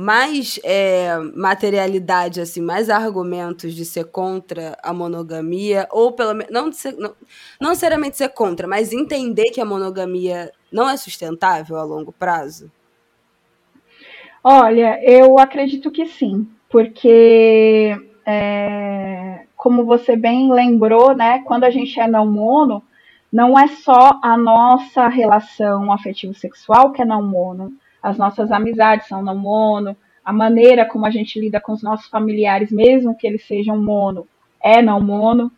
mais 0.00 0.60
é, 0.62 1.18
materialidade, 1.34 2.40
assim, 2.40 2.60
mais 2.60 2.88
argumentos 2.88 3.74
de 3.74 3.84
ser 3.84 4.04
contra 4.04 4.78
a 4.80 4.92
monogamia? 4.92 5.88
Ou 5.90 6.12
pelo 6.12 6.34
menos, 6.34 6.52
não, 6.52 6.70
ser- 6.70 6.96
não, 6.96 7.16
não 7.60 7.70
necessariamente 7.70 8.16
ser 8.16 8.28
contra, 8.28 8.68
mas 8.68 8.92
entender 8.92 9.50
que 9.50 9.60
a 9.60 9.64
monogamia 9.64 10.52
não 10.72 10.88
é 10.88 10.96
sustentável 10.96 11.76
a 11.76 11.82
longo 11.82 12.12
prazo? 12.12 12.70
Olha, 14.44 15.02
eu 15.02 15.36
acredito 15.36 15.90
que 15.90 16.06
sim, 16.06 16.48
porque 16.70 17.96
é, 18.24 19.46
como 19.56 19.84
você 19.84 20.14
bem 20.14 20.52
lembrou, 20.52 21.12
né, 21.12 21.40
quando 21.40 21.64
a 21.64 21.70
gente 21.70 21.98
é 21.98 22.06
não 22.06 22.24
mono, 22.24 22.84
não 23.32 23.58
é 23.58 23.66
só 23.66 24.20
a 24.22 24.36
nossa 24.36 25.08
relação 25.08 25.92
afetivo-sexual 25.92 26.92
que 26.92 27.02
é 27.02 27.04
não 27.04 27.20
mono, 27.20 27.72
as 28.08 28.18
nossas 28.18 28.50
amizades 28.50 29.08
são 29.08 29.22
não 29.22 29.36
mono, 29.36 29.96
a 30.24 30.32
maneira 30.32 30.84
como 30.84 31.06
a 31.06 31.10
gente 31.10 31.40
lida 31.40 31.60
com 31.60 31.72
os 31.72 31.82
nossos 31.82 32.06
familiares, 32.08 32.70
mesmo 32.70 33.16
que 33.16 33.26
eles 33.26 33.46
sejam 33.46 33.82
mono, 33.82 34.26
é 34.62 34.82
não 34.82 35.00
mono. 35.00 35.50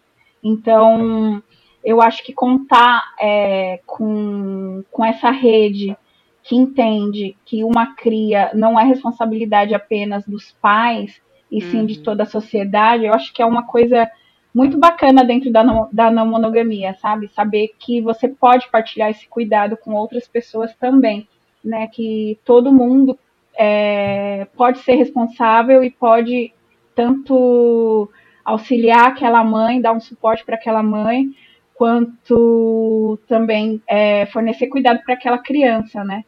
Então, 0.42 1.42
eu 1.84 2.00
acho 2.00 2.24
que 2.24 2.32
contar 2.32 3.02
é, 3.20 3.80
com, 3.86 4.84
com 4.90 5.04
essa 5.04 5.30
rede 5.30 5.96
que 6.42 6.56
entende 6.56 7.36
que 7.44 7.64
uma 7.64 7.94
cria 7.94 8.50
não 8.54 8.78
é 8.78 8.84
responsabilidade 8.84 9.74
apenas 9.74 10.24
dos 10.26 10.52
pais, 10.60 11.20
e 11.50 11.60
sim 11.60 11.84
de 11.84 11.96
Uhum. 11.96 12.02
toda 12.02 12.22
a 12.22 12.26
sociedade, 12.26 13.04
eu 13.04 13.12
acho 13.12 13.32
que 13.32 13.42
é 13.42 13.46
uma 13.46 13.66
coisa 13.66 14.08
muito 14.54 14.78
bacana 14.78 15.24
dentro 15.24 15.50
da 15.50 15.62
não, 15.62 15.88
da 15.92 16.10
não 16.10 16.26
monogamia, 16.26 16.94
sabe? 16.94 17.28
Saber 17.28 17.74
que 17.78 18.00
você 18.00 18.28
pode 18.28 18.68
partilhar 18.70 19.10
esse 19.10 19.28
cuidado 19.28 19.76
com 19.76 19.94
outras 19.94 20.26
pessoas 20.28 20.74
também, 20.76 21.28
né? 21.64 21.86
Que 21.88 22.38
todo 22.44 22.72
mundo 22.72 23.18
é, 23.58 24.46
pode 24.56 24.78
ser 24.80 24.94
responsável 24.94 25.82
e 25.84 25.90
pode 25.90 26.52
tanto 26.94 28.08
auxiliar 28.44 29.08
aquela 29.08 29.44
mãe, 29.44 29.80
dar 29.80 29.92
um 29.92 30.00
suporte 30.00 30.44
para 30.44 30.56
aquela 30.56 30.82
mãe, 30.82 31.30
quanto 31.74 33.18
também 33.26 33.80
é, 33.86 34.26
fornecer 34.26 34.66
cuidado 34.66 35.00
para 35.04 35.14
aquela 35.14 35.38
criança, 35.38 36.04
né? 36.04 36.24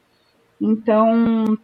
Então, 0.60 1.58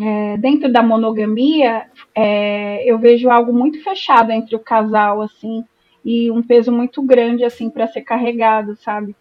é, 0.00 0.36
dentro 0.36 0.70
da 0.70 0.82
monogamia, 0.82 1.86
é, 2.14 2.82
eu 2.84 2.98
vejo 2.98 3.30
algo 3.30 3.52
muito 3.52 3.82
fechado 3.82 4.32
entre 4.32 4.56
o 4.56 4.58
casal, 4.58 5.22
assim, 5.22 5.64
e 6.04 6.30
um 6.30 6.42
peso 6.42 6.72
muito 6.72 7.00
grande, 7.02 7.44
assim, 7.44 7.70
para 7.70 7.86
ser 7.86 8.02
carregado, 8.02 8.76
sabe? 8.76 9.14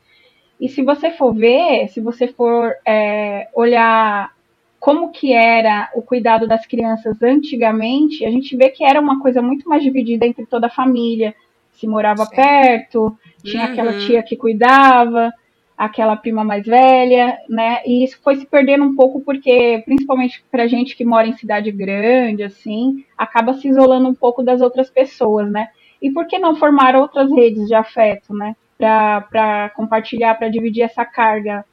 E 0.63 0.69
se 0.69 0.81
você 0.81 1.11
for 1.11 1.33
ver, 1.33 1.89
se 1.89 1.99
você 1.99 2.25
for 2.25 2.73
é, 2.87 3.49
olhar 3.53 4.31
como 4.79 5.11
que 5.11 5.33
era 5.33 5.91
o 5.93 6.01
cuidado 6.01 6.47
das 6.47 6.65
crianças 6.65 7.21
antigamente, 7.21 8.25
a 8.25 8.31
gente 8.31 8.55
vê 8.55 8.69
que 8.69 8.81
era 8.81 9.01
uma 9.01 9.19
coisa 9.19 9.41
muito 9.41 9.67
mais 9.67 9.83
dividida 9.83 10.25
entre 10.25 10.45
toda 10.45 10.67
a 10.67 10.69
família. 10.69 11.35
Se 11.73 11.85
morava 11.85 12.25
Sim. 12.25 12.35
perto, 12.37 13.13
tinha 13.43 13.65
Uhum. 13.65 13.71
aquela 13.73 13.93
tia 13.93 14.23
que 14.23 14.37
cuidava, 14.37 15.33
aquela 15.77 16.15
prima 16.15 16.45
mais 16.45 16.65
velha, 16.65 17.37
né? 17.49 17.81
E 17.85 18.01
isso 18.05 18.17
foi 18.23 18.37
se 18.37 18.45
perdendo 18.45 18.85
um 18.85 18.95
pouco 18.95 19.19
porque, 19.19 19.83
principalmente 19.83 20.45
pra 20.49 20.65
gente 20.65 20.95
que 20.95 21.03
mora 21.03 21.27
em 21.27 21.33
cidade 21.33 21.73
grande, 21.73 22.41
assim, 22.41 23.03
acaba 23.17 23.53
se 23.55 23.67
isolando 23.67 24.07
um 24.07 24.15
pouco 24.15 24.41
das 24.41 24.61
outras 24.61 24.89
pessoas, 24.89 25.51
né? 25.51 25.67
E 26.01 26.09
por 26.09 26.25
que 26.25 26.39
não 26.39 26.55
formar 26.55 26.95
outras 26.95 27.29
redes 27.29 27.67
de 27.67 27.75
afeto, 27.75 28.33
né? 28.33 28.55
Para 28.83 29.69
compartilhar, 29.75 30.35
para 30.35 30.49
dividir 30.49 30.83
essa 30.83 31.05
carga, 31.05 31.65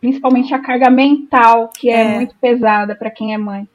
principalmente 0.00 0.54
a 0.54 0.58
carga 0.58 0.90
mental, 0.90 1.70
que 1.78 1.90
é, 1.90 2.00
É. 2.00 2.08
muito 2.16 2.34
pesada 2.40 2.94
para 2.94 3.10
quem 3.10 3.34
é 3.34 3.38
mãe. 3.38 3.68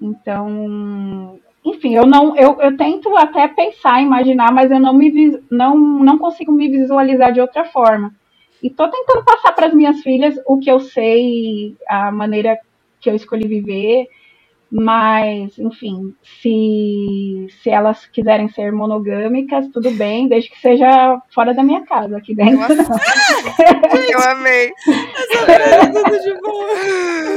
Então, 0.00 1.38
enfim, 1.64 1.94
eu 1.94 2.06
não, 2.06 2.36
eu, 2.36 2.60
eu 2.60 2.76
tento 2.76 3.16
até 3.16 3.48
pensar, 3.48 4.02
imaginar, 4.02 4.52
mas 4.52 4.70
eu 4.70 4.78
não 4.78 4.92
me 4.92 5.40
não, 5.50 5.76
não 5.76 6.18
consigo 6.18 6.52
me 6.52 6.68
visualizar 6.68 7.32
de 7.32 7.40
outra 7.40 7.64
forma. 7.64 8.12
E 8.62 8.70
tô 8.70 8.88
tentando 8.88 9.24
passar 9.24 9.52
para 9.52 9.66
as 9.66 9.74
minhas 9.74 10.00
filhas 10.02 10.38
o 10.46 10.58
que 10.58 10.70
eu 10.70 10.80
sei, 10.80 11.76
a 11.88 12.10
maneira 12.10 12.58
que 13.00 13.10
eu 13.10 13.14
escolhi 13.14 13.46
viver, 13.48 14.06
mas, 14.78 15.58
enfim, 15.58 16.14
se, 16.42 17.46
se 17.62 17.70
elas 17.70 18.06
quiserem 18.06 18.48
ser 18.50 18.72
monogâmicas, 18.72 19.66
tudo 19.72 19.90
bem, 19.92 20.28
desde 20.28 20.50
que 20.50 20.60
seja 20.60 21.20
fora 21.34 21.54
da 21.54 21.62
minha 21.62 21.84
casa, 21.86 22.16
aqui 22.18 22.32
Eu, 22.32 22.36
dentro. 22.36 22.72
am- 22.72 24.10
eu 24.10 24.20
amei. 24.30 24.72
Tudo 25.92 26.22
de 26.22 26.40
boa. 26.40 26.68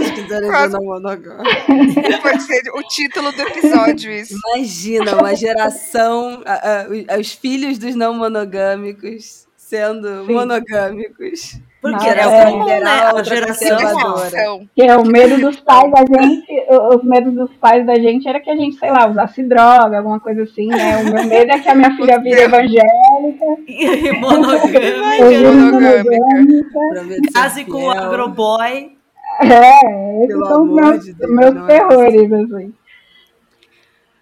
Se 0.03 0.11
quiserem 0.21 0.49
Quase- 0.49 0.73
na 0.73 0.79
monogâmica. 0.79 2.19
Pode 2.21 2.43
ser 2.43 2.61
o 2.73 2.81
título 2.83 3.31
do 3.31 3.41
episódio, 3.41 4.11
isso. 4.11 4.35
Imagina 4.55 5.15
uma 5.15 5.35
geração, 5.35 6.41
a- 6.45 6.85
a- 7.13 7.19
os 7.19 7.33
filhos 7.33 7.77
dos 7.77 7.95
não 7.95 8.13
monogâmicos 8.13 9.47
sendo 9.57 10.25
Sim. 10.25 10.33
monogâmicos. 10.33 11.59
Porque 11.81 12.05
Ah, 12.07 12.09
era 12.09 12.21
é. 12.21 12.45
comum, 12.45 12.65
né? 12.65 12.79
A 13.15 13.23
geração. 13.23 14.67
Que 14.75 14.81
é 14.81 14.97
o 14.97 15.05
medo 15.05 15.39
dos 15.39 15.59
pais 15.61 15.89
da 15.91 15.99
gente, 15.99 16.65
os 16.93 17.03
medos 17.03 17.33
dos 17.33 17.53
pais 17.53 17.85
da 17.85 17.95
gente 17.95 18.27
era 18.27 18.39
que 18.41 18.49
a 18.49 18.55
gente, 18.55 18.75
sei 18.77 18.91
lá, 18.91 19.09
usasse 19.09 19.41
droga, 19.43 19.97
alguma 19.97 20.19
coisa 20.19 20.43
assim, 20.43 20.67
né? 20.67 20.97
O 20.97 21.05
meu 21.05 21.23
medo 21.23 21.51
é 21.53 21.59
que 21.59 21.69
a 21.69 21.75
minha 21.75 21.95
filha 21.95 22.19
vire 22.19 22.41
evangélica, 22.41 23.45
E 23.65 24.11
monogâmica. 24.11 24.83
Case 27.33 27.61
é 27.61 27.63
com 27.63 27.85
o 27.85 27.91
agroboy. 27.91 28.91
É, 29.41 30.23
esses 30.23 30.27
Pelo 30.27 30.45
são 30.47 30.63
os 30.63 30.69
meus, 30.73 31.05
de 31.05 31.13
Deus, 31.13 31.31
meus 31.31 31.55
é 31.55 31.67
terrores, 31.67 32.33
assim. 32.33 32.73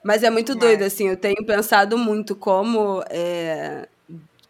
Mas 0.03 0.21
é 0.21 0.29
muito 0.29 0.53
doido, 0.55 0.83
assim, 0.83 1.07
eu 1.09 1.17
tenho 1.17 1.43
pensado 1.43 1.97
muito 1.97 2.35
como, 2.35 3.03
é, 3.09 3.87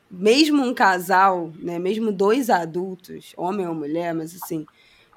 mesmo 0.10 0.64
um 0.64 0.74
casal, 0.74 1.51
né, 1.60 1.78
mesmo 1.80 2.12
dois 2.12 2.49
adultos, 2.49 3.34
homem 3.36 3.68
ou 3.68 3.76
mulher, 3.76 4.14
mas 4.14 4.36
assim, 4.36 4.66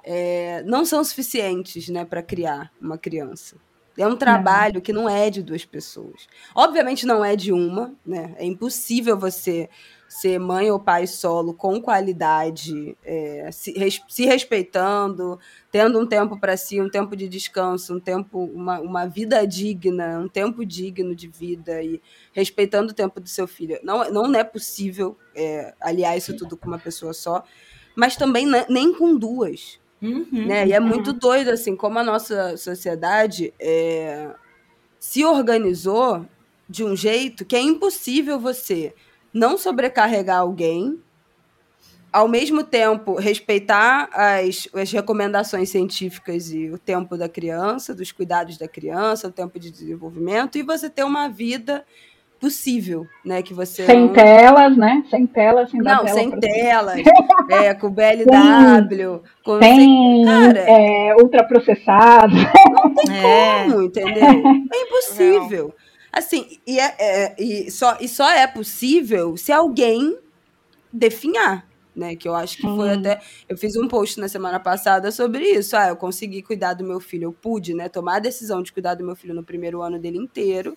é, 0.05 0.62
não 0.64 0.84
são 0.84 1.03
suficientes, 1.05 1.88
né, 1.88 2.05
para 2.05 2.22
criar 2.22 2.72
uma 2.80 2.99
criança. 2.99 3.57
É 3.99 4.07
um 4.07 4.16
trabalho 4.16 4.80
que 4.80 4.93
não 4.93 5.09
é 5.09 5.28
de 5.28 5.43
duas 5.43 5.64
pessoas. 5.64 6.26
Obviamente 6.55 7.05
não 7.07 7.24
é 7.24 7.36
de 7.36 7.53
uma, 7.53 7.95
né? 8.07 8.34
É 8.38 8.47
impossível 8.47 9.18
você 9.18 9.68
ser 10.12 10.40
mãe 10.40 10.68
ou 10.72 10.80
pai 10.80 11.06
solo 11.06 11.54
com 11.54 11.80
qualidade, 11.80 12.96
é, 13.04 13.48
se, 13.52 13.70
res- 13.78 14.02
se 14.08 14.26
respeitando, 14.26 15.38
tendo 15.70 16.00
um 16.00 16.06
tempo 16.06 16.36
para 16.36 16.56
si, 16.56 16.80
um 16.80 16.90
tempo 16.90 17.14
de 17.14 17.28
descanso, 17.28 17.94
um 17.94 18.00
tempo, 18.00 18.42
uma, 18.52 18.80
uma 18.80 19.06
vida 19.06 19.46
digna, 19.46 20.18
um 20.18 20.26
tempo 20.28 20.66
digno 20.66 21.14
de 21.14 21.28
vida 21.28 21.80
e 21.80 22.02
respeitando 22.32 22.90
o 22.90 22.94
tempo 22.94 23.20
do 23.20 23.28
seu 23.28 23.46
filho. 23.46 23.78
Não, 23.84 24.11
não 24.11 24.34
é 24.34 24.42
possível 24.42 25.16
é, 25.32 25.72
aliar 25.80 26.18
isso 26.18 26.36
tudo 26.36 26.56
com 26.56 26.66
uma 26.66 26.78
pessoa 26.78 27.12
só, 27.12 27.44
mas 27.94 28.16
também 28.16 28.46
ne- 28.46 28.66
nem 28.68 28.92
com 28.92 29.16
duas 29.16 29.78
Uhum. 30.02 30.26
né? 30.46 30.66
E 30.66 30.72
é 30.72 30.80
muito 30.80 31.12
doido, 31.12 31.50
assim, 31.50 31.76
como 31.76 31.98
a 31.98 32.02
nossa 32.02 32.56
sociedade 32.56 33.52
é, 33.61 34.30
se 34.98 35.24
organizou 35.24 36.26
de 36.68 36.82
um 36.82 36.96
jeito 36.96 37.44
que 37.44 37.54
é 37.54 37.61
impossível 37.61 38.40
você 38.40 38.94
não 39.33 39.57
sobrecarregar 39.57 40.39
alguém 40.39 40.99
ao 42.12 42.26
mesmo 42.26 42.64
tempo, 42.64 43.14
respeitar 43.14 44.09
as, 44.12 44.68
as 44.74 44.91
recomendações 44.91 45.70
científicas 45.70 46.53
e 46.53 46.68
o 46.68 46.78
tempo 46.78 47.16
da 47.16 47.28
criança, 47.28 47.95
dos 47.95 48.11
cuidados 48.11 48.59
da 48.59 48.66
criança, 48.66 49.28
o 49.28 49.33
tempo 49.33 49.59
de 49.61 49.70
desenvolvimento, 49.70 50.59
e 50.59 50.62
você 50.62 50.91
ter 50.91 51.05
uma 51.05 51.28
vida 51.28 51.85
possível, 52.41 53.07
né? 53.24 53.43
Que 53.43 53.53
você 53.53 53.85
sem 53.85 54.07
não... 54.07 54.12
telas, 54.12 54.76
né? 54.76 55.05
Sem 55.11 55.26
telas, 55.26 55.70
sem 55.70 55.81
não, 55.81 56.05
tela 56.05 56.09
sem 56.09 56.31
telas, 56.31 56.99
é, 57.51 57.74
com 57.74 57.91
BLW, 57.91 59.22
com 59.45 59.59
sem 59.61 60.24
cara, 60.24 60.59
é, 60.59 61.14
ultraprocessado. 61.16 62.35
Não 62.35 62.95
tem 62.95 63.16
é. 63.16 63.64
como, 63.64 63.83
entendeu? 63.83 64.24
É 64.24 64.83
impossível. 64.83 65.66
Não. 65.66 65.89
Assim, 66.12 66.58
e, 66.66 66.78
é, 66.78 66.96
é, 66.98 67.36
e, 67.38 67.70
só, 67.70 67.96
e 68.00 68.08
só 68.08 68.30
é 68.30 68.46
possível 68.46 69.36
se 69.36 69.52
alguém 69.52 70.18
definhar 70.92 71.70
né? 71.94 72.16
Que 72.16 72.28
eu 72.28 72.34
acho 72.34 72.56
que 72.56 72.62
foi 72.62 72.90
até. 72.90 73.20
Eu 73.48 73.56
fiz 73.56 73.76
um 73.76 73.88
post 73.88 74.18
na 74.18 74.28
semana 74.28 74.58
passada 74.58 75.11
sobre 75.11 75.44
isso. 75.44 75.76
Ah, 75.76 75.88
eu 75.88 75.96
consegui 75.96 76.42
cuidar 76.42 76.74
do 76.74 76.84
meu 76.84 77.00
filho, 77.00 77.24
eu 77.24 77.32
pude, 77.32 77.74
né? 77.74 77.88
Tomar 77.88 78.16
a 78.16 78.20
decisão 78.20 78.62
de 78.62 78.72
cuidar 78.72 78.94
do 78.94 79.04
meu 79.04 79.14
filho 79.14 79.34
no 79.34 79.44
primeiro 79.44 79.82
ano 79.82 79.98
dele 79.98 80.18
inteiro. 80.18 80.76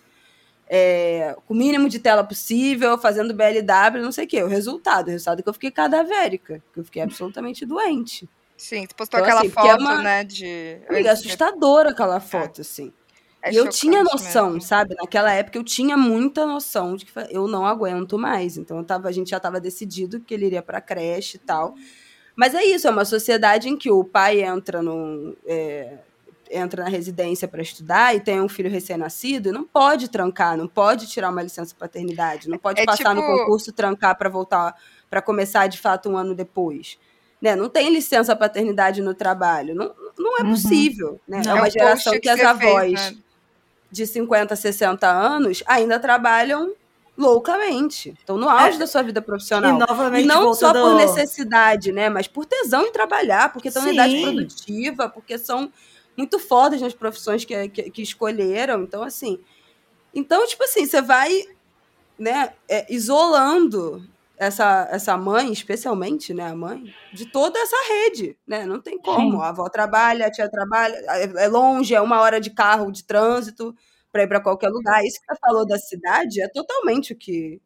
É, 0.68 1.36
com 1.46 1.54
o 1.54 1.58
mínimo 1.58 1.88
de 1.88 2.00
tela 2.00 2.24
possível, 2.24 2.98
fazendo 2.98 3.34
BLW, 3.34 4.02
não 4.02 4.12
sei 4.12 4.26
o 4.26 4.28
quê. 4.28 4.44
O 4.44 4.48
resultado, 4.48 5.08
o 5.08 5.12
resultado 5.12 5.40
é 5.40 5.44
que 5.44 5.50
eu 5.50 5.54
fiquei 5.54 5.72
cadavérica, 5.72 6.64
que 6.74 6.80
eu 6.80 6.86
fiquei 6.86 7.02
absolutamente 7.02 7.66
doente. 7.66 8.28
Sim, 8.58 8.86
tu 8.88 8.96
postou 8.96 9.20
então, 9.20 9.30
aquela 9.30 9.42
assim, 9.42 9.50
é 9.50 9.52
foto, 9.52 9.68
é 9.68 9.76
uma... 9.76 10.02
né, 10.02 10.24
de... 10.24 10.48
É 10.90 11.10
assustadora 11.10 11.90
aquela 11.90 12.20
foto, 12.20 12.60
é. 12.60 12.62
assim. 12.62 12.94
É 13.44 13.52
e 13.52 13.58
eu 13.58 13.70
tinha 13.70 14.02
noção, 14.04 14.54
mesmo. 14.54 14.62
sabe? 14.62 14.96
Naquela 14.96 15.34
época 15.34 15.58
eu 15.58 15.64
tinha 15.64 15.98
muita 15.98 16.46
noção 16.46 16.96
de 16.96 17.06
que 17.06 17.12
eu 17.30 17.46
não 17.46 17.66
aguento 17.66 18.18
mais. 18.18 18.58
Então 18.58 18.78
eu 18.78 18.86
tava, 18.86 19.10
a 19.10 19.12
gente 19.12 19.32
já 19.32 19.38
estava 19.38 19.60
decidido 19.60 20.22
que 20.22 20.34
ele 20.34 20.46
iria 20.46 20.62
para 20.62 20.80
creche 20.80 21.36
e 21.36 21.40
tal. 21.40 21.76
Mas 22.38 22.56
é 22.56 22.64
isso, 22.64 22.88
é 22.88 22.90
uma 22.90 23.04
sociedade 23.04 23.68
em 23.68 23.76
que 23.78 23.92
o 23.92 24.04
pai 24.04 24.42
entra 24.42 24.82
no, 24.82 25.36
é, 25.46 25.98
entra 26.50 26.84
na 26.84 26.90
residência 26.90 27.48
para 27.48 27.62
estudar 27.62 28.16
e 28.16 28.20
tem 28.20 28.40
um 28.40 28.48
filho 28.48 28.70
recém-nascido 28.70 29.50
e 29.50 29.52
não 29.52 29.66
pode 29.66 30.10
trancar, 30.10 30.58
não 30.58 30.68
pode 30.68 31.08
tirar 31.08 31.30
uma 31.30 31.42
licença 31.42 31.76
paternidade, 31.78 32.50
não 32.50 32.58
pode 32.58 32.82
é 32.82 32.86
passar 32.86 33.16
tipo... 33.16 33.16
no 33.16 33.22
concurso 33.22 33.74
trancar 33.74 34.18
para 34.18 34.30
voltar 34.30 34.76
para 35.10 35.22
começar 35.22 35.68
de 35.68 35.80
fato 35.80 36.10
um 36.10 36.18
ano 36.18 36.34
depois. 36.34 36.98
Né? 37.42 37.56
Não 37.56 37.70
tem 37.70 37.92
licença 37.92 38.36
paternidade 38.36 39.02
no 39.02 39.14
trabalho, 39.14 39.76
não, 39.76 39.94
não 40.18 40.40
é 40.40 40.44
uhum. 40.44 40.52
possível. 40.52 41.20
Né? 41.28 41.42
Não, 41.46 41.52
é 41.52 41.56
uma 41.56 41.70
geração 41.70 42.14
que, 42.14 42.22
que 42.22 42.30
as 42.30 42.40
avós 42.40 43.02
fez, 43.02 43.12
né? 43.12 43.24
De 43.94 44.08
50, 44.08 44.56
60 44.56 45.08
anos 45.08 45.64
ainda 45.68 46.00
trabalham 46.00 46.74
loucamente. 47.16 48.10
Estão 48.20 48.40
no 48.40 48.50
auge 48.50 48.78
é, 48.78 48.80
da 48.80 48.88
sua 48.88 49.04
vida 49.04 49.22
profissional. 49.22 49.76
E, 49.76 49.78
novamente, 49.78 50.24
e 50.24 50.28
não 50.28 50.52
só 50.56 50.74
por 50.74 50.96
necessidade, 50.96 51.92
né? 51.92 52.10
Mas 52.10 52.28
por 52.28 52.44
tesão 52.44 52.88
em 52.88 52.92
trabalhar, 52.92 53.54
porque 53.54 53.68
estão 53.68 53.84
na 53.84 53.94
idade 53.94 54.20
produtiva, 54.20 55.08
porque 55.08 55.38
são 55.38 55.72
muito 56.18 56.40
fodas 56.40 56.82
nas 56.82 56.94
profissões 56.96 57.46
que, 57.46 57.70
que, 57.70 57.92
que, 57.92 58.02
escolheram. 58.02 58.82
Então, 58.82 59.04
assim. 59.04 59.40
Então, 60.12 60.46
tipo 60.48 60.64
assim, 60.64 60.88
você 60.88 61.00
vai 61.00 61.44
né, 62.18 62.52
é, 62.68 62.92
isolando 62.92 64.04
essa, 64.38 64.88
essa 64.92 65.18
mãe, 65.18 65.52
especialmente, 65.52 66.34
né, 66.34 66.48
a 66.50 66.56
mãe, 66.56 66.94
de 67.14 67.26
toda 67.26 67.60
essa 67.60 67.78
rede, 67.88 68.38
né? 68.48 68.66
Não 68.66 68.82
tem 68.82 68.98
como. 68.98 69.38
Sim. 69.38 69.42
A 69.42 69.50
avó 69.50 69.70
trabalha, 69.70 70.26
a 70.26 70.32
tia 70.32 70.50
trabalha, 70.50 70.96
é, 70.96 71.46
é 71.46 71.48
longe, 71.48 71.94
é 71.94 72.02
uma 72.02 72.20
hora 72.20 72.42
de 72.42 72.50
carro, 72.50 72.92
de 72.92 73.04
trânsito 73.04 73.76
para 74.12 74.24
ir 74.24 74.28
para 74.28 74.42
qualquer 74.42 74.70
lugar. 74.70 75.04
Isso 75.04 75.20
que 75.20 75.26
você 75.34 75.40
falou 75.40 75.66
da 75.66 75.78
cidade 75.78 76.42
é 76.42 76.48
totalmente 76.48 77.14
o 77.14 77.16
que 77.16 77.62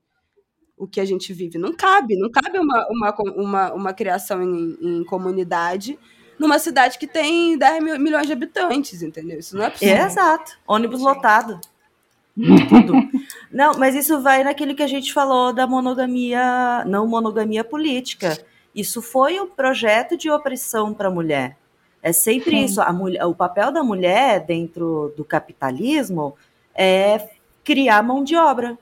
o 0.77 0.87
que 0.87 1.01
a 1.01 1.05
gente 1.05 1.33
vive. 1.33 1.57
Não 1.57 1.73
cabe, 1.73 2.15
não 2.15 2.29
cabe 2.29 2.59
uma, 2.59 2.87
uma, 2.91 3.15
uma, 3.35 3.73
uma 3.73 3.93
criação 3.93 4.43
em, 4.43 4.77
em 4.79 5.03
comunidade 5.03 5.97
numa 6.37 6.59
cidade 6.59 6.99
que 6.99 7.07
tem 7.07 7.57
10 7.57 7.83
mil, 7.83 7.99
milhões 7.99 8.27
de 8.27 8.33
habitantes, 8.33 9.01
entendeu? 9.01 9.39
Isso 9.39 9.57
não 9.57 9.65
é 9.65 9.69
possível. 9.71 9.95
É, 9.95 10.05
exato. 10.05 10.51
Ônibus 10.67 10.99
Sim. 10.99 11.05
lotado. 11.05 11.59
Tudo. 12.69 12.93
não, 13.51 13.73
mas 13.77 13.95
isso 13.95 14.21
vai 14.21 14.43
naquilo 14.43 14.75
que 14.75 14.83
a 14.83 14.87
gente 14.87 15.11
falou 15.11 15.51
da 15.51 15.65
monogamia, 15.65 16.85
não 16.85 17.07
monogamia 17.07 17.63
política. 17.63 18.37
Isso 18.75 19.01
foi 19.01 19.39
um 19.39 19.47
projeto 19.47 20.15
de 20.15 20.29
opressão 20.29 20.93
para 20.93 21.07
a 21.07 21.11
mulher. 21.11 21.57
É 22.01 22.13
sempre 22.13 22.51
Sim. 22.51 22.63
isso. 22.63 22.81
A 22.81 22.93
mulher, 22.93 23.25
o 23.25 23.33
papel 23.33 23.71
da 23.71 23.83
mulher 23.83 24.45
dentro 24.45 25.13
do 25.17 25.25
capitalismo 25.25 26.35
é 26.75 27.27
criar 27.63 28.03
mão 28.03 28.23
de 28.23 28.35
obra, 28.35 28.77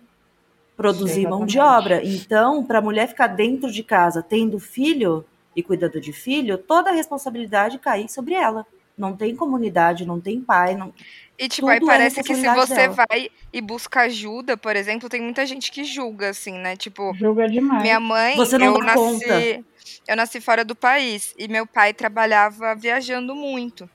produzir 0.75 1.27
mão 1.27 1.45
de 1.45 1.57
obra. 1.57 2.03
Então, 2.03 2.63
para 2.63 2.79
a 2.79 2.81
mulher 2.81 3.07
ficar 3.07 3.27
dentro 3.27 3.71
de 3.71 3.83
casa, 3.83 4.21
tendo 4.21 4.59
filho 4.59 5.25
e 5.55 5.63
cuidando 5.63 6.01
de 6.01 6.11
filho, 6.11 6.57
toda 6.57 6.89
a 6.89 6.93
responsabilidade 6.93 7.79
cai 7.79 8.07
sobre 8.09 8.33
ela. 8.33 8.65
Não 8.97 9.15
tem 9.15 9.35
comunidade, 9.35 10.05
não 10.05 10.19
tem 10.19 10.41
pai, 10.41 10.75
não. 10.75 10.93
E, 11.37 11.49
tipo, 11.49 11.67
aí 11.67 11.77
é 11.77 11.85
parece 11.85 12.19
é 12.21 12.23
que 12.23 12.33
se 12.33 12.47
você 12.53 12.75
dela. 12.75 13.05
vai 13.09 13.29
e 13.51 13.61
busca 13.61 14.01
ajuda, 14.01 14.55
por 14.55 14.75
exemplo, 14.75 15.09
tem 15.09 15.21
muita 15.21 15.45
gente 15.45 15.69
que 15.69 15.83
julga, 15.83 16.29
assim, 16.29 16.57
né? 16.57 16.77
Tipo, 16.77 17.13
julga 17.15 17.47
demais. 17.49 17.81
Minha 17.81 17.99
mãe, 17.99 18.35
você 18.37 18.57
não 18.57 18.67
eu 18.67 18.79
dá 18.79 18.85
nasci, 18.85 18.97
conta. 18.97 19.63
eu 20.07 20.15
nasci 20.15 20.39
fora 20.39 20.63
do 20.63 20.75
país 20.75 21.33
e 21.37 21.47
meu 21.49 21.67
pai 21.67 21.93
trabalhava 21.93 22.73
viajando 22.73 23.35
muito. 23.35 23.89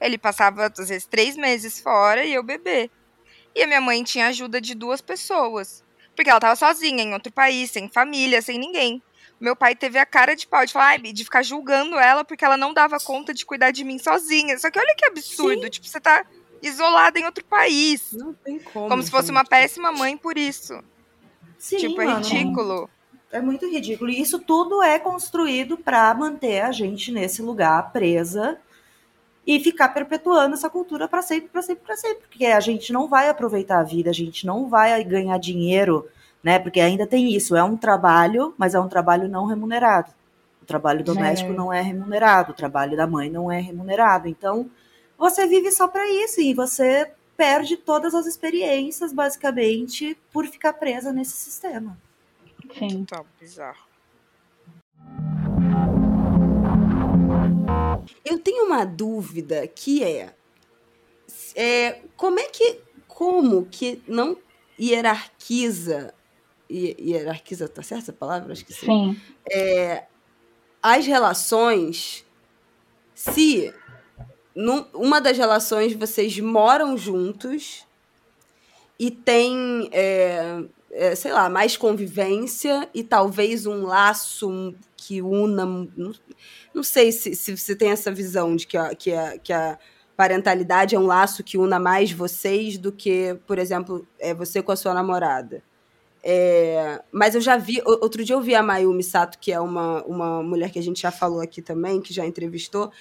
Ele 0.00 0.16
passava, 0.16 0.66
às 0.66 0.88
vezes, 0.88 1.06
três 1.06 1.36
meses 1.36 1.78
fora 1.78 2.24
e 2.24 2.32
eu 2.32 2.42
bebê. 2.42 2.90
E 3.54 3.62
a 3.62 3.66
minha 3.66 3.80
mãe 3.80 4.02
tinha 4.02 4.28
ajuda 4.28 4.60
de 4.60 4.74
duas 4.74 5.00
pessoas. 5.00 5.84
Porque 6.16 6.30
ela 6.30 6.40
tava 6.40 6.56
sozinha, 6.56 7.02
em 7.02 7.12
outro 7.12 7.32
país, 7.32 7.70
sem 7.70 7.88
família, 7.88 8.40
sem 8.40 8.58
ninguém. 8.58 9.02
Meu 9.38 9.54
pai 9.54 9.74
teve 9.74 9.98
a 9.98 10.06
cara 10.06 10.34
de 10.34 10.46
pau 10.46 10.64
de 10.64 10.72
falar, 10.72 10.98
de 10.98 11.24
ficar 11.24 11.42
julgando 11.42 11.98
ela 11.98 12.24
porque 12.24 12.44
ela 12.44 12.56
não 12.56 12.72
dava 12.72 12.98
conta 12.98 13.34
de 13.34 13.44
cuidar 13.44 13.72
de 13.72 13.84
mim 13.84 13.98
sozinha. 13.98 14.56
Só 14.58 14.70
que 14.70 14.78
olha 14.78 14.94
que 14.96 15.04
absurdo. 15.04 15.64
Sim. 15.64 15.70
Tipo, 15.70 15.86
você 15.86 16.00
tá 16.00 16.24
isolada 16.62 17.18
em 17.18 17.24
outro 17.24 17.44
país. 17.44 18.12
Não 18.12 18.32
tem 18.32 18.58
como. 18.58 18.88
Como 18.88 19.02
se 19.02 19.10
fosse 19.10 19.26
gente. 19.26 19.36
uma 19.36 19.44
péssima 19.44 19.92
mãe 19.92 20.16
por 20.16 20.38
isso. 20.38 20.82
Sim, 21.58 21.76
tipo, 21.76 22.00
é 22.00 22.06
mano, 22.06 22.24
ridículo. 22.24 22.90
É 23.30 23.40
muito 23.40 23.68
ridículo. 23.68 24.10
E 24.10 24.20
isso 24.20 24.38
tudo 24.38 24.82
é 24.82 24.98
construído 24.98 25.76
para 25.76 26.12
manter 26.14 26.60
a 26.60 26.70
gente 26.70 27.10
nesse 27.10 27.42
lugar 27.42 27.92
presa 27.92 28.58
e 29.46 29.58
ficar 29.58 29.88
perpetuando 29.88 30.54
essa 30.54 30.70
cultura 30.70 31.08
para 31.08 31.22
sempre, 31.22 31.48
para 31.48 31.62
sempre, 31.62 31.84
para 31.84 31.96
sempre. 31.96 32.22
Porque 32.28 32.46
a 32.46 32.60
gente 32.60 32.92
não 32.92 33.08
vai 33.08 33.28
aproveitar 33.28 33.80
a 33.80 33.84
vida, 33.84 34.10
a 34.10 34.14
gente 34.14 34.46
não 34.46 34.68
vai 34.68 35.02
ganhar 35.02 35.38
dinheiro, 35.38 36.08
né? 36.42 36.58
Porque 36.58 36.80
ainda 36.80 37.06
tem 37.06 37.34
isso, 37.34 37.56
é 37.56 37.62
um 37.62 37.76
trabalho, 37.76 38.54
mas 38.56 38.74
é 38.74 38.80
um 38.80 38.88
trabalho 38.88 39.28
não 39.28 39.46
remunerado. 39.46 40.12
O 40.62 40.64
trabalho 40.64 41.02
doméstico 41.02 41.52
é. 41.52 41.56
não 41.56 41.72
é 41.72 41.80
remunerado, 41.80 42.52
o 42.52 42.54
trabalho 42.54 42.96
da 42.96 43.06
mãe 43.06 43.28
não 43.28 43.50
é 43.50 43.60
remunerado. 43.60 44.28
Então, 44.28 44.70
você 45.22 45.46
vive 45.46 45.70
só 45.70 45.86
para 45.86 46.04
isso 46.10 46.40
e 46.40 46.52
você 46.52 47.12
perde 47.36 47.76
todas 47.76 48.12
as 48.12 48.26
experiências, 48.26 49.12
basicamente, 49.12 50.18
por 50.32 50.44
ficar 50.48 50.72
presa 50.72 51.12
nesse 51.12 51.30
sistema. 51.30 51.96
Sim. 52.76 53.04
Tá 53.04 53.24
bizarro. 53.40 53.86
Eu 58.24 58.40
tenho 58.40 58.66
uma 58.66 58.84
dúvida 58.84 59.64
que 59.68 60.02
é, 60.02 60.34
é 61.54 62.02
como 62.16 62.40
é 62.40 62.48
que 62.48 62.80
como 63.06 63.66
que 63.66 64.02
não 64.08 64.36
hierarquiza 64.80 66.12
hierarquiza 66.68 67.68
tá 67.68 67.82
certa 67.82 68.04
essa 68.04 68.12
palavra 68.12 68.52
acho 68.52 68.64
que 68.64 68.72
sim, 68.72 68.86
sim. 68.86 69.20
É, 69.48 70.06
as 70.82 71.06
relações 71.06 72.24
se 73.14 73.72
num, 74.54 74.84
uma 74.94 75.20
das 75.20 75.36
relações 75.36 75.94
vocês 75.94 76.38
moram 76.38 76.96
juntos 76.96 77.86
e 78.98 79.10
tem, 79.10 79.88
é, 79.92 80.62
é, 80.90 81.14
sei 81.14 81.32
lá, 81.32 81.48
mais 81.48 81.76
convivência 81.76 82.88
e 82.94 83.02
talvez 83.02 83.66
um 83.66 83.84
laço 83.84 84.74
que 84.96 85.20
una. 85.20 85.64
Não, 85.64 86.14
não 86.72 86.82
sei 86.82 87.10
se, 87.10 87.34
se 87.34 87.56
você 87.56 87.74
tem 87.74 87.90
essa 87.90 88.12
visão 88.12 88.54
de 88.54 88.66
que 88.66 88.76
a, 88.76 88.94
que, 88.94 89.12
a, 89.12 89.38
que 89.38 89.52
a 89.52 89.78
parentalidade 90.16 90.94
é 90.94 90.98
um 90.98 91.06
laço 91.06 91.42
que 91.42 91.58
una 91.58 91.78
mais 91.78 92.12
vocês 92.12 92.78
do 92.78 92.92
que, 92.92 93.36
por 93.46 93.58
exemplo, 93.58 94.06
é 94.18 94.32
você 94.32 94.62
com 94.62 94.70
a 94.70 94.76
sua 94.76 94.94
namorada. 94.94 95.62
É, 96.24 97.02
mas 97.10 97.34
eu 97.34 97.40
já 97.40 97.56
vi, 97.56 97.82
outro 97.84 98.24
dia 98.24 98.36
eu 98.36 98.40
vi 98.40 98.54
a 98.54 98.62
Mayumi 98.62 99.02
Sato, 99.02 99.38
que 99.38 99.50
é 99.50 99.58
uma, 99.58 100.04
uma 100.04 100.42
mulher 100.42 100.70
que 100.70 100.78
a 100.78 100.82
gente 100.82 101.02
já 101.02 101.10
falou 101.10 101.40
aqui 101.40 101.60
também, 101.60 102.00
que 102.00 102.14
já 102.14 102.24
entrevistou, 102.24 102.92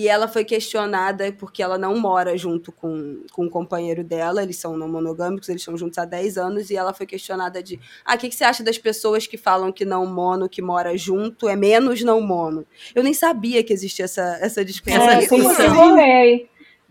e 0.00 0.08
ela 0.08 0.26
foi 0.26 0.44
questionada 0.46 1.30
porque 1.30 1.62
ela 1.62 1.76
não 1.76 1.98
mora 1.98 2.34
junto 2.34 2.72
com, 2.72 3.22
com 3.32 3.44
o 3.44 3.50
companheiro 3.50 4.02
dela, 4.02 4.42
eles 4.42 4.56
são 4.56 4.74
não 4.74 4.88
monogâmicos, 4.88 5.50
eles 5.50 5.60
estão 5.60 5.76
juntos 5.76 5.98
há 5.98 6.06
10 6.06 6.38
anos, 6.38 6.70
e 6.70 6.76
ela 6.76 6.94
foi 6.94 7.04
questionada 7.04 7.62
de: 7.62 7.78
ah, 8.02 8.14
o 8.14 8.18
que, 8.18 8.30
que 8.30 8.34
você 8.34 8.44
acha 8.44 8.64
das 8.64 8.78
pessoas 8.78 9.26
que 9.26 9.36
falam 9.36 9.70
que 9.70 9.84
não 9.84 10.06
mono, 10.06 10.48
que 10.48 10.62
mora 10.62 10.96
junto, 10.96 11.50
é 11.50 11.54
menos 11.54 12.02
não 12.02 12.22
mono? 12.22 12.64
Eu 12.94 13.02
nem 13.02 13.12
sabia 13.12 13.62
que 13.62 13.74
existia 13.74 14.06
essa, 14.06 14.38
essa 14.40 14.64
discussão. 14.64 15.02
É, 15.02 15.18
essa 15.18 15.36
discussão. 15.36 15.74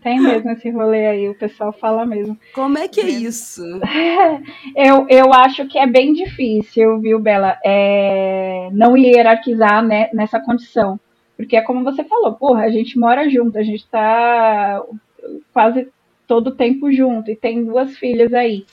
Tem 0.00 0.18
mesmo 0.18 0.50
esse 0.52 0.70
rolê 0.70 1.06
aí, 1.08 1.28
o 1.28 1.34
pessoal 1.34 1.72
fala 1.72 2.06
mesmo. 2.06 2.38
Como 2.54 2.78
é 2.78 2.86
que 2.86 3.00
é 3.00 3.08
isso? 3.08 3.60
eu, 4.74 5.06
eu 5.08 5.34
acho 5.34 5.66
que 5.66 5.78
é 5.78 5.86
bem 5.86 6.12
difícil, 6.14 7.00
viu, 7.00 7.18
Bela? 7.18 7.58
É, 7.64 8.70
não 8.72 8.96
hierarquizar 8.96 9.84
né, 9.84 10.08
nessa 10.14 10.40
condição. 10.40 10.98
Porque 11.40 11.56
é 11.56 11.62
como 11.62 11.82
você 11.82 12.04
falou, 12.04 12.34
porra, 12.34 12.64
a 12.64 12.70
gente 12.70 12.98
mora 12.98 13.28
junto, 13.30 13.56
a 13.56 13.62
gente 13.62 13.86
tá 13.88 14.82
quase 15.54 15.88
todo 16.26 16.48
o 16.48 16.54
tempo 16.54 16.92
junto 16.92 17.30
e 17.30 17.36
tem 17.36 17.64
duas 17.64 17.96
filhas 17.96 18.34
aí. 18.34 18.66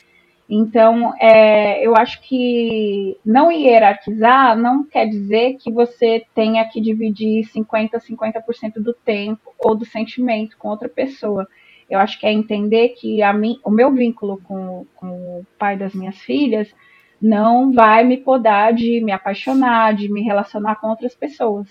Então, 0.49 1.13
é, 1.17 1.85
eu 1.85 1.95
acho 1.95 2.21
que 2.21 3.17
não 3.25 3.49
hierarquizar 3.49 4.57
não 4.57 4.83
quer 4.83 5.05
dizer 5.07 5.55
que 5.61 5.71
você 5.71 6.25
tenha 6.35 6.65
que 6.65 6.81
dividir 6.81 7.45
50%, 7.45 7.91
50% 8.01 8.73
do 8.81 8.93
tempo 8.93 9.53
ou 9.59 9.73
do 9.73 9.85
sentimento 9.85 10.57
com 10.57 10.67
outra 10.67 10.89
pessoa. 10.89 11.47
Eu 11.89 11.99
acho 11.99 12.19
que 12.19 12.25
é 12.25 12.33
entender 12.33 12.89
que 12.89 13.19
mim, 13.33 13.59
o 13.63 13.71
meu 13.71 13.93
vínculo 13.93 14.41
com, 14.43 14.85
com 14.97 15.07
o 15.07 15.45
pai 15.57 15.77
das 15.77 15.95
minhas 15.95 16.17
filhas 16.17 16.69
não 17.21 17.71
vai 17.71 18.03
me 18.03 18.17
podar 18.17 18.73
de 18.73 19.01
me 19.01 19.13
apaixonar, 19.13 19.95
de 19.95 20.11
me 20.11 20.21
relacionar 20.21 20.75
com 20.75 20.89
outras 20.89 21.15
pessoas. 21.15 21.67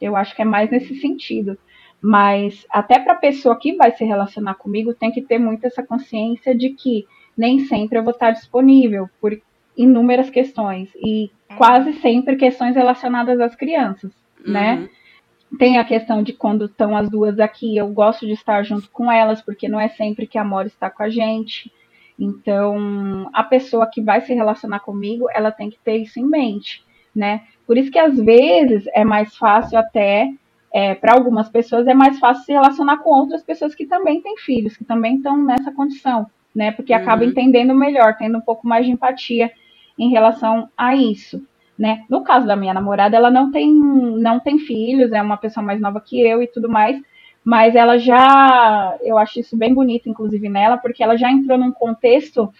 Eu 0.00 0.16
acho 0.16 0.34
que 0.34 0.42
é 0.42 0.44
mais 0.44 0.70
nesse 0.70 0.94
sentido. 1.00 1.58
Mas 2.00 2.64
até 2.70 2.98
para 2.98 3.14
a 3.14 3.18
pessoa 3.18 3.58
que 3.58 3.74
vai 3.74 3.90
se 3.92 4.04
relacionar 4.04 4.54
comigo, 4.54 4.94
tem 4.94 5.10
que 5.10 5.22
ter 5.22 5.38
muito 5.38 5.66
essa 5.66 5.82
consciência 5.82 6.54
de 6.54 6.70
que 6.70 7.06
nem 7.36 7.60
sempre 7.60 7.98
eu 7.98 8.04
vou 8.04 8.12
estar 8.12 8.30
disponível 8.30 9.08
por 9.20 9.40
inúmeras 9.76 10.28
questões 10.28 10.90
e 10.96 11.30
quase 11.56 11.92
sempre 11.94 12.36
questões 12.36 12.74
relacionadas 12.74 13.40
às 13.40 13.54
crianças, 13.54 14.12
uhum. 14.44 14.52
né? 14.52 14.88
Tem 15.58 15.78
a 15.78 15.84
questão 15.84 16.22
de 16.22 16.32
quando 16.32 16.66
estão 16.66 16.96
as 16.96 17.08
duas 17.08 17.38
aqui, 17.38 17.76
eu 17.76 17.88
gosto 17.88 18.26
de 18.26 18.32
estar 18.32 18.62
junto 18.64 18.90
com 18.90 19.10
elas, 19.10 19.40
porque 19.40 19.68
não 19.68 19.80
é 19.80 19.88
sempre 19.88 20.26
que 20.26 20.36
a 20.36 20.44
Mora 20.44 20.66
está 20.66 20.90
com 20.90 21.02
a 21.02 21.08
gente. 21.08 21.72
Então, 22.18 23.30
a 23.32 23.42
pessoa 23.42 23.88
que 23.90 24.02
vai 24.02 24.20
se 24.20 24.34
relacionar 24.34 24.80
comigo, 24.80 25.26
ela 25.32 25.50
tem 25.50 25.70
que 25.70 25.78
ter 25.78 25.96
isso 25.96 26.18
em 26.18 26.26
mente, 26.26 26.84
né? 27.14 27.42
Por 27.68 27.78
isso 27.78 27.92
que 27.92 27.98
às 28.00 28.18
vezes 28.18 28.84
é 28.94 29.04
mais 29.04 29.36
fácil 29.36 29.78
até 29.78 30.28
é, 30.74 30.96
para 30.96 31.14
algumas 31.14 31.48
pessoas 31.48 31.86
é 31.86 31.94
mais 31.94 32.18
fácil 32.18 32.44
se 32.44 32.52
relacionar 32.52 32.96
com 32.98 33.10
outras 33.10 33.44
pessoas 33.44 33.76
que 33.76 33.86
também 33.86 34.20
têm 34.20 34.36
filhos, 34.38 34.76
que 34.76 34.84
também 34.84 35.18
estão 35.18 35.36
nessa 35.36 35.70
condição 35.70 36.26
né? 36.58 36.72
Porque 36.72 36.92
uhum. 36.92 36.98
acaba 36.98 37.24
entendendo 37.24 37.72
melhor, 37.74 38.16
tendo 38.16 38.38
um 38.38 38.40
pouco 38.40 38.66
mais 38.66 38.84
de 38.84 38.92
empatia 38.92 39.50
em 39.96 40.10
relação 40.10 40.68
a 40.76 40.94
isso, 40.94 41.40
né? 41.78 42.04
No 42.10 42.22
caso 42.22 42.46
da 42.46 42.56
minha 42.56 42.74
namorada, 42.74 43.16
ela 43.16 43.30
não 43.30 43.50
tem 43.50 43.72
não 43.72 44.40
tem 44.40 44.58
filhos, 44.58 45.12
é 45.12 45.22
uma 45.22 45.36
pessoa 45.36 45.64
mais 45.64 45.80
nova 45.80 46.00
que 46.00 46.20
eu 46.20 46.42
e 46.42 46.48
tudo 46.48 46.68
mais, 46.68 47.00
mas 47.44 47.76
ela 47.76 47.96
já, 47.96 48.96
eu 49.02 49.16
acho 49.16 49.38
isso 49.38 49.56
bem 49.56 49.72
bonito, 49.72 50.08
inclusive 50.08 50.48
nela, 50.48 50.76
porque 50.76 51.02
ela 51.02 51.16
já 51.16 51.30
entrou 51.30 51.56
num 51.56 51.70
contexto 51.70 52.52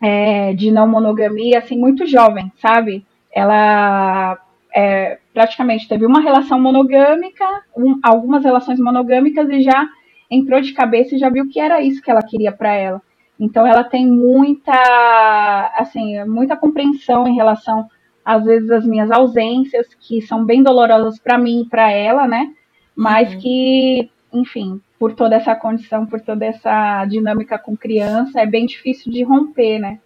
é, 0.00 0.54
de 0.54 0.70
não 0.70 0.88
monogamia, 0.88 1.58
assim, 1.58 1.78
muito 1.78 2.06
jovem, 2.06 2.50
sabe? 2.56 3.04
Ela 3.32 4.38
é, 4.74 5.18
praticamente 5.32 5.88
teve 5.88 6.06
uma 6.06 6.20
relação 6.20 6.60
monogâmica, 6.60 7.44
um, 7.76 7.98
algumas 8.02 8.44
relações 8.44 8.78
monogâmicas 8.78 9.48
e 9.50 9.62
já 9.62 9.88
entrou 10.30 10.60
de 10.60 10.72
cabeça 10.72 11.14
e 11.14 11.18
já 11.18 11.28
viu 11.28 11.48
que 11.48 11.58
era 11.58 11.82
isso 11.82 12.02
que 12.02 12.10
ela 12.10 12.22
queria 12.22 12.52
para 12.52 12.72
ela. 12.74 13.02
Então 13.38 13.66
ela 13.66 13.82
tem 13.82 14.06
muita, 14.06 15.72
assim, 15.76 16.22
muita 16.24 16.56
compreensão 16.56 17.26
em 17.26 17.34
relação 17.34 17.88
às 18.24 18.44
vezes 18.44 18.70
às 18.70 18.84
minhas 18.84 19.10
ausências, 19.10 19.88
que 19.94 20.20
são 20.22 20.44
bem 20.44 20.62
dolorosas 20.62 21.18
para 21.18 21.38
mim 21.38 21.62
e 21.62 21.68
para 21.68 21.90
ela, 21.90 22.28
né? 22.28 22.52
Mas 22.94 23.32
uhum. 23.32 23.40
que, 23.40 24.10
enfim, 24.32 24.80
por 24.98 25.14
toda 25.14 25.34
essa 25.34 25.54
condição, 25.56 26.04
por 26.04 26.20
toda 26.20 26.44
essa 26.44 27.04
dinâmica 27.06 27.58
com 27.58 27.76
criança, 27.76 28.40
é 28.40 28.46
bem 28.46 28.66
difícil 28.66 29.10
de 29.10 29.22
romper, 29.22 29.78
né? 29.78 29.98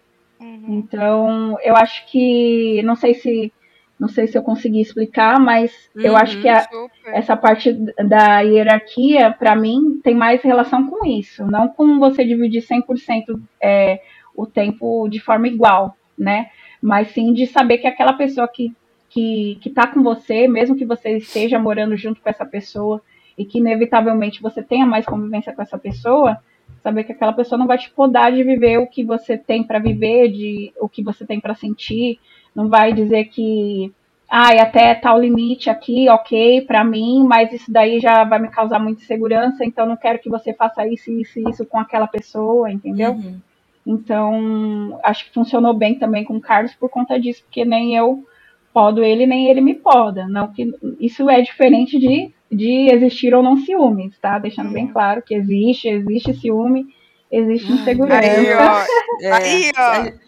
Uhum. 0.45 0.77
Então, 0.77 1.57
eu 1.63 1.75
acho 1.75 2.05
que, 2.07 2.81
não 2.83 2.95
sei 2.95 3.15
se 3.15 3.51
não 3.97 4.09
sei 4.09 4.27
se 4.27 4.37
eu 4.37 4.43
consegui 4.43 4.81
explicar, 4.81 5.39
mas 5.39 5.89
uhum, 5.95 6.01
eu 6.01 6.17
acho 6.17 6.41
que 6.41 6.49
a, 6.49 6.67
essa 7.07 7.37
parte 7.37 7.71
da 8.05 8.41
hierarquia, 8.41 9.31
para 9.31 9.55
mim, 9.55 10.01
tem 10.03 10.13
mais 10.13 10.41
relação 10.41 10.85
com 10.89 11.05
isso, 11.07 11.45
não 11.45 11.69
com 11.69 11.97
você 11.97 12.25
dividir 12.25 12.61
100% 12.61 13.39
é, 13.61 14.01
o 14.35 14.45
tempo 14.45 15.07
de 15.07 15.21
forma 15.21 15.47
igual, 15.47 15.95
né? 16.17 16.49
Mas 16.81 17.11
sim 17.11 17.31
de 17.33 17.47
saber 17.47 17.77
que 17.77 17.87
aquela 17.87 18.11
pessoa 18.11 18.49
que, 18.49 18.75
que, 19.09 19.57
que 19.61 19.69
tá 19.69 19.87
com 19.87 20.03
você, 20.03 20.45
mesmo 20.45 20.75
que 20.75 20.85
você 20.85 21.15
esteja 21.15 21.57
morando 21.57 21.95
junto 21.95 22.19
com 22.19 22.29
essa 22.29 22.45
pessoa 22.45 23.01
e 23.37 23.45
que 23.45 23.59
inevitavelmente 23.59 24.41
você 24.41 24.61
tenha 24.61 24.85
mais 24.85 25.05
convivência 25.05 25.53
com 25.53 25.61
essa 25.61 25.77
pessoa, 25.77 26.37
saber 26.83 27.03
que 27.03 27.11
aquela 27.11 27.33
pessoa 27.33 27.57
não 27.57 27.67
vai 27.67 27.77
te 27.77 27.89
podar 27.89 28.31
de 28.31 28.43
viver 28.43 28.77
o 28.77 28.87
que 28.87 29.03
você 29.03 29.37
tem 29.37 29.63
para 29.63 29.79
viver, 29.79 30.29
de 30.31 30.71
o 30.79 30.87
que 30.87 31.03
você 31.03 31.25
tem 31.25 31.39
para 31.39 31.55
sentir, 31.55 32.19
não 32.55 32.69
vai 32.69 32.93
dizer 32.93 33.25
que 33.25 33.91
ah, 34.29 34.51
até 34.61 34.93
tal 34.95 35.19
limite 35.19 35.69
aqui, 35.69 36.09
ok, 36.09 36.61
para 36.61 36.83
mim, 36.83 37.23
mas 37.23 37.53
isso 37.53 37.71
daí 37.71 37.99
já 37.99 38.23
vai 38.23 38.39
me 38.39 38.49
causar 38.49 38.79
muita 38.79 39.01
insegurança, 39.01 39.63
então 39.63 39.85
não 39.85 39.95
quero 39.95 40.19
que 40.19 40.29
você 40.29 40.53
faça 40.53 40.87
isso, 40.87 41.11
isso, 41.11 41.39
isso 41.49 41.65
com 41.65 41.79
aquela 41.79 42.07
pessoa, 42.07 42.71
entendeu? 42.71 43.13
Uhum. 43.13 43.39
Então, 43.85 44.99
acho 45.03 45.25
que 45.25 45.33
funcionou 45.33 45.73
bem 45.73 45.95
também 45.95 46.23
com 46.23 46.37
o 46.37 46.41
Carlos 46.41 46.73
por 46.73 46.89
conta 46.89 47.19
disso, 47.19 47.43
porque 47.43 47.63
nem 47.63 47.95
eu 47.95 48.25
podo 48.73 49.03
ele, 49.03 49.25
nem 49.25 49.47
ele 49.47 49.61
me 49.61 49.73
poda. 49.73 50.27
Não 50.27 50.51
que 50.51 50.73
isso 50.99 51.29
é 51.29 51.39
diferente 51.39 51.97
de, 51.97 52.33
de 52.51 52.89
existir 52.91 53.33
ou 53.33 53.43
não 53.43 53.57
ciúmes, 53.57 54.17
tá? 54.19 54.39
Deixando 54.39 54.71
bem 54.71 54.85
uhum. 54.85 54.93
claro 54.93 55.21
que 55.21 55.35
existe, 55.35 55.87
existe 55.87 56.33
ciúme, 56.35 56.85
existe 57.31 57.71
insegurança. 57.71 58.19
Aí, 58.19 58.53
ó. 58.53 58.85
É, 59.21 59.31
aí, 59.31 59.71
ó. 59.77 60.25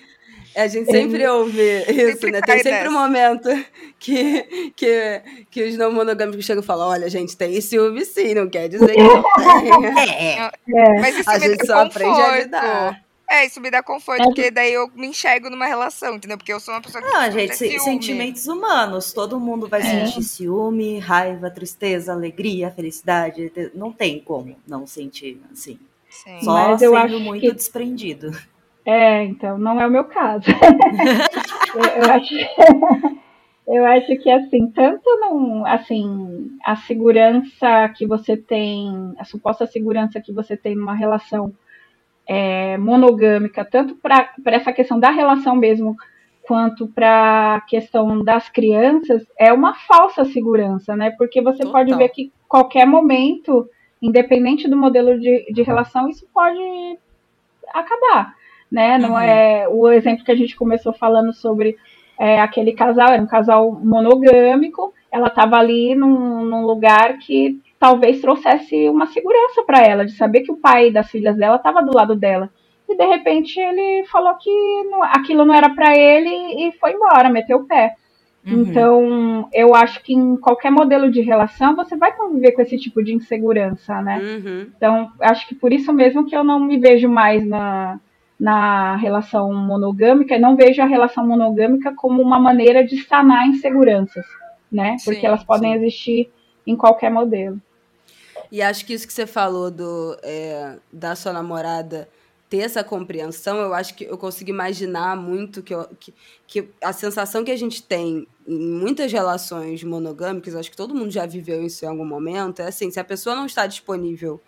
A 0.58 0.68
gente 0.68 0.90
sempre 0.90 1.22
é. 1.22 1.32
ouve 1.32 1.62
isso, 1.82 2.14
sempre 2.14 2.32
né? 2.32 2.42
Tem 2.42 2.64
sempre 2.64 2.90
um 2.90 2.94
momento 2.94 3.48
que, 4.00 4.72
que, 4.76 5.22
que 5.52 5.64
os 5.64 5.78
não 5.78 5.92
monogâmicos 5.92 6.44
chegam 6.44 6.64
e 6.64 6.66
falam: 6.66 6.88
olha, 6.88 7.08
gente, 7.10 7.38
tem 7.38 7.62
ciúme 7.62 8.04
sim, 8.04 8.34
não 8.34 8.50
quer 8.50 8.68
dizer 8.68 8.88
que 8.92 9.04
não 9.04 9.24
tem. 9.94 10.16
É. 10.16 10.52
é. 10.68 11.00
Mas 11.00 11.20
isso 11.20 11.30
a 11.30 11.38
gente 11.38 11.64
só 11.64 11.84
conforto. 11.84 12.10
aprende 12.10 12.22
a 12.22 12.40
lidar. 12.40 13.07
É, 13.30 13.46
isso 13.46 13.60
me 13.60 13.70
dá 13.70 13.84
conforto, 13.84 14.22
é. 14.22 14.26
porque 14.26 14.50
daí 14.50 14.74
eu 14.74 14.90
me 14.96 15.08
enxergo 15.08 15.50
numa 15.50 15.66
relação, 15.66 16.16
entendeu? 16.16 16.38
Porque 16.38 16.54
eu 16.54 16.62
sou 16.62 16.74
uma 16.74 16.82
pessoa 16.82 17.04
que. 17.04 17.10
Não, 17.10 17.32
gente, 17.32 17.56
ciúme. 17.56 17.80
sentimentos 17.80 18.48
humanos. 18.48 19.12
Todo 19.12 19.38
mundo 19.38 19.68
vai 19.68 19.82
é. 19.82 19.84
sentir 19.84 20.24
ciúme, 20.24 20.98
raiva, 21.00 21.50
tristeza, 21.50 22.14
alegria, 22.14 22.72
felicidade. 22.72 23.52
Não 23.76 23.92
tem 23.92 24.20
como 24.22 24.56
não 24.66 24.88
sentir 24.88 25.42
assim. 25.52 25.78
Sim. 26.10 26.40
Só 26.42 26.70
Mas 26.70 26.82
eu 26.82 26.96
acho 26.96 27.20
muito 27.20 27.42
que... 27.42 27.52
desprendido. 27.52 28.32
É, 28.86 29.26
então, 29.26 29.58
não 29.58 29.82
é 29.82 29.86
o 29.86 29.92
meu 29.92 30.06
caso. 30.06 30.46
eu, 31.76 32.04
eu, 32.04 32.12
acho, 32.12 32.34
eu 33.68 33.86
acho 33.86 34.18
que, 34.20 34.32
assim, 34.32 34.72
tanto 34.72 35.04
não, 35.20 35.66
assim, 35.66 36.58
a 36.64 36.78
segurança 36.78 37.90
que 37.90 38.08
você 38.08 38.38
tem, 38.38 39.14
a 39.20 39.26
suposta 39.26 39.68
segurança 39.68 40.22
que 40.22 40.32
você 40.32 40.56
tem 40.56 40.74
numa 40.74 40.96
relação 40.96 41.54
é, 42.28 42.78
monogâmica, 42.78 43.64
tanto 43.64 43.96
para 43.96 44.30
essa 44.46 44.74
questão 44.74 45.00
da 45.00 45.10
relação 45.10 45.56
mesmo, 45.56 45.96
quanto 46.44 46.88
para 46.88 47.56
a 47.56 47.62
questão 47.62 48.24
das 48.24 48.50
crianças, 48.50 49.26
é 49.38 49.52
uma 49.52 49.74
falsa 49.74 50.26
segurança, 50.26 50.96
né? 50.96 51.12
Porque 51.12 51.42
você 51.42 51.64
Total. 51.64 51.74
pode 51.74 51.96
ver 51.96 52.10
que 52.10 52.32
qualquer 52.48 52.86
momento, 52.86 53.70
independente 54.02 54.68
do 54.68 54.78
modelo 54.78 55.20
de, 55.20 55.52
de 55.52 55.62
relação, 55.62 56.08
isso 56.08 56.26
pode 56.34 56.60
acabar 57.74 58.38
né? 58.72 58.98
Não 58.98 59.12
uhum. 59.12 59.20
é 59.20 59.68
o 59.68 59.90
exemplo 59.90 60.24
que 60.24 60.32
a 60.32 60.36
gente 60.36 60.56
começou 60.56 60.94
falando 60.94 61.34
sobre 61.34 61.78
é, 62.20 62.40
aquele 62.40 62.74
casal, 62.74 63.10
era 63.10 63.22
um 63.22 63.28
casal 63.28 63.72
monogâmico, 63.72 64.94
ela 65.12 65.28
estava 65.28 65.58
ali 65.58 65.96
num, 65.96 66.46
num, 66.46 66.66
lugar 66.66 67.18
que 67.20 67.60
talvez 67.80 68.22
trouxesse 68.22 68.90
uma 68.90 69.08
segurança 69.08 69.64
para 69.64 69.82
ela, 69.82 70.06
de 70.06 70.14
saber 70.14 70.42
que 70.42 70.52
o 70.52 70.58
pai 70.58 70.92
das 70.92 71.10
filhas 71.10 71.36
dela 71.38 71.58
estava 71.58 71.82
do 71.82 71.96
lado 71.96 72.16
dela. 72.16 72.50
E 72.90 72.96
de 72.96 73.06
repente 73.06 73.60
ele 73.60 74.06
falou 74.08 74.34
que 74.36 74.50
não, 74.90 75.04
aquilo 75.04 75.46
não 75.46 75.54
era 75.54 75.70
para 75.70 75.96
ele 75.96 76.68
e 76.68 76.72
foi 76.74 76.94
embora, 76.94 77.30
meteu 77.30 77.58
o 77.58 77.66
pé. 77.66 77.96
Uhum. 78.46 78.62
Então, 78.62 79.50
eu 79.54 79.76
acho 79.76 80.02
que 80.02 80.14
em 80.14 80.38
qualquer 80.38 80.72
modelo 80.72 81.12
de 81.12 81.20
relação 81.20 81.76
você 81.76 81.98
vai 81.98 82.16
conviver 82.16 82.54
com 82.54 82.62
esse 82.62 82.78
tipo 82.78 83.04
de 83.04 83.14
insegurança, 83.14 84.02
né? 84.02 84.20
Uhum. 84.20 84.68
Então, 84.76 85.12
acho 85.20 85.48
que 85.48 85.54
por 85.54 85.74
isso 85.74 85.92
mesmo 85.92 86.26
que 86.26 86.36
eu 86.36 86.46
não 86.46 86.60
me 86.60 86.78
vejo 86.78 87.10
mais 87.10 87.46
na, 87.46 88.00
na 88.40 88.96
relação 88.96 89.54
monogâmica 89.54 90.36
e 90.36 90.40
não 90.40 90.56
vejo 90.56 90.82
a 90.82 90.86
relação 90.86 91.28
monogâmica 91.28 91.94
como 91.94 92.22
uma 92.22 92.40
maneira 92.40 92.86
de 92.86 92.98
sanar 93.04 93.48
inseguranças, 93.48 94.26
né? 94.72 94.96
Porque 95.04 95.20
sim, 95.20 95.26
elas 95.26 95.44
podem 95.44 95.74
sim. 95.74 95.78
existir 95.80 96.32
em 96.66 96.76
qualquer 96.76 97.12
modelo. 97.12 97.60
E 98.52 98.62
acho 98.62 98.86
que 98.86 98.94
isso 98.94 99.06
que 99.06 99.14
você 99.14 99.28
falou 99.28 99.70
do, 99.70 100.18
é, 100.24 100.78
da 100.92 101.16
sua 101.16 101.34
namorada 101.34 102.08
ter 102.50 102.60
essa 102.60 102.84
compreensão, 102.84 103.58
eu 103.58 103.74
acho 103.74 103.94
que 103.94 104.06
eu 104.06 104.18
consigo 104.18 104.50
imaginar 104.50 105.18
muito 105.18 105.62
que, 105.62 105.74
eu, 105.74 105.86
que, 106.00 106.14
que 106.48 106.70
a 106.82 106.94
sensação 106.94 107.44
que 107.44 107.52
a 107.52 107.58
gente 107.58 107.84
tem 107.84 108.26
em 108.48 108.72
muitas 108.72 109.12
relações 109.12 109.84
monogâmicas, 109.84 110.56
acho 110.56 110.72
que 110.72 110.78
todo 110.78 110.96
mundo 110.96 111.12
já 111.12 111.26
viveu 111.26 111.66
isso 111.66 111.84
em 111.84 111.90
algum 111.90 112.06
momento, 112.06 112.62
é 112.62 112.68
assim, 112.68 112.90
se 112.90 113.00
a 113.00 113.04
pessoa 113.04 113.36
não 113.36 113.46
está 113.46 113.68
disponível 113.68 114.42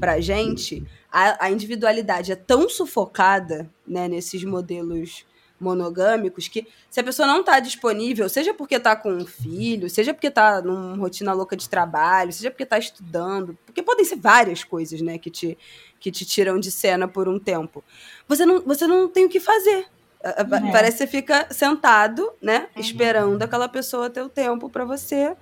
pra 0.00 0.18
gente, 0.18 0.82
a, 1.10 1.44
a 1.44 1.50
individualidade 1.50 2.32
é 2.32 2.36
tão 2.36 2.70
sufocada, 2.70 3.70
né, 3.86 4.08
nesses 4.08 4.42
modelos 4.44 5.26
monogâmicos 5.62 6.48
que 6.48 6.66
se 6.90 7.00
a 7.00 7.04
pessoa 7.04 7.26
não 7.26 7.40
está 7.40 7.60
disponível, 7.60 8.28
seja 8.28 8.52
porque 8.52 8.74
está 8.74 8.94
com 8.96 9.10
um 9.10 9.26
filho, 9.26 9.88
seja 9.88 10.12
porque 10.12 10.26
está 10.26 10.60
numa 10.60 10.96
rotina 10.96 11.32
louca 11.32 11.56
de 11.56 11.68
trabalho, 11.68 12.32
seja 12.32 12.50
porque 12.50 12.64
está 12.64 12.78
estudando, 12.78 13.56
porque 13.64 13.82
podem 13.82 14.04
ser 14.04 14.16
várias 14.16 14.64
coisas, 14.64 15.00
né, 15.00 15.18
que 15.18 15.30
te, 15.30 15.56
que 16.00 16.10
te 16.10 16.24
tiram 16.24 16.58
de 16.58 16.70
cena 16.70 17.06
por 17.06 17.28
um 17.28 17.38
tempo. 17.38 17.82
Você 18.28 18.44
não, 18.44 18.60
você 18.60 18.86
não 18.86 19.08
tem 19.08 19.24
o 19.24 19.28
que 19.28 19.40
fazer. 19.40 19.86
É. 20.22 20.44
Parece 20.44 20.98
que 20.98 20.98
você 20.98 21.06
fica 21.06 21.46
sentado, 21.50 22.32
né, 22.40 22.68
uhum. 22.74 22.82
esperando 22.82 23.42
aquela 23.42 23.68
pessoa 23.68 24.10
ter 24.10 24.22
o 24.22 24.28
tempo 24.28 24.68
para 24.68 24.84
você, 24.84 25.36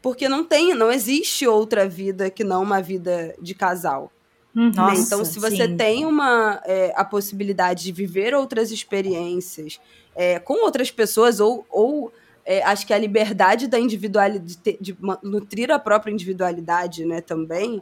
porque 0.00 0.28
não 0.28 0.44
tem, 0.44 0.74
não 0.74 0.90
existe 0.90 1.46
outra 1.46 1.88
vida 1.88 2.30
que 2.30 2.44
não 2.44 2.62
uma 2.62 2.80
vida 2.80 3.34
de 3.40 3.54
casal. 3.54 4.12
Uhum. 4.58 4.72
Nossa, 4.74 5.00
então, 5.00 5.24
se 5.24 5.38
você 5.38 5.68
sim. 5.68 5.76
tem 5.76 6.04
uma, 6.04 6.60
é, 6.64 6.92
a 6.96 7.04
possibilidade 7.04 7.84
de 7.84 7.92
viver 7.92 8.34
outras 8.34 8.72
experiências 8.72 9.80
é, 10.16 10.40
com 10.40 10.64
outras 10.64 10.90
pessoas, 10.90 11.38
ou, 11.38 11.64
ou 11.70 12.12
é, 12.44 12.60
acho 12.64 12.84
que 12.84 12.92
a 12.92 12.98
liberdade 12.98 13.68
da 13.68 13.78
individualidade, 13.78 14.44
de, 14.44 14.58
ter, 14.58 14.76
de, 14.80 14.96
nutrir 15.22 15.70
a 15.70 15.78
própria 15.78 16.10
individualidade 16.10 17.04
né, 17.04 17.20
também. 17.20 17.80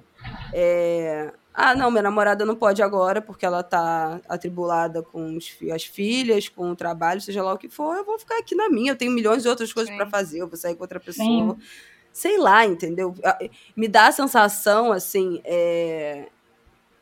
É, 0.53 1.33
ah, 1.55 1.75
não, 1.75 1.91
minha 1.91 2.03
namorada 2.03 2.45
não 2.45 2.55
pode 2.55 2.83
agora 2.83 3.23
porque 3.23 3.47
ela 3.47 3.63
tá 3.63 4.21
atribulada 4.29 5.03
com 5.03 5.35
os, 5.35 5.57
as 5.73 5.85
filhas, 5.85 6.51
com 6.51 6.73
o 6.73 6.77
trabalho, 6.77 7.23
seja 7.23 7.43
lá 7.43 7.55
o 7.55 7.59
que 7.59 7.71
for, 7.71 7.97
eu 7.97 8.05
vou 8.05 8.19
ficar 8.19 8.37
aqui 8.37 8.55
na 8.55 8.69
minha, 8.69 8.93
eu 8.93 8.97
tenho 8.97 9.13
milhões 9.13 9.43
de 9.43 9.49
outras 9.49 9.73
coisas 9.73 9.95
para 9.97 10.05
fazer, 10.05 10.41
eu 10.43 10.47
vou 10.47 10.59
sair 10.59 10.75
com 10.75 10.83
outra 10.83 11.01
pessoa. 11.01 11.25
Sim. 11.25 11.57
Sei 12.13 12.37
lá, 12.39 12.67
entendeu? 12.67 13.15
Me 13.75 13.89
dá 13.89 14.09
a 14.09 14.13
sensação, 14.13 14.93
assim, 14.93 15.41
é, 15.43 16.29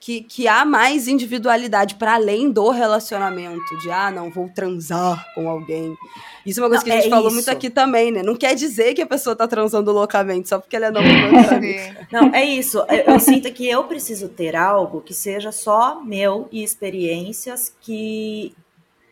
que, 0.05 0.21
que 0.21 0.47
há 0.47 0.67
mais 0.67 1.09
individualidade 1.09 1.95
para 1.95 2.17
além 2.17 2.51
do 2.51 2.69
relacionamento, 2.69 3.75
de 3.79 3.91
ah, 3.91 4.11
não, 4.11 4.31
vou 4.31 4.51
transar 4.51 5.33
com 5.35 5.49
alguém. 5.49 5.97
Isso 6.45 6.61
é 6.61 6.63
uma 6.63 6.69
coisa 6.69 6.85
não, 6.85 6.85
que 6.85 6.93
a 6.93 6.97
gente 6.97 7.07
é 7.07 7.09
falou 7.11 7.29
isso. 7.29 7.37
muito 7.37 7.51
aqui 7.51 7.71
também, 7.71 8.13
né? 8.13 8.23
Não 8.23 8.37
quer 8.37 8.55
dizer 8.55 8.93
que 8.93 9.01
a 9.01 9.07
pessoa 9.07 9.35
tá 9.35 9.49
transando 9.49 9.91
loucamente 9.91 10.51
só 10.51 10.59
porque 10.59 10.77
ela 10.77 10.89
é 10.89 10.91
não 10.91 11.01
Não, 12.13 12.35
é 12.35 12.45
isso. 12.45 12.81
Eu, 12.81 13.15
eu 13.15 13.19
sinto 13.19 13.51
que 13.51 13.67
eu 13.67 13.83
preciso 13.85 14.29
ter 14.29 14.55
algo 14.55 15.01
que 15.01 15.15
seja 15.15 15.51
só 15.51 16.03
meu 16.05 16.51
e 16.53 16.63
experiências 16.63 17.75
que 17.81 18.55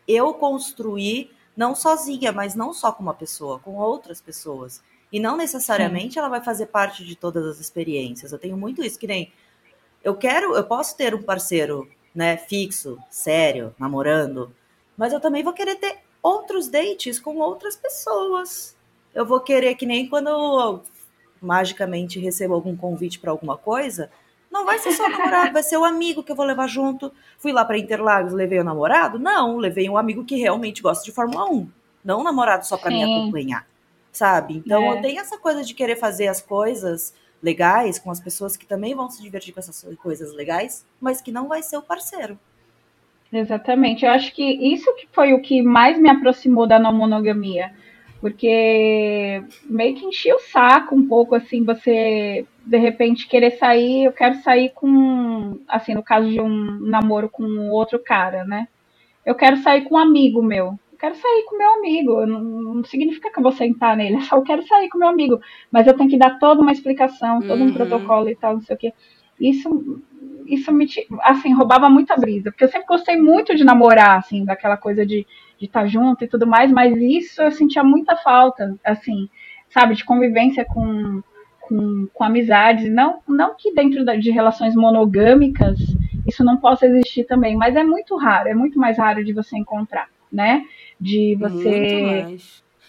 eu 0.06 0.34
construí 0.34 1.30
não 1.56 1.74
sozinha, 1.74 2.32
mas 2.32 2.54
não 2.54 2.74
só 2.74 2.92
com 2.92 3.02
uma 3.02 3.14
pessoa, 3.14 3.58
com 3.60 3.76
outras 3.76 4.20
pessoas. 4.20 4.82
E 5.10 5.18
não 5.18 5.38
necessariamente 5.38 6.14
Sim. 6.14 6.18
ela 6.18 6.28
vai 6.28 6.44
fazer 6.44 6.66
parte 6.66 7.02
de 7.02 7.16
todas 7.16 7.46
as 7.46 7.58
experiências. 7.60 8.30
Eu 8.30 8.38
tenho 8.38 8.58
muito 8.58 8.84
isso, 8.84 8.98
que 8.98 9.06
nem 9.06 9.32
eu 10.02 10.14
quero, 10.14 10.54
eu 10.54 10.64
posso 10.64 10.96
ter 10.96 11.14
um 11.14 11.22
parceiro, 11.22 11.88
né, 12.14 12.36
fixo, 12.36 12.98
sério, 13.10 13.74
namorando, 13.78 14.54
mas 14.96 15.12
eu 15.12 15.20
também 15.20 15.42
vou 15.42 15.52
querer 15.52 15.76
ter 15.76 15.98
outros 16.22 16.68
dates 16.68 17.18
com 17.18 17.36
outras 17.38 17.76
pessoas. 17.76 18.76
Eu 19.14 19.26
vou 19.26 19.40
querer 19.40 19.74
que 19.74 19.86
nem 19.86 20.08
quando 20.08 20.28
eu 20.28 20.82
magicamente 21.40 22.20
recebo 22.20 22.54
algum 22.54 22.76
convite 22.76 23.18
para 23.18 23.30
alguma 23.30 23.56
coisa, 23.56 24.10
não 24.50 24.64
vai 24.64 24.78
ser 24.78 24.92
só 24.92 25.08
namorado, 25.08 25.52
vai 25.52 25.62
ser 25.62 25.76
o 25.76 25.84
amigo 25.84 26.22
que 26.22 26.30
eu 26.30 26.36
vou 26.36 26.46
levar 26.46 26.68
junto. 26.68 27.12
Fui 27.38 27.52
lá 27.52 27.64
para 27.64 27.78
Interlagos, 27.78 28.32
levei 28.32 28.60
o 28.60 28.64
namorado? 28.64 29.18
Não, 29.18 29.56
levei 29.56 29.88
um 29.88 29.96
amigo 29.96 30.24
que 30.24 30.36
realmente 30.36 30.82
gosta 30.82 31.04
de 31.04 31.10
Fórmula 31.10 31.50
1, 31.50 31.68
não 32.04 32.20
um 32.20 32.24
namorado 32.24 32.66
só 32.66 32.76
para 32.76 32.90
me 32.90 33.02
acompanhar, 33.02 33.66
sabe? 34.12 34.58
Então 34.58 34.82
é. 34.82 34.96
eu 34.96 35.02
tenho 35.02 35.20
essa 35.20 35.38
coisa 35.38 35.64
de 35.64 35.74
querer 35.74 35.96
fazer 35.96 36.28
as 36.28 36.40
coisas 36.40 37.14
legais, 37.42 37.98
com 37.98 38.10
as 38.10 38.20
pessoas 38.20 38.56
que 38.56 38.66
também 38.66 38.94
vão 38.94 39.10
se 39.10 39.20
divertir 39.20 39.52
com 39.52 39.60
essas 39.60 39.84
coisas 39.96 40.32
legais, 40.34 40.86
mas 41.00 41.20
que 41.20 41.32
não 41.32 41.48
vai 41.48 41.62
ser 41.62 41.76
o 41.76 41.82
parceiro. 41.82 42.38
Exatamente. 43.32 44.04
Eu 44.04 44.10
acho 44.12 44.32
que 44.34 44.42
isso 44.42 44.94
que 44.94 45.08
foi 45.10 45.32
o 45.32 45.40
que 45.40 45.62
mais 45.62 45.98
me 45.98 46.08
aproximou 46.08 46.66
da 46.66 46.78
não 46.78 46.92
monogamia. 46.92 47.72
Porque 48.20 49.42
meio 49.64 49.96
que 49.96 50.04
enchia 50.04 50.36
o 50.36 50.38
saco 50.38 50.94
um 50.94 51.08
pouco, 51.08 51.34
assim, 51.34 51.64
você 51.64 52.46
de 52.64 52.78
repente 52.78 53.26
querer 53.26 53.58
sair, 53.58 54.04
eu 54.04 54.12
quero 54.12 54.40
sair 54.42 54.70
com, 54.70 55.58
assim, 55.66 55.94
no 55.94 56.04
caso 56.04 56.28
de 56.28 56.40
um 56.40 56.78
namoro 56.82 57.28
com 57.28 57.68
outro 57.70 57.98
cara, 57.98 58.44
né? 58.44 58.68
Eu 59.26 59.34
quero 59.34 59.56
sair 59.56 59.82
com 59.82 59.96
um 59.96 59.98
amigo 59.98 60.40
meu 60.40 60.78
quero 61.02 61.16
sair 61.16 61.44
com 61.48 61.58
meu 61.58 61.72
amigo. 61.74 62.24
Não, 62.24 62.40
não, 62.40 62.84
significa 62.84 63.30
que 63.30 63.38
eu 63.38 63.42
vou 63.42 63.50
sentar 63.50 63.96
nele, 63.96 64.20
só 64.22 64.36
eu 64.36 64.42
quero 64.42 64.64
sair 64.66 64.88
com 64.88 64.98
meu 64.98 65.08
amigo. 65.08 65.40
Mas 65.70 65.86
eu 65.88 65.96
tenho 65.96 66.08
que 66.08 66.16
dar 66.16 66.38
toda 66.38 66.62
uma 66.62 66.70
explicação, 66.70 67.40
todo 67.40 67.60
uhum. 67.60 67.66
um 67.66 67.72
protocolo 67.72 68.28
e 68.28 68.36
tal, 68.36 68.54
não 68.54 68.60
sei 68.60 68.76
o 68.76 68.78
quê. 68.78 68.94
Isso, 69.40 70.00
isso 70.46 70.72
me, 70.72 70.86
assim, 71.24 71.52
roubava 71.52 71.90
muita 71.90 72.16
brisa. 72.16 72.52
Porque 72.52 72.62
eu 72.62 72.68
sempre 72.68 72.86
gostei 72.86 73.16
muito 73.16 73.56
de 73.56 73.64
namorar, 73.64 74.18
assim, 74.18 74.44
daquela 74.44 74.76
coisa 74.76 75.04
de 75.04 75.26
estar 75.60 75.80
tá 75.80 75.86
junto 75.86 76.24
e 76.24 76.28
tudo 76.28 76.46
mais, 76.46 76.70
mas 76.70 76.96
isso 76.96 77.42
eu 77.42 77.50
sentia 77.50 77.82
muita 77.82 78.16
falta, 78.16 78.76
assim, 78.84 79.28
sabe, 79.68 79.96
de 79.96 80.04
convivência 80.04 80.64
com, 80.64 81.20
com, 81.62 82.06
com 82.14 82.24
amizades. 82.24 82.88
Não, 82.92 83.18
não 83.26 83.56
que 83.58 83.74
dentro 83.74 84.04
de 84.20 84.30
relações 84.30 84.76
monogâmicas 84.76 85.78
isso 86.24 86.44
não 86.44 86.56
possa 86.58 86.86
existir 86.86 87.24
também, 87.24 87.56
mas 87.56 87.74
é 87.74 87.82
muito 87.82 88.16
raro, 88.16 88.48
é 88.48 88.54
muito 88.54 88.78
mais 88.78 88.98
raro 88.98 89.24
de 89.24 89.32
você 89.32 89.56
encontrar, 89.58 90.08
né? 90.30 90.64
De 91.02 91.36
você. 91.38 92.36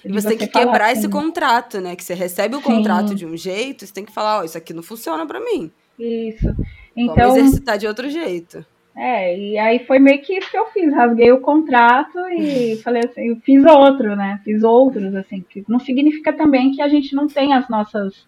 E 0.05 0.11
você, 0.11 0.29
tem 0.29 0.37
que 0.37 0.47
quebrar 0.47 0.91
assim. 0.91 0.99
esse 0.99 1.09
contrato, 1.09 1.79
né? 1.79 1.95
Que 1.95 2.03
você 2.03 2.13
recebe 2.13 2.55
o 2.55 2.59
Sim. 2.59 2.65
contrato 2.65 3.15
de 3.15 3.25
um 3.25 3.37
jeito, 3.37 3.85
você 3.85 3.93
tem 3.93 4.03
que 4.03 4.11
falar, 4.11 4.39
ó, 4.39 4.41
oh, 4.41 4.43
isso 4.43 4.57
aqui 4.57 4.73
não 4.73 4.83
funciona 4.83 5.25
para 5.25 5.39
mim. 5.39 5.71
Isso. 5.97 6.53
Então, 6.95 7.15
Vamos 7.15 7.37
exercitar 7.37 7.77
de 7.77 7.87
outro 7.87 8.09
jeito. 8.09 8.65
É, 8.95 9.35
e 9.35 9.57
aí 9.57 9.79
foi 9.87 9.97
meio 9.97 10.21
que 10.21 10.37
isso 10.37 10.51
que 10.51 10.57
eu 10.57 10.67
fiz. 10.67 10.93
Rasguei 10.93 11.31
o 11.31 11.39
contrato 11.39 12.19
e 12.29 12.75
falei 12.83 13.03
assim, 13.05 13.29
eu 13.29 13.37
fiz 13.37 13.63
outro, 13.65 14.15
né? 14.15 14.39
Fiz 14.43 14.61
outros, 14.61 15.15
assim. 15.15 15.43
Que 15.49 15.63
não 15.67 15.79
significa 15.79 16.33
também 16.33 16.71
que 16.71 16.81
a 16.81 16.89
gente 16.89 17.15
não 17.15 17.27
tem 17.27 17.53
as 17.53 17.67
nossas. 17.69 18.27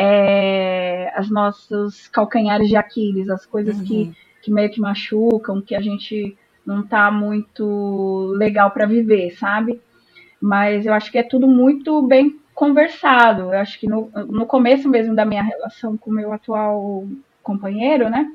É, 0.00 1.12
as 1.16 1.28
nossos 1.28 2.06
calcanhares 2.06 2.68
de 2.68 2.76
Aquiles, 2.76 3.28
as 3.28 3.44
coisas 3.44 3.76
uhum. 3.78 3.84
que, 3.84 4.12
que 4.42 4.50
meio 4.52 4.70
que 4.70 4.80
machucam, 4.80 5.60
que 5.60 5.74
a 5.74 5.80
gente 5.80 6.36
não 6.68 6.82
tá 6.82 7.10
muito 7.10 8.30
legal 8.36 8.70
para 8.70 8.84
viver, 8.84 9.30
sabe? 9.38 9.80
Mas 10.38 10.84
eu 10.84 10.92
acho 10.92 11.10
que 11.10 11.16
é 11.16 11.22
tudo 11.22 11.48
muito 11.48 12.02
bem 12.02 12.38
conversado. 12.54 13.44
Eu 13.44 13.58
acho 13.58 13.80
que 13.80 13.88
no, 13.88 14.10
no 14.26 14.44
começo 14.44 14.86
mesmo 14.86 15.14
da 15.14 15.24
minha 15.24 15.42
relação 15.42 15.96
com 15.96 16.10
o 16.10 16.12
meu 16.12 16.30
atual 16.30 17.06
companheiro, 17.42 18.10
né? 18.10 18.30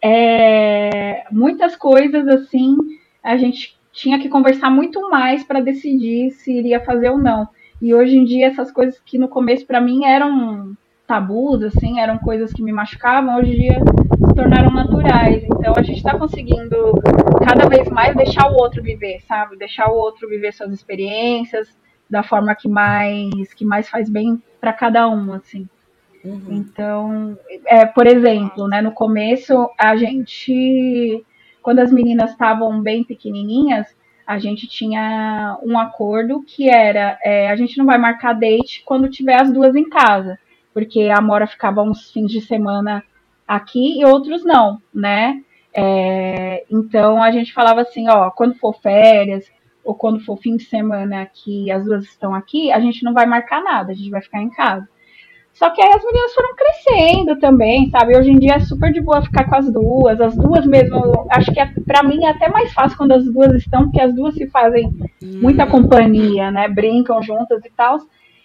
É, 0.00 1.24
muitas 1.30 1.76
coisas 1.76 2.26
assim 2.26 2.76
a 3.22 3.36
gente 3.36 3.78
tinha 3.92 4.18
que 4.18 4.30
conversar 4.30 4.70
muito 4.70 5.10
mais 5.10 5.44
para 5.44 5.60
decidir 5.60 6.30
se 6.30 6.50
iria 6.50 6.80
fazer 6.80 7.10
ou 7.10 7.18
não. 7.18 7.46
E 7.80 7.94
hoje 7.94 8.16
em 8.16 8.24
dia 8.24 8.46
essas 8.46 8.70
coisas 8.70 8.98
que 9.04 9.18
no 9.18 9.28
começo 9.28 9.66
para 9.66 9.82
mim 9.82 10.06
eram 10.06 10.74
tabus, 11.06 11.62
assim, 11.62 12.00
eram 12.00 12.16
coisas 12.16 12.54
que 12.54 12.62
me 12.62 12.72
machucavam, 12.72 13.36
hoje 13.36 13.50
em 13.50 13.60
dia 13.60 13.78
se 14.32 14.34
tornaram 14.34 14.70
naturais. 14.70 15.44
Então 15.44 15.74
a 15.76 15.82
gente 15.82 15.98
está 15.98 16.18
conseguindo 16.18 16.92
cada 17.46 17.68
vez 17.68 17.88
mais 17.90 18.16
deixar 18.16 18.50
o 18.50 18.54
outro 18.54 18.82
viver, 18.82 19.20
sabe? 19.28 19.56
Deixar 19.56 19.90
o 19.90 19.94
outro 19.94 20.28
viver 20.28 20.52
suas 20.52 20.72
experiências 20.72 21.76
da 22.08 22.22
forma 22.22 22.54
que 22.54 22.68
mais 22.68 23.52
que 23.54 23.64
mais 23.64 23.88
faz 23.88 24.08
bem 24.08 24.42
para 24.60 24.72
cada 24.72 25.08
um, 25.08 25.34
assim. 25.34 25.68
Uhum. 26.24 26.46
Então, 26.50 27.38
é, 27.66 27.84
por 27.84 28.06
exemplo, 28.06 28.68
né, 28.68 28.80
no 28.80 28.92
começo 28.92 29.68
a 29.78 29.96
gente, 29.96 31.24
quando 31.60 31.80
as 31.80 31.92
meninas 31.92 32.30
estavam 32.30 32.80
bem 32.80 33.02
pequenininhas, 33.02 33.86
a 34.26 34.38
gente 34.38 34.68
tinha 34.68 35.58
um 35.62 35.76
acordo 35.78 36.42
que 36.42 36.70
era 36.70 37.18
é, 37.22 37.50
a 37.50 37.56
gente 37.56 37.76
não 37.76 37.84
vai 37.84 37.98
marcar 37.98 38.34
date 38.34 38.82
quando 38.84 39.10
tiver 39.10 39.34
as 39.34 39.52
duas 39.52 39.74
em 39.74 39.88
casa, 39.88 40.38
porque 40.72 41.10
a 41.10 41.20
Mora 41.20 41.46
ficava 41.46 41.82
uns 41.82 42.10
fins 42.10 42.30
de 42.30 42.40
semana 42.40 43.02
aqui 43.46 44.00
e 44.00 44.04
outros 44.04 44.44
não, 44.44 44.80
né? 44.94 45.42
É, 45.74 46.64
então 46.70 47.22
a 47.22 47.30
gente 47.30 47.52
falava 47.52 47.80
assim, 47.80 48.08
ó, 48.08 48.30
quando 48.30 48.54
for 48.56 48.74
férias 48.74 49.50
ou 49.84 49.94
quando 49.94 50.20
for 50.20 50.36
fim 50.36 50.56
de 50.56 50.64
semana 50.64 51.26
que 51.26 51.70
as 51.70 51.84
duas 51.84 52.04
estão 52.04 52.34
aqui, 52.34 52.70
a 52.70 52.78
gente 52.78 53.02
não 53.02 53.12
vai 53.12 53.26
marcar 53.26 53.62
nada, 53.62 53.92
a 53.92 53.94
gente 53.94 54.10
vai 54.10 54.22
ficar 54.22 54.40
em 54.40 54.50
casa. 54.50 54.86
Só 55.54 55.68
que 55.70 55.82
aí 55.82 55.92
as 55.92 56.02
meninas 56.02 56.32
foram 56.32 56.56
crescendo 56.56 57.38
também, 57.38 57.90
sabe? 57.90 58.16
Hoje 58.16 58.30
em 58.30 58.38
dia 58.38 58.54
é 58.54 58.60
super 58.60 58.90
de 58.90 59.02
boa 59.02 59.22
ficar 59.22 59.44
com 59.44 59.56
as 59.56 59.70
duas, 59.70 60.20
as 60.20 60.34
duas 60.34 60.66
mesmo. 60.66 61.26
Acho 61.30 61.52
que 61.52 61.60
é, 61.60 61.66
para 61.86 62.02
mim 62.02 62.24
é 62.24 62.30
até 62.30 62.48
mais 62.48 62.72
fácil 62.72 62.96
quando 62.96 63.12
as 63.12 63.24
duas 63.24 63.54
estão, 63.56 63.84
porque 63.84 64.00
as 64.00 64.14
duas 64.14 64.34
se 64.34 64.48
fazem 64.48 64.90
muita 65.22 65.66
companhia, 65.66 66.50
né? 66.50 66.68
Brincam 66.68 67.22
juntas 67.22 67.62
e 67.64 67.70
tal. 67.76 67.98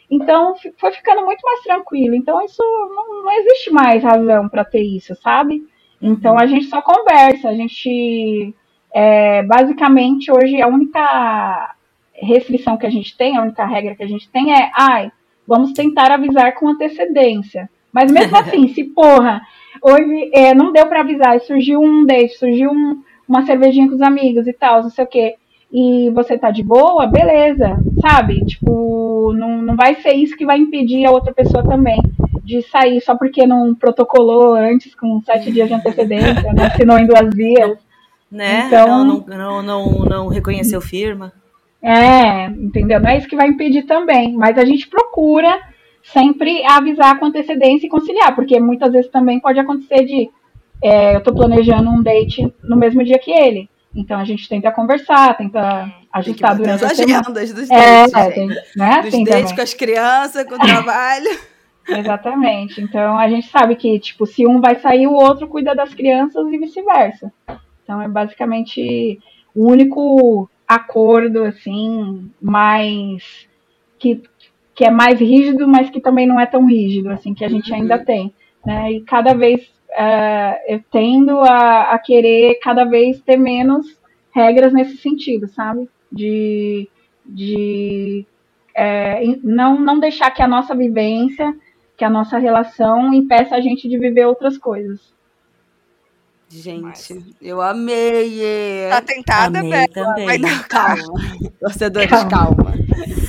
Então 0.10 0.56
foi 0.78 0.92
ficando 0.92 1.26
muito 1.26 1.42
mais 1.42 1.62
tranquilo. 1.62 2.16
Então 2.16 2.42
isso 2.44 2.64
não, 2.64 3.24
não 3.24 3.32
existe 3.40 3.70
mais 3.72 4.04
razão 4.04 4.48
para 4.48 4.64
ter 4.64 4.82
isso, 4.82 5.14
sabe? 5.16 5.64
Então 6.02 6.34
uhum. 6.34 6.40
a 6.40 6.46
gente 6.46 6.66
só 6.66 6.82
conversa, 6.82 7.50
a 7.50 7.54
gente 7.54 8.54
é, 8.94 9.44
basicamente 9.44 10.32
hoje 10.32 10.62
a 10.62 10.68
única 10.68 11.76
restrição 12.14 12.78
que 12.78 12.88
a 12.88 12.90
gente 12.90 13.16
tem, 13.16 13.38
a 13.38 13.44
única 13.44 13.66
regra 13.66 13.96
que 13.96 14.04
a 14.04 14.08
gente 14.08 14.30
tem 14.30 14.54
é, 14.54 14.72
ai, 14.76 15.12
vamos 15.46 15.74
tentar 15.74 16.12
avisar 16.12 16.54
com 16.56 16.70
antecedência. 16.70 17.70
Mas 17.92 18.12
mesmo 18.12 18.36
assim, 18.38 18.68
se 18.70 18.84
porra, 18.86 19.42
hoje 19.82 20.32
é, 20.34 20.54
não 20.54 20.72
deu 20.72 20.88
para 20.88 21.02
avisar, 21.02 21.40
surgiu 21.42 21.82
um 21.82 22.06
date, 22.06 22.38
surgiu 22.38 22.72
um, 22.72 23.02
uma 23.28 23.46
cervejinha 23.46 23.88
com 23.88 23.96
os 23.96 24.02
amigos 24.02 24.48
e 24.48 24.54
tal, 24.54 24.84
não 24.84 24.90
sei 24.90 25.04
o 25.04 25.08
quê. 25.08 25.36
E 25.72 26.10
você 26.12 26.38
tá 26.38 26.50
de 26.50 26.64
boa, 26.64 27.06
beleza, 27.08 27.78
sabe? 28.02 28.46
Tipo, 28.46 29.34
não, 29.34 29.62
não 29.62 29.76
vai 29.76 29.96
ser 29.96 30.14
isso 30.14 30.38
que 30.38 30.46
vai 30.46 30.58
impedir 30.58 31.06
a 31.06 31.12
outra 31.12 31.34
pessoa 31.34 31.64
também 31.64 32.00
de 32.48 32.62
sair 32.62 33.02
só 33.02 33.14
porque 33.14 33.46
não 33.46 33.76
protocolou 33.76 34.56
antes 34.56 34.96
com 34.96 35.22
sete 35.22 35.52
dias 35.52 35.68
de 35.68 35.74
antecedência, 35.74 36.54
não 36.54 36.64
assinou 36.64 36.98
em 36.98 37.06
duas 37.06 37.36
vias. 37.36 37.78
Né? 38.32 38.66
Então, 38.68 39.04
não, 39.04 39.26
não, 39.28 39.62
não, 39.62 40.06
não 40.06 40.28
reconheceu 40.28 40.80
firma. 40.80 41.34
É, 41.82 42.46
entendeu? 42.46 43.00
Não 43.02 43.10
é 43.10 43.18
isso 43.18 43.28
que 43.28 43.36
vai 43.36 43.48
impedir 43.48 43.84
também, 43.84 44.34
mas 44.34 44.58
a 44.58 44.64
gente 44.64 44.88
procura 44.88 45.60
sempre 46.02 46.64
avisar 46.66 47.20
com 47.20 47.26
antecedência 47.26 47.86
e 47.86 47.90
conciliar, 47.90 48.34
porque 48.34 48.60
muitas 48.60 48.94
vezes 48.94 49.12
também 49.12 49.40
pode 49.40 49.60
acontecer 49.60 50.06
de 50.06 50.30
é, 50.82 51.16
eu 51.16 51.20
estou 51.20 51.34
planejando 51.34 51.90
um 51.90 52.02
date 52.02 52.54
no 52.64 52.78
mesmo 52.78 53.04
dia 53.04 53.20
que 53.20 53.32
ele. 53.32 53.70
Então 53.98 54.20
a 54.20 54.24
gente 54.24 54.48
tenta 54.48 54.72
conversar, 54.72 55.36
tenta 55.36 55.92
ajustar 56.14 56.56
tem 56.56 56.66
durante 56.66 56.86
as 56.86 57.00
agendas 57.00 57.52
dos 57.52 57.70
é, 57.72 58.08
dates. 58.08 58.14
É, 58.14 58.30
tem, 58.32 58.48
né? 58.76 59.02
Dos 59.02 59.24
dates 59.24 59.52
com 59.54 59.62
as 59.62 59.74
crianças, 59.74 60.44
com 60.46 60.54
o 60.54 60.60
trabalho. 60.60 61.26
Exatamente. 61.90 62.80
Então 62.80 63.18
a 63.18 63.28
gente 63.28 63.50
sabe 63.50 63.76
que, 63.76 63.98
tipo, 64.00 64.28
se 64.28 64.46
um 64.46 64.62
vai 64.62 64.80
sair, 64.80 65.08
o 65.08 65.14
outro 65.14 65.48
cuida 65.48 65.74
das 65.74 65.96
crianças 65.96 66.48
e 66.48 66.58
vice-versa. 66.60 67.34
Então 67.84 68.00
é 68.00 68.08
basicamente 68.08 69.20
o 69.56 69.68
único 69.68 70.48
acordo, 70.68 71.44
assim, 71.44 72.30
mais. 72.40 73.48
que, 73.98 74.22
que 74.76 74.86
é 74.86 74.92
mais 74.92 75.20
rígido, 75.20 75.68
mas 75.68 75.90
que 75.90 76.00
também 76.00 76.28
não 76.28 76.40
é 76.40 76.46
tão 76.46 76.68
rígido, 76.68 77.10
assim, 77.10 77.34
que 77.34 77.44
a 77.44 77.50
gente 77.50 77.72
uhum. 77.72 77.78
ainda 77.78 77.98
tem. 77.98 78.32
Né? 78.64 78.92
E 78.92 79.02
cada 79.02 79.34
vez 79.34 79.68
uh, 79.92 80.58
eu 80.68 80.84
tendo 80.92 81.40
a, 81.40 81.92
a 81.92 82.00
querer 82.00 82.56
cada 82.62 82.86
vez 82.86 83.22
ter 83.22 83.38
menos 83.38 83.98
regras 84.32 84.74
nesse 84.74 84.98
sentido, 84.98 85.48
sabe? 85.48 85.90
De, 86.12 86.90
de 87.26 88.26
é, 88.76 89.22
não, 89.44 89.80
não 89.80 90.00
deixar 90.00 90.32
que 90.32 90.42
a 90.42 90.48
nossa 90.48 90.76
vivência 90.76 91.54
que 91.98 92.06
a 92.06 92.10
nossa 92.10 92.38
relação 92.38 93.12
impeça 93.12 93.56
a 93.56 93.60
gente 93.60 93.90
de 93.90 93.98
viver 93.98 94.26
outras 94.26 94.56
coisas. 94.58 95.00
Gente, 96.48 96.82
Mas... 96.82 97.12
eu 97.42 97.60
amei! 97.60 98.88
Tá 98.90 99.02
tentada, 99.02 99.62
velho? 99.62 99.92
também. 99.92 100.40
Mas 100.40 100.66
calma. 100.68 101.04
Torcedores, 101.60 102.10
calma. 102.10 102.30
calma. 102.30 102.67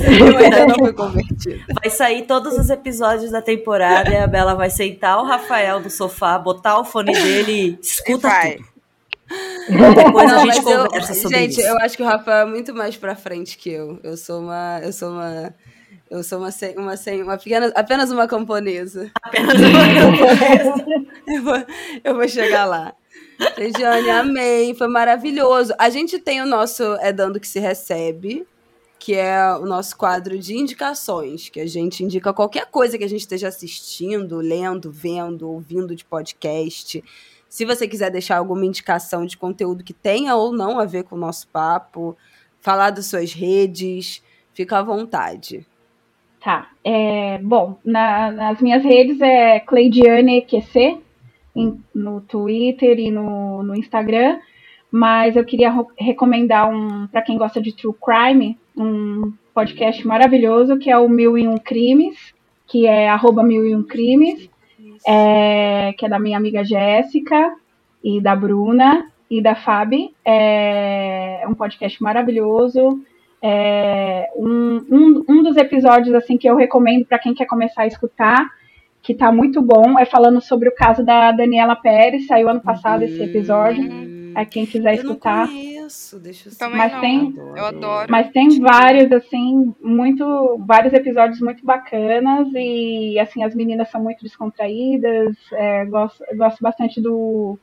Eu 0.00 0.38
ainda 0.38 0.66
não 0.66 0.74
fui 0.76 0.92
convertida. 0.92 1.64
Vai 1.80 1.90
sair 1.90 2.26
todos 2.26 2.58
os 2.58 2.70
episódios 2.70 3.30
da 3.30 3.42
temporada 3.42 4.10
e 4.10 4.16
a 4.16 4.26
Bela 4.26 4.54
vai 4.54 4.70
sentar 4.70 5.18
o 5.18 5.24
Rafael 5.24 5.80
no 5.80 5.90
sofá, 5.90 6.38
botar 6.38 6.78
o 6.78 6.84
fone 6.84 7.12
dele 7.12 7.52
e 7.52 7.78
escuta 7.80 8.28
e 8.48 8.56
tudo. 8.56 8.78
Depois 9.94 10.32
não, 10.32 10.40
a 10.40 10.44
gente 10.46 10.62
conversa 10.62 11.12
eu, 11.12 11.16
sobre 11.16 11.38
gente, 11.38 11.50
isso. 11.50 11.60
Gente, 11.60 11.70
eu 11.70 11.78
acho 11.78 11.96
que 11.96 12.02
o 12.02 12.06
Rafael 12.06 12.46
é 12.46 12.50
muito 12.50 12.74
mais 12.74 12.96
pra 12.96 13.14
frente 13.14 13.58
que 13.58 13.70
eu. 13.70 14.00
Eu 14.02 14.16
sou 14.16 14.40
uma... 14.40 14.80
Eu 14.82 14.92
sou 14.92 15.10
uma 15.10 15.54
eu 16.10 16.22
sou 16.22 16.38
uma, 16.38 16.48
uma, 16.76 16.94
uma 17.22 17.36
pequena, 17.36 17.70
apenas 17.74 18.10
uma 18.10 18.26
camponesa. 18.26 19.10
Apenas 19.22 19.60
uma 19.60 19.94
camponesa. 20.00 20.84
eu, 21.28 21.42
vou, 21.42 21.66
eu 22.02 22.14
vou 22.14 22.28
chegar 22.28 22.64
lá. 22.64 22.94
Regiane, 23.56 24.08
amei, 24.08 24.74
foi 24.74 24.88
maravilhoso. 24.88 25.74
A 25.78 25.90
gente 25.90 26.18
tem 26.18 26.40
o 26.40 26.46
nosso 26.46 26.82
É 27.00 27.12
Dando 27.12 27.38
Que 27.38 27.46
Se 27.46 27.58
Recebe, 27.58 28.46
que 29.08 29.14
é 29.14 29.54
o 29.54 29.64
nosso 29.64 29.96
quadro 29.96 30.38
de 30.38 30.54
indicações, 30.54 31.48
que 31.48 31.60
a 31.60 31.66
gente 31.66 32.04
indica 32.04 32.30
qualquer 32.30 32.66
coisa 32.66 32.98
que 32.98 33.04
a 33.04 33.08
gente 33.08 33.20
esteja 33.20 33.48
assistindo, 33.48 34.36
lendo, 34.36 34.92
vendo, 34.92 35.50
ouvindo 35.50 35.96
de 35.96 36.04
podcast. 36.04 37.02
Se 37.48 37.64
você 37.64 37.88
quiser 37.88 38.10
deixar 38.10 38.36
alguma 38.36 38.66
indicação 38.66 39.24
de 39.24 39.34
conteúdo 39.38 39.82
que 39.82 39.94
tenha 39.94 40.36
ou 40.36 40.52
não 40.52 40.78
a 40.78 40.84
ver 40.84 41.04
com 41.04 41.16
o 41.16 41.18
nosso 41.18 41.48
papo, 41.48 42.14
falar 42.60 42.90
das 42.90 43.06
suas 43.06 43.32
redes, 43.32 44.22
fica 44.52 44.78
à 44.78 44.82
vontade. 44.82 45.66
Tá. 46.38 46.70
É, 46.84 47.38
bom, 47.38 47.78
na, 47.82 48.30
nas 48.30 48.60
minhas 48.60 48.84
redes 48.84 49.22
é 49.22 49.58
Cleidiane 49.60 50.46
em, 51.56 51.82
no 51.94 52.20
Twitter 52.20 52.98
e 52.98 53.10
no, 53.10 53.62
no 53.62 53.74
Instagram, 53.74 54.38
mas 54.90 55.36
eu 55.36 55.44
queria 55.44 55.72
recomendar 55.98 56.70
um, 56.70 57.06
para 57.06 57.22
quem 57.22 57.36
gosta 57.36 57.60
de 57.60 57.74
True 57.74 57.94
Crime, 57.94 58.58
um 58.76 59.32
podcast 59.52 60.06
maravilhoso 60.06 60.78
que 60.78 60.90
é 60.90 60.96
o 60.96 61.08
Mil 61.08 61.36
e 61.36 61.46
Um 61.46 61.58
Crimes, 61.58 62.34
que 62.66 62.86
é 62.86 63.08
arroba 63.08 63.42
Mil 63.42 63.66
e 63.66 63.74
Um 63.74 63.82
Crimes, 63.82 64.48
é, 65.06 65.92
que 65.96 66.06
é 66.06 66.08
da 66.08 66.18
minha 66.18 66.36
amiga 66.36 66.64
Jéssica 66.64 67.54
e 68.02 68.20
da 68.20 68.34
Bruna 68.34 69.10
e 69.30 69.42
da 69.42 69.54
Fabi. 69.54 70.14
É 70.24 71.44
um 71.48 71.54
podcast 71.54 72.02
maravilhoso. 72.02 73.00
É, 73.40 74.30
um, 74.36 74.84
um, 74.90 75.24
um 75.28 75.42
dos 75.42 75.56
episódios 75.56 76.14
assim 76.14 76.36
que 76.36 76.48
eu 76.48 76.56
recomendo 76.56 77.04
para 77.06 77.18
quem 77.18 77.34
quer 77.34 77.46
começar 77.46 77.82
a 77.82 77.86
escutar, 77.86 78.50
que 79.00 79.12
está 79.12 79.30
muito 79.30 79.62
bom, 79.62 79.98
é 79.98 80.04
falando 80.04 80.40
sobre 80.40 80.68
o 80.68 80.74
caso 80.74 81.04
da 81.04 81.30
Daniela 81.30 81.76
Pérez, 81.76 82.26
saiu 82.26 82.48
ano 82.48 82.60
passado 82.60 83.02
esse 83.02 83.22
episódio. 83.22 84.17
É 84.38 84.44
quem 84.44 84.64
quiser 84.64 84.94
eu 84.94 85.02
escutar. 85.02 85.46
Não 85.46 85.54
conheço, 85.54 86.20
deixa 86.20 86.48
eu 86.48 86.56
Também 86.56 86.78
mas 86.78 86.92
não. 86.92 87.00
tem, 87.00 87.34
eu 87.56 87.66
adoro. 87.66 88.06
Mas 88.08 88.30
tem 88.30 88.60
vários 88.60 89.10
assim, 89.10 89.74
muito, 89.80 90.58
vários 90.64 90.92
episódios 90.92 91.40
muito 91.40 91.64
bacanas 91.64 92.48
e 92.54 93.18
assim 93.18 93.42
as 93.42 93.52
meninas 93.52 93.90
são 93.90 94.00
muito 94.00 94.22
descontraídas. 94.22 95.36
É, 95.52 95.84
gosto, 95.86 96.24
gosto 96.36 96.62
bastante 96.62 97.00
do 97.00 97.58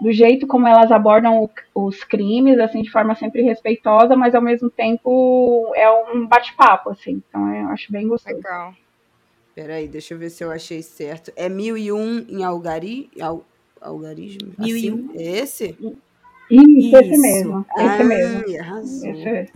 do 0.00 0.12
jeito 0.12 0.46
como 0.46 0.66
elas 0.66 0.90
abordam 0.90 1.42
o, 1.42 1.86
os 1.86 2.02
crimes, 2.02 2.58
assim, 2.58 2.82
de 2.82 2.90
forma 2.90 3.14
sempre 3.14 3.42
respeitosa, 3.42 4.16
mas 4.16 4.34
ao 4.34 4.42
mesmo 4.42 4.68
tempo 4.68 5.72
é 5.74 5.90
um 5.90 6.26
bate-papo, 6.26 6.90
assim. 6.90 7.22
Então 7.28 7.54
eu 7.54 7.68
acho 7.68 7.92
bem 7.92 8.08
gostoso. 8.08 8.34
Legal. 8.34 8.74
Peraí, 9.54 9.86
deixa 9.86 10.14
eu 10.14 10.18
ver 10.18 10.30
se 10.30 10.42
eu 10.42 10.50
achei 10.50 10.82
certo. 10.82 11.32
É 11.36 11.48
mil 11.48 11.76
e 11.76 11.92
um 11.92 12.18
em 12.28 12.42
algari, 12.42 13.08
al, 13.20 13.44
algarismo? 13.80 14.52
Mil 14.58 14.76
assim? 14.76 14.86
e 14.86 14.92
um. 14.92 15.10
É 15.14 15.38
esse? 15.38 15.76
Isso, 16.50 16.78
Isso. 16.78 16.96
esse 16.96 17.18
mesmo. 17.18 17.66
Esse 17.76 18.02
ah, 18.02 18.04
mesmo. 18.04 18.60
Arrasou. 18.60 19.10
Esse 19.10 19.24
mesmo. 19.24 19.52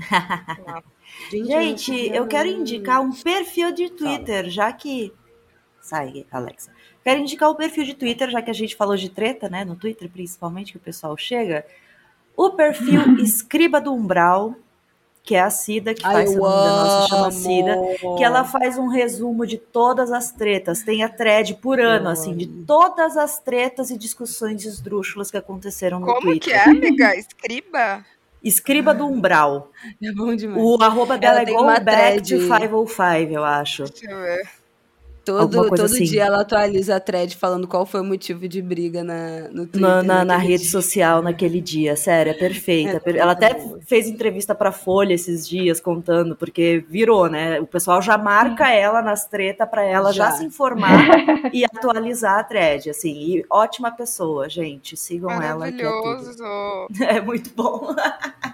Gente, 1.46 2.10
eu 2.14 2.26
quero 2.26 2.48
indicar 2.48 3.00
um 3.00 3.12
perfil 3.12 3.72
de 3.72 3.90
Twitter, 3.90 4.48
já 4.48 4.72
que. 4.72 5.12
Sai, 5.80 6.26
Alexa. 6.30 6.70
Quero 7.02 7.20
indicar 7.20 7.48
o 7.50 7.54
perfil 7.54 7.84
de 7.84 7.94
Twitter, 7.94 8.30
já 8.30 8.42
que 8.42 8.50
a 8.50 8.54
gente 8.54 8.76
falou 8.76 8.96
de 8.96 9.08
treta, 9.08 9.48
né? 9.48 9.64
No 9.64 9.76
Twitter, 9.76 10.10
principalmente, 10.10 10.72
que 10.72 10.78
o 10.78 10.80
pessoal 10.80 11.16
chega. 11.16 11.64
O 12.36 12.50
perfil 12.50 13.16
Escriba 13.22 13.80
do 13.80 13.92
Umbral, 13.92 14.54
que 15.28 15.34
é 15.34 15.42
a 15.42 15.50
Cida, 15.50 15.92
que 15.92 16.00
faz, 16.00 16.30
se 16.30 16.36
não 16.38 17.02
se 17.02 17.08
chama 17.10 17.30
Cida, 17.30 17.76
que 18.16 18.24
ela 18.24 18.44
faz 18.44 18.78
um 18.78 18.88
resumo 18.88 19.46
de 19.46 19.58
todas 19.58 20.10
as 20.10 20.32
tretas. 20.32 20.82
Tem 20.82 21.04
a 21.04 21.08
thread 21.10 21.54
por 21.56 21.78
ano, 21.78 22.08
assim, 22.08 22.34
de 22.34 22.46
todas 22.46 23.14
as 23.14 23.38
tretas 23.38 23.90
e 23.90 23.98
discussões 23.98 24.64
esdrúxulas 24.64 25.30
que 25.30 25.36
aconteceram 25.36 26.00
no 26.00 26.06
Como 26.06 26.22
Twitter. 26.22 26.64
Como 26.64 26.80
que 26.80 26.80
é, 26.80 26.88
amiga? 26.88 27.12
Escriba? 27.20 28.06
Escriba 28.42 28.94
do 28.94 29.06
Umbral. 29.06 29.70
É 30.02 30.12
bom 30.12 30.34
demais. 30.34 30.62
O 30.62 30.82
arroba 30.82 31.18
dela 31.18 31.42
ela 31.42 31.50
é 31.50 31.52
Go 31.52 31.84
Back 31.84 32.22
to 32.22 32.38
505, 32.38 33.32
eu 33.32 33.44
acho. 33.44 33.84
Deixa 33.84 34.10
eu 34.10 34.22
ver. 34.22 34.57
Todo, 35.28 35.68
todo 35.68 35.84
assim. 35.84 36.04
dia 36.04 36.24
ela 36.24 36.40
atualiza 36.40 36.96
a 36.96 37.00
thread 37.00 37.36
falando 37.36 37.68
qual 37.68 37.84
foi 37.84 38.00
o 38.00 38.04
motivo 38.04 38.48
de 38.48 38.62
briga 38.62 39.04
na, 39.04 39.48
no 39.50 39.66
Twitter. 39.66 39.80
Na, 39.80 40.02
na, 40.02 40.24
na 40.24 40.36
rede 40.36 40.62
dia. 40.62 40.70
social 40.70 41.22
naquele 41.22 41.60
dia, 41.60 41.96
sério, 41.96 42.30
é 42.30 42.34
perfeita. 42.34 43.02
É, 43.04 43.16
ela 43.18 43.32
até 43.32 43.54
fez 43.86 44.08
entrevista 44.08 44.54
pra 44.54 44.72
Folha 44.72 45.12
esses 45.12 45.46
dias 45.46 45.80
contando, 45.80 46.34
porque 46.34 46.84
virou, 46.88 47.28
né? 47.28 47.60
O 47.60 47.66
pessoal 47.66 48.00
já 48.00 48.16
marca 48.16 48.70
ela 48.70 49.02
nas 49.02 49.26
tretas 49.26 49.68
pra 49.68 49.84
ela 49.84 50.12
já. 50.12 50.30
já. 50.30 50.32
se 50.32 50.44
informar 50.44 51.06
e 51.52 51.64
atualizar 51.64 52.38
a 52.38 52.44
thread, 52.44 52.90
assim. 52.90 53.12
E 53.12 53.44
ótima 53.50 53.90
pessoa, 53.90 54.48
gente. 54.48 54.96
Sigam 54.96 55.42
ela. 55.42 55.70
Que 55.70 55.82
é, 55.82 55.90
tudo. 55.90 56.86
é 57.04 57.20
muito 57.20 57.50
bom. 57.54 57.94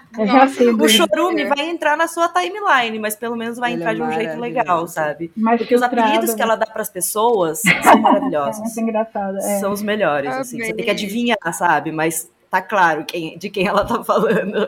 o 0.81 0.89
chorume 0.89 1.45
vai 1.45 1.69
entrar 1.69 1.97
na 1.97 2.07
sua 2.07 2.29
timeline, 2.29 2.99
mas 2.99 3.15
pelo 3.15 3.35
menos 3.35 3.57
vai 3.57 3.73
Ele 3.73 3.81
entrar 3.81 3.91
é 3.91 3.95
de 3.95 4.01
um 4.01 4.11
jeito 4.11 4.39
legal, 4.39 4.87
sabe? 4.87 5.31
Mas 5.35 5.59
porque 5.59 5.75
os 5.75 5.81
apelidos 5.81 6.33
que 6.33 6.41
ela 6.41 6.55
dá 6.55 6.65
para 6.65 6.81
as 6.81 6.89
pessoas 6.89 7.61
são 7.83 7.97
maravilhosos. 7.99 8.77
É 8.77 8.81
engraçado. 8.81 9.37
É. 9.37 9.59
São 9.59 9.71
os 9.71 9.81
melhores, 9.81 10.31
ah, 10.31 10.39
assim. 10.39 10.61
Você 10.61 10.73
tem 10.73 10.85
que 10.85 10.91
adivinhar, 10.91 11.37
sabe? 11.53 11.91
Mas 11.91 12.29
tá 12.49 12.61
claro 12.61 13.05
quem, 13.05 13.37
de 13.37 13.49
quem 13.49 13.67
ela 13.67 13.85
tá 13.85 14.03
falando. 14.03 14.67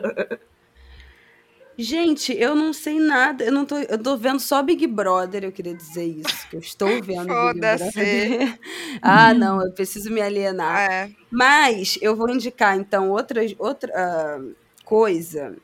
Gente, 1.80 2.36
eu 2.36 2.56
não 2.56 2.72
sei 2.72 2.98
nada. 2.98 3.44
Eu 3.44 3.52
não 3.52 3.64
tô, 3.64 3.78
eu 3.78 4.02
tô 4.02 4.16
vendo 4.16 4.40
só 4.40 4.60
Big 4.64 4.84
Brother, 4.88 5.44
eu 5.44 5.52
queria 5.52 5.74
dizer 5.74 6.06
isso. 6.06 6.48
Que 6.50 6.56
eu 6.56 6.60
estou 6.60 6.88
vendo 7.00 7.28
Big 7.28 7.60
Brother. 7.60 8.58
ah, 9.00 9.32
não, 9.32 9.62
eu 9.64 9.70
preciso 9.72 10.10
me 10.10 10.20
alienar. 10.20 10.90
É. 10.90 11.10
Mas 11.30 11.96
eu 12.02 12.16
vou 12.16 12.28
indicar, 12.30 12.76
então, 12.76 13.10
outra, 13.10 13.40
outra 13.60 13.92
uh, 14.40 14.56
coisa 14.88 15.54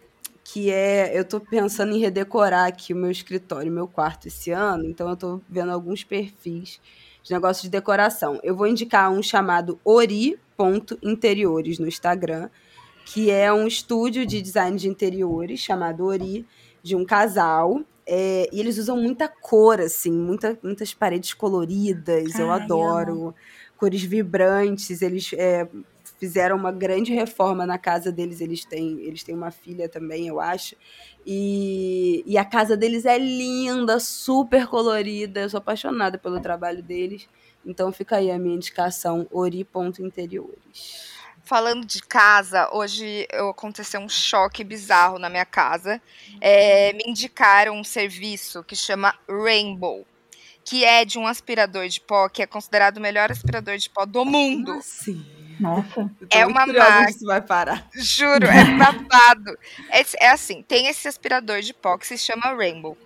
que 0.45 0.71
é, 0.71 1.19
eu 1.19 1.25
tô 1.25 1.41
pensando 1.41 1.97
em 1.97 1.99
redecorar 1.99 2.67
aqui 2.67 2.93
o 2.93 2.97
meu 2.97 3.11
escritório, 3.11 3.73
meu 3.73 3.89
quarto 3.89 4.29
esse 4.29 4.51
ano, 4.51 4.85
então 4.85 5.09
eu 5.09 5.17
tô 5.17 5.41
vendo 5.49 5.73
alguns 5.73 6.05
perfis 6.05 6.79
de 7.23 7.33
negócios 7.33 7.63
de 7.63 7.71
decoração. 7.71 8.39
Eu 8.43 8.55
vou 8.55 8.67
indicar 8.67 9.11
um 9.11 9.23
chamado 9.23 9.81
ori.interiores 9.83 11.79
no 11.79 11.89
Instagram, 11.89 12.51
que 13.07 13.31
é 13.31 13.51
um 13.51 13.67
estúdio 13.67 14.27
de 14.27 14.43
design 14.43 14.77
de 14.77 14.91
interiores 14.91 15.59
chamado 15.61 16.05
Ori, 16.05 16.47
de 16.83 16.95
um 16.95 17.03
casal. 17.07 17.81
É, 18.07 18.47
e 18.53 18.61
eles 18.61 18.77
usam 18.77 18.99
muita 18.99 19.27
cor, 19.27 19.81
assim, 19.81 20.13
muita, 20.13 20.59
muitas 20.63 20.93
paredes 20.93 21.33
coloridas, 21.33 22.39
eu 22.39 22.53
adoro. 22.53 23.35
Cores 23.79 24.03
vibrantes, 24.03 25.01
eles 25.01 25.33
é, 25.33 25.67
fizeram 26.19 26.57
uma 26.57 26.73
grande 26.73 27.13
reforma 27.13 27.67
na 27.67 27.79
casa 27.79 28.11
deles. 28.11 28.41
Eles 28.41 28.65
têm, 28.65 29.01
eles 29.01 29.23
têm 29.23 29.35
uma 29.35 29.51
filha 29.51 29.89
também, 29.89 30.29
eu 30.29 30.41
acho. 30.41 30.77
E, 31.27 32.23
e 32.27 32.37
a 32.39 32.45
casa 32.45 32.77
deles 32.77 33.05
é 33.05 33.19
linda, 33.19 33.99
super 34.01 34.67
colorida. 34.67 35.41
Eu 35.41 35.51
sou 35.51 35.59
apaixonada 35.59 36.19
pelo 36.19 36.41
trabalho 36.41 36.83
deles. 36.83 37.29
Então 37.67 37.91
fica 37.93 38.17
aí 38.17 38.31
a 38.31 38.39
minha 38.39 38.57
indicação, 38.57 39.27
ori.interiores. 39.31 41.15
Falando 41.45 41.85
de 41.85 42.01
casa, 42.01 42.71
hoje 42.73 43.27
eu 43.31 43.51
aconteceu 43.51 44.01
um 44.01 44.09
choque 44.09 44.65
bizarro 44.65 45.19
na 45.19 45.29
minha 45.29 45.45
casa. 45.45 46.01
É, 46.41 46.93
me 46.95 47.05
indicaram 47.07 47.77
um 47.79 47.85
serviço 47.85 48.65
que 48.65 48.75
chama 48.75 49.15
Rainbow, 49.29 50.07
que 50.65 50.85
é 50.85 51.05
de 51.05 51.19
um 51.19 51.27
aspirador 51.27 51.87
de 51.87 52.01
pó 52.01 52.31
que 52.31 52.43
é 52.43 52.47
considerado 52.47 52.97
o 52.97 53.01
melhor 53.01 53.31
aspirador 53.31 53.77
de 53.77 53.91
pó 53.91 54.07
do 54.07 54.25
mundo. 54.25 54.79
Sim. 54.83 55.34
Nossa. 55.61 56.11
É 56.31 56.45
uma 56.47 56.67
máquina. 56.67 57.09
Isso 57.11 57.25
vai 57.27 57.41
parar. 57.41 57.87
Juro, 57.95 58.47
é 58.47 58.65
babado. 58.77 59.57
É, 59.91 60.03
é 60.27 60.31
assim, 60.31 60.63
tem 60.63 60.87
esse 60.89 61.07
aspirador 61.09 61.61
de 61.61 61.73
pó 61.73 61.97
que 61.97 62.07
se 62.07 62.19
chama 62.19 62.55
Rainbow. 62.55 62.97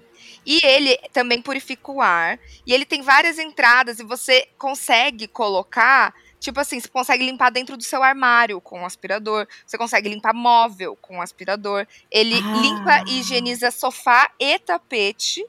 E 0.47 0.61
ele 0.65 0.97
também 1.13 1.43
purifica 1.43 1.93
o 1.93 2.01
ar. 2.01 2.39
E 2.67 2.73
ele 2.73 2.87
tem 2.87 3.03
várias 3.03 3.39
entradas 3.39 3.99
e 3.99 4.05
você 4.05 4.49
consegue 4.59 5.29
colocar. 5.29 6.15
Tipo 6.41 6.61
assim, 6.61 6.81
você 6.81 6.89
consegue 6.89 7.27
limpar 7.27 7.51
dentro 7.51 7.77
do 7.77 7.83
seu 7.83 8.03
armário 8.03 8.61
com 8.61 8.83
o 8.83 8.87
aspirador. 8.87 9.47
Você 9.67 9.77
consegue 9.77 10.09
limpar 10.09 10.33
móvel 10.33 10.97
com 11.03 11.19
o 11.19 11.21
aspirador. 11.23 11.87
Ele 12.11 12.37
Ah. 12.37 12.57
limpa 12.63 13.05
e 13.09 13.21
higieniza 13.21 13.71
sofá 13.71 14.31
e 14.39 14.59
tapete. 14.59 15.45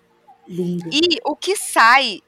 Lindo. 0.48 0.90
E 0.92 1.20
o 1.24 1.36
que 1.36 1.56
sai. 1.56 2.22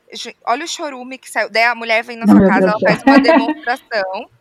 Olha 0.45 0.63
o 0.63 0.67
chorume 0.67 1.17
que 1.17 1.29
saiu. 1.29 1.49
Daí 1.49 1.63
a 1.63 1.75
mulher 1.75 2.03
vem 2.03 2.17
na 2.17 2.27
sua 2.27 2.47
casa, 2.47 2.67
ela 2.69 2.79
faz 2.79 3.01
uma 3.03 3.19
demonstração. 3.19 4.29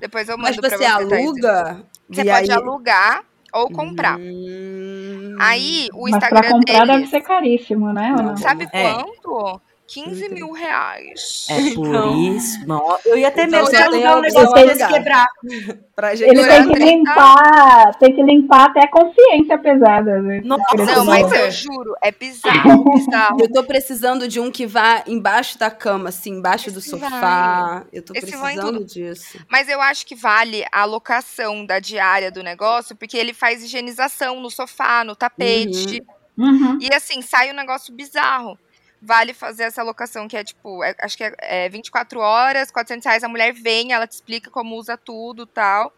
Depois 0.00 0.28
eu 0.28 0.38
Mas 0.38 0.56
mando 0.56 0.68
pra 0.68 0.70
você 0.70 0.84
você. 0.84 1.08
Thaís. 1.08 1.12
aluga? 1.12 1.82
Você 2.08 2.20
e 2.22 2.24
pode 2.24 2.50
aí... 2.50 2.52
alugar 2.52 3.24
ou 3.52 3.70
comprar. 3.70 4.18
Hum. 4.18 5.36
Aí 5.38 5.88
o 5.92 6.02
Mas 6.02 6.14
Instagram 6.14 6.40
pra 6.40 6.50
comprar 6.50 6.86
deve 6.86 6.92
deles, 6.92 7.10
ser 7.10 7.20
caríssimo, 7.20 7.92
né? 7.92 8.14
ou 8.16 8.22
não? 8.22 8.36
sabe 8.36 8.68
É. 8.72 8.94
quanto? 8.94 9.60
15 9.92 10.10
Entendi. 10.24 10.34
mil 10.34 10.52
reais. 10.52 11.46
É 11.50 11.54
por 11.74 11.86
Então- 11.88 12.22
isso. 12.36 12.66
Não, 12.66 12.98
eu 13.04 13.18
ia 13.18 13.30
ter 13.30 13.46
medo 13.46 13.68
de 13.68 13.76
alugar 13.76 14.18
um 14.18 14.20
negócio 14.20 14.50
pra 14.50 14.62
eles 14.62 14.86
quebrar. 14.86 15.26
Pra 16.00 16.14
gente 16.14 16.30
Ele 16.30 16.46
tem 16.46 16.66
que 16.66 16.78
limpar, 16.78 17.94
tem 17.98 18.14
que 18.14 18.22
limpar 18.22 18.70
até 18.70 18.80
a 18.86 18.90
consciência 18.90 19.58
pesada. 19.58 20.22
Né? 20.22 20.40
Nossa, 20.42 20.64
Por 20.70 20.86
Não, 20.86 21.04
mas 21.04 21.30
eu 21.30 21.50
juro, 21.50 21.94
é 22.02 22.10
bizarro, 22.10 22.84
bizarro. 22.96 23.36
Eu 23.38 23.52
tô 23.52 23.62
precisando 23.64 24.26
de 24.26 24.40
um 24.40 24.50
que 24.50 24.66
vá 24.66 25.02
embaixo 25.06 25.58
da 25.58 25.70
cama, 25.70 26.08
assim, 26.08 26.30
embaixo 26.30 26.70
do 26.70 26.78
Esse 26.78 26.88
sofá. 26.88 27.84
Eu 27.92 28.02
tô 28.02 28.14
Esse 28.16 28.34
vai 28.34 28.54
precisando 28.54 28.82
disso. 28.82 29.38
Mas 29.50 29.68
eu 29.68 29.78
acho 29.82 30.06
que 30.06 30.14
vale 30.14 30.64
a 30.72 30.80
alocação 30.80 31.66
da 31.66 31.78
diária 31.78 32.30
do 32.30 32.42
negócio, 32.42 32.96
porque 32.96 33.18
ele 33.18 33.34
faz 33.34 33.62
higienização 33.62 34.40
no 34.40 34.50
sofá, 34.50 35.04
no 35.04 35.14
tapete. 35.14 36.02
Uhum. 36.38 36.78
E 36.80 36.88
assim, 36.94 37.20
sai 37.20 37.50
um 37.50 37.54
negócio 37.54 37.92
bizarro. 37.92 38.58
Vale 39.02 39.32
fazer 39.32 39.62
essa 39.64 39.80
alocação 39.80 40.28
que 40.28 40.36
é 40.36 40.44
tipo, 40.44 40.84
é- 40.84 40.94
acho 41.00 41.16
que 41.16 41.24
é, 41.24 41.34
é 41.40 41.68
24 41.68 42.20
horas, 42.20 42.70
400 42.70 43.04
reais. 43.06 43.24
A 43.24 43.28
mulher 43.28 43.52
vem, 43.52 43.92
ela 43.92 44.06
te 44.06 44.12
explica 44.12 44.50
como 44.50 44.76
usa 44.76 44.96
tudo 44.96 45.46
tal. 45.46 45.92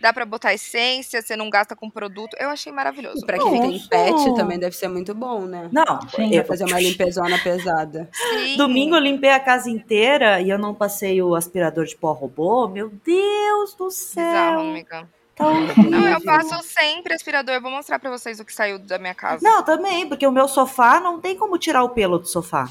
Dá 0.00 0.12
pra 0.12 0.24
botar 0.24 0.54
essência, 0.54 1.20
você 1.20 1.34
não 1.34 1.50
gasta 1.50 1.74
com 1.74 1.90
produto. 1.90 2.36
Eu 2.38 2.50
achei 2.50 2.70
maravilhoso. 2.70 3.18
E 3.20 3.26
pra 3.26 3.36
quem 3.36 3.60
tem 3.60 3.80
pet 3.88 4.34
também 4.36 4.56
deve 4.56 4.76
ser 4.76 4.86
muito 4.86 5.12
bom, 5.12 5.40
né? 5.46 5.68
Não, 5.72 6.00
Sim. 6.14 6.32
eu, 6.32 6.44
fazer 6.44 6.64
uma 6.66 6.78
limpezona 6.78 7.36
pesada. 7.42 8.08
Sim. 8.12 8.56
Domingo 8.56 8.94
eu 8.94 9.00
limpei 9.00 9.30
a 9.30 9.40
casa 9.40 9.68
inteira 9.68 10.40
e 10.40 10.48
eu 10.50 10.58
não 10.58 10.72
passei 10.72 11.20
o 11.20 11.34
aspirador 11.34 11.84
de 11.84 11.96
pó 11.96 12.12
robô. 12.12 12.68
Meu 12.68 12.88
Deus 13.04 13.74
do 13.74 13.88
Bizarro, 13.88 13.90
céu. 13.90 14.60
amiga. 14.60 15.08
Tá 15.38 15.46
horrível. 15.46 15.90
Não, 15.90 16.08
eu 16.08 16.20
passo 16.20 16.62
sempre 16.64 17.14
aspirador. 17.14 17.54
Eu 17.54 17.62
vou 17.62 17.70
mostrar 17.70 17.98
pra 17.98 18.10
vocês 18.10 18.40
o 18.40 18.44
que 18.44 18.52
saiu 18.52 18.78
da 18.78 18.98
minha 18.98 19.14
casa. 19.14 19.38
Não, 19.42 19.62
também, 19.62 20.08
porque 20.08 20.26
o 20.26 20.32
meu 20.32 20.48
sofá 20.48 20.98
não 21.00 21.20
tem 21.20 21.36
como 21.36 21.56
tirar 21.56 21.84
o 21.84 21.90
pelo 21.90 22.18
do 22.18 22.26
sofá. 22.26 22.68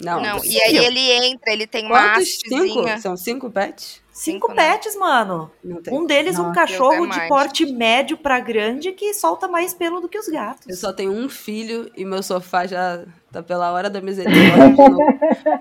Não, 0.00 0.20
Não, 0.22 0.44
e 0.44 0.60
aí 0.62 0.76
ele 0.76 1.10
entra, 1.26 1.52
ele 1.52 1.66
tem 1.66 1.84
uma 1.84 2.14
Quantos? 2.14 2.38
Cinco? 2.38 3.00
São 3.00 3.16
cinco 3.16 3.50
pets? 3.50 4.00
Cinco 4.12 4.46
Cinco, 4.46 4.54
né? 4.54 4.72
pets, 4.72 4.96
mano. 4.96 5.50
Não. 5.62 5.80
Um 5.90 6.06
deles, 6.06 6.38
um 6.38 6.44
Nossa, 6.44 6.54
cachorro 6.54 7.02
de 7.02 7.16
mais. 7.16 7.28
porte 7.28 7.66
médio 7.66 8.16
pra 8.16 8.38
grande 8.38 8.92
que 8.92 9.12
solta 9.12 9.48
mais 9.48 9.74
pelo 9.74 10.00
do 10.00 10.08
que 10.08 10.18
os 10.18 10.28
gatos. 10.28 10.68
Eu 10.68 10.76
só 10.76 10.92
tenho 10.92 11.10
um 11.12 11.28
filho 11.28 11.90
e 11.96 12.04
meu 12.04 12.22
sofá 12.22 12.64
já 12.66 13.04
tá 13.32 13.42
pela 13.42 13.72
hora 13.72 13.90
da 13.90 14.00
misericórdia. 14.00 14.76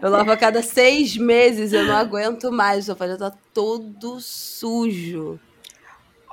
eu 0.02 0.10
lavo 0.10 0.32
a 0.32 0.38
cada 0.38 0.62
seis 0.62 1.18
meses, 1.18 1.74
eu 1.74 1.86
não 1.86 1.96
aguento 1.98 2.52
mais. 2.52 2.84
O 2.86 2.92
sofá 2.92 3.08
já 3.08 3.18
tá 3.18 3.34
todo 3.54 4.20
sujo. 4.22 5.40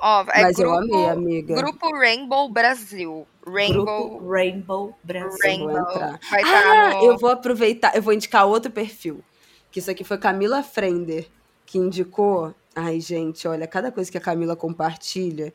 Ó, 0.07 0.21
é 0.33 0.43
Mas 0.43 0.59
eu 0.59 0.69
grupo, 0.71 0.93
amei, 0.95 1.09
amiga. 1.09 1.55
Grupo 1.55 1.89
Rainbow 1.97 2.47
Brasil. 2.49 3.25
Rainbow 3.47 4.09
Grupo 4.09 4.29
Rainbow 4.29 4.95
Brasil. 5.03 5.37
Rainbow. 5.43 5.83
Vai 6.29 6.41
estar 6.43 6.63
Ah, 6.71 6.93
no. 6.93 7.03
eu 7.05 7.17
vou 7.17 7.31
aproveitar, 7.31 7.95
eu 7.95 8.01
vou 8.03 8.13
indicar 8.13 8.45
outro 8.45 8.71
perfil. 8.71 9.23
Que 9.71 9.79
isso 9.79 9.89
aqui 9.89 10.03
foi 10.03 10.17
Camila 10.19 10.61
Frender 10.61 11.27
que 11.65 11.79
indicou. 11.79 12.53
Ai, 12.75 12.99
gente, 12.99 13.47
olha, 13.47 13.65
cada 13.65 13.91
coisa 13.91 14.11
que 14.11 14.17
a 14.17 14.21
Camila 14.21 14.55
compartilha 14.55 15.53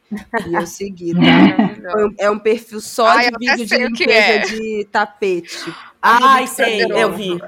e 0.48 0.54
eu 0.54 0.66
segui, 0.66 1.12
tá? 1.14 1.20
Um- 1.96 2.14
É 2.18 2.30
um 2.30 2.38
perfil 2.38 2.80
só 2.80 3.06
Ai, 3.06 3.28
de 3.30 3.34
eu 3.34 3.38
vídeo 3.56 3.66
de 3.66 3.76
limpeza 3.76 4.12
é. 4.12 4.38
de 4.40 4.88
tapete. 4.90 5.72
Ai, 6.02 6.46
sei, 6.48 6.82
eu 6.90 7.12
vi. 7.12 7.38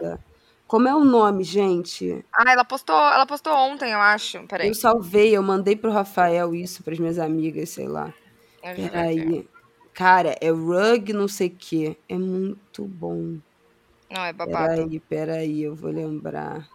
Como 0.73 0.89
é 0.89 0.95
o 0.95 1.05
nome, 1.05 1.45
gente? 1.45 2.25
Ah, 2.33 2.51
ela 2.51 2.64
postou, 2.64 2.97
ela 2.97 3.27
postou 3.27 3.53
ontem, 3.53 3.93
eu 3.93 3.99
acho. 3.99 4.43
Peraí. 4.47 4.68
Eu 4.68 4.75
salvei, 4.75 5.37
eu 5.37 5.43
mandei 5.43 5.77
pro 5.77 5.93
Rafael 5.93 6.55
isso, 6.55 6.83
pras 6.83 6.99
minhas 6.99 7.18
amigas, 7.18 7.68
sei 7.68 7.87
lá. 7.87 8.11
Peraí. 8.62 9.47
Cara, 9.93 10.35
é 10.41 10.49
rug 10.49 11.12
não 11.12 11.29
sei 11.29 11.49
o 11.49 11.51
que. 11.51 11.99
É 12.09 12.16
muito 12.16 12.87
bom. 12.87 13.37
Não, 14.11 14.25
é 14.25 14.33
babado. 14.33 14.77
Peraí, 14.77 15.01
peraí, 15.01 15.62
eu 15.62 15.75
vou 15.75 15.91
lembrar. 15.91 16.66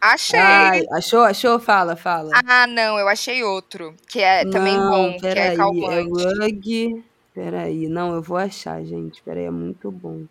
Achei! 0.00 0.40
Ai, 0.40 0.86
achou? 0.90 1.20
Achou? 1.20 1.60
Fala, 1.60 1.96
fala. 1.96 2.30
Ah, 2.46 2.66
não, 2.66 2.98
eu 2.98 3.08
achei 3.08 3.44
outro. 3.44 3.94
Que 4.08 4.20
é 4.20 4.46
também 4.46 4.74
não, 4.74 4.90
bom, 4.90 5.12
que 5.16 5.20
peraí, 5.20 5.52
é 5.52 5.54
calmante. 5.54 6.24
rug. 6.24 7.04
Peraí, 7.34 7.88
não, 7.88 8.14
eu 8.14 8.22
vou 8.22 8.38
achar, 8.38 8.82
gente. 8.84 9.22
Peraí, 9.22 9.44
é 9.44 9.50
muito 9.50 9.90
bom. 9.90 10.22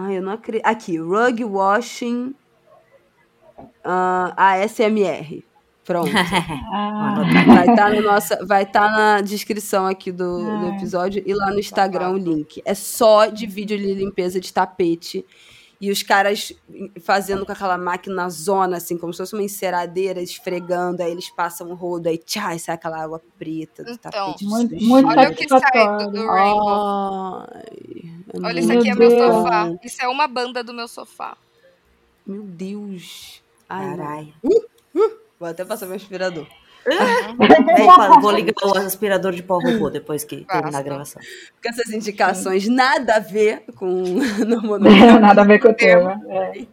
Ai, 0.00 0.18
eu 0.18 0.22
não 0.22 0.32
acredito. 0.32 0.64
Aqui, 0.64 0.96
rug 0.96 1.44
washing 1.44 2.32
ah, 3.84 4.32
ASMR. 4.36 5.42
Pronto. 5.84 6.10
Ah, 6.70 7.22
Vai 7.46 7.68
estar 7.70 7.90
no 7.90 8.02
nossa, 8.02 8.44
vai 8.44 8.66
tá 8.66 8.88
na 8.90 9.20
descrição 9.22 9.86
aqui 9.86 10.12
do, 10.12 10.38
do 10.38 10.66
Ah. 10.66 10.76
episódio 10.76 11.22
e 11.26 11.34
lá 11.34 11.50
no 11.50 11.58
Instagram 11.58 12.10
o 12.10 12.18
link. 12.18 12.62
É 12.64 12.74
só 12.74 13.26
de 13.26 13.46
vídeo 13.46 13.76
de 13.78 13.94
limpeza 13.94 14.38
de 14.38 14.52
tapete. 14.52 15.24
E 15.80 15.92
os 15.92 16.02
caras 16.02 16.52
fazendo 17.02 17.46
com 17.46 17.52
aquela 17.52 17.78
máquina 17.78 18.28
zona, 18.28 18.78
assim, 18.78 18.98
como 18.98 19.12
se 19.12 19.18
fosse 19.18 19.32
uma 19.34 19.44
enceradeira, 19.44 20.20
esfregando, 20.20 21.02
aí 21.04 21.10
eles 21.12 21.30
passam 21.30 21.70
o 21.70 21.74
rodo, 21.74 22.08
aí 22.08 22.18
tchá, 22.18 22.54
e 22.54 22.58
sai 22.58 22.74
aquela 22.74 23.00
água 23.00 23.22
preta 23.38 23.84
do 23.84 23.92
Então, 23.92 24.10
tapete. 24.10 24.44
muito, 24.44 24.74
muito 24.82 25.08
Olha 25.08 25.30
o 25.30 25.34
que 25.36 25.48
sai 25.48 25.60
do, 26.06 26.10
do 26.10 26.26
Rainbow. 26.26 27.46
Ai, 27.54 28.42
Olha, 28.42 28.58
isso 28.58 28.68
muito 28.68 28.80
aqui 28.80 28.90
é 28.90 28.94
meu 28.94 29.08
Deus. 29.08 29.34
sofá. 29.34 29.74
Isso 29.84 30.02
é 30.02 30.08
uma 30.08 30.26
banda 30.26 30.64
do 30.64 30.74
meu 30.74 30.88
sofá. 30.88 31.36
Meu 32.26 32.42
Deus. 32.42 33.40
Ai, 33.68 33.86
não. 33.86 33.96
Caralho. 33.96 34.34
Vou 35.38 35.48
até 35.48 35.64
passar 35.64 35.86
meu 35.86 35.94
aspirador. 35.94 36.46
Aí, 36.90 37.84
fala, 37.84 38.20
vou 38.20 38.30
ligar 38.30 38.54
o 38.64 38.78
aspirador 38.78 39.32
de 39.32 39.42
pó 39.42 39.58
robô 39.58 39.90
depois 39.90 40.24
que 40.24 40.44
terminar 40.44 40.78
a 40.78 40.82
gravação. 40.82 41.20
Com 41.62 41.68
essas 41.68 41.90
indicações, 41.92 42.68
nada 42.68 43.16
a 43.16 43.20
ver 43.20 43.64
com 43.74 43.86
normalmente. 44.46 44.98
nada 45.20 45.42
a 45.42 45.44
ver 45.44 45.58
com 45.58 45.68
o 45.68 45.74
tema. 45.74 46.20
É. 46.28 46.66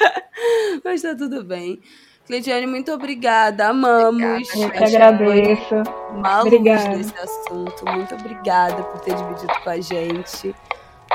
Mas 0.84 1.02
tá 1.02 1.14
tudo 1.14 1.42
bem. 1.44 1.80
Cleidiane, 2.26 2.66
muito 2.66 2.92
obrigada. 2.92 3.68
Amamos. 3.68 4.20
Obrigada, 4.20 4.64
Eu 4.64 4.70
que 4.70 4.84
agradeço. 4.96 5.74
Obrigada. 6.42 6.88
nesse 6.96 7.16
assunto. 7.18 7.84
Muito 7.84 8.14
obrigada 8.16 8.82
por 8.82 9.00
ter 9.00 9.14
dividido 9.14 9.54
com 9.62 9.70
a 9.70 9.80
gente. 9.80 10.54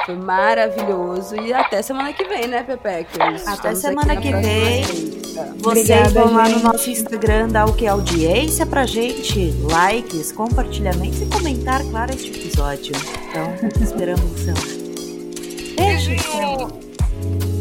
Foi 0.06 0.16
maravilhoso. 0.16 1.36
E 1.36 1.54
até 1.54 1.82
semana 1.82 2.12
que 2.14 2.24
vem, 2.24 2.48
né, 2.48 2.64
Pepeckers? 2.64 3.48
Até 3.48 3.76
semana 3.76 4.16
que 4.16 4.32
vem. 4.32 4.84
sexta. 4.84 5.56
Vocês 5.60 5.66
Obrigada, 5.66 6.10
vão 6.10 6.34
lá 6.34 6.50
no 6.50 6.60
nosso 6.60 6.90
Instagram 6.90 7.48
dar 7.50 7.66
o 7.66 7.74
que? 7.74 7.88
Audiência 7.88 8.66
pra 8.66 8.86
gente, 8.86 9.52
likes, 9.64 10.32
compartilhamentos 10.32 11.22
e 11.22 11.26
comentar, 11.26 11.84
claro, 11.86 12.14
este 12.14 12.32
episódio. 12.32 12.94
Então, 13.30 13.54
esperamos 13.82 14.46
lá. 14.46 14.54
Beijo! 15.78 16.10
Beijinho! 16.10 17.61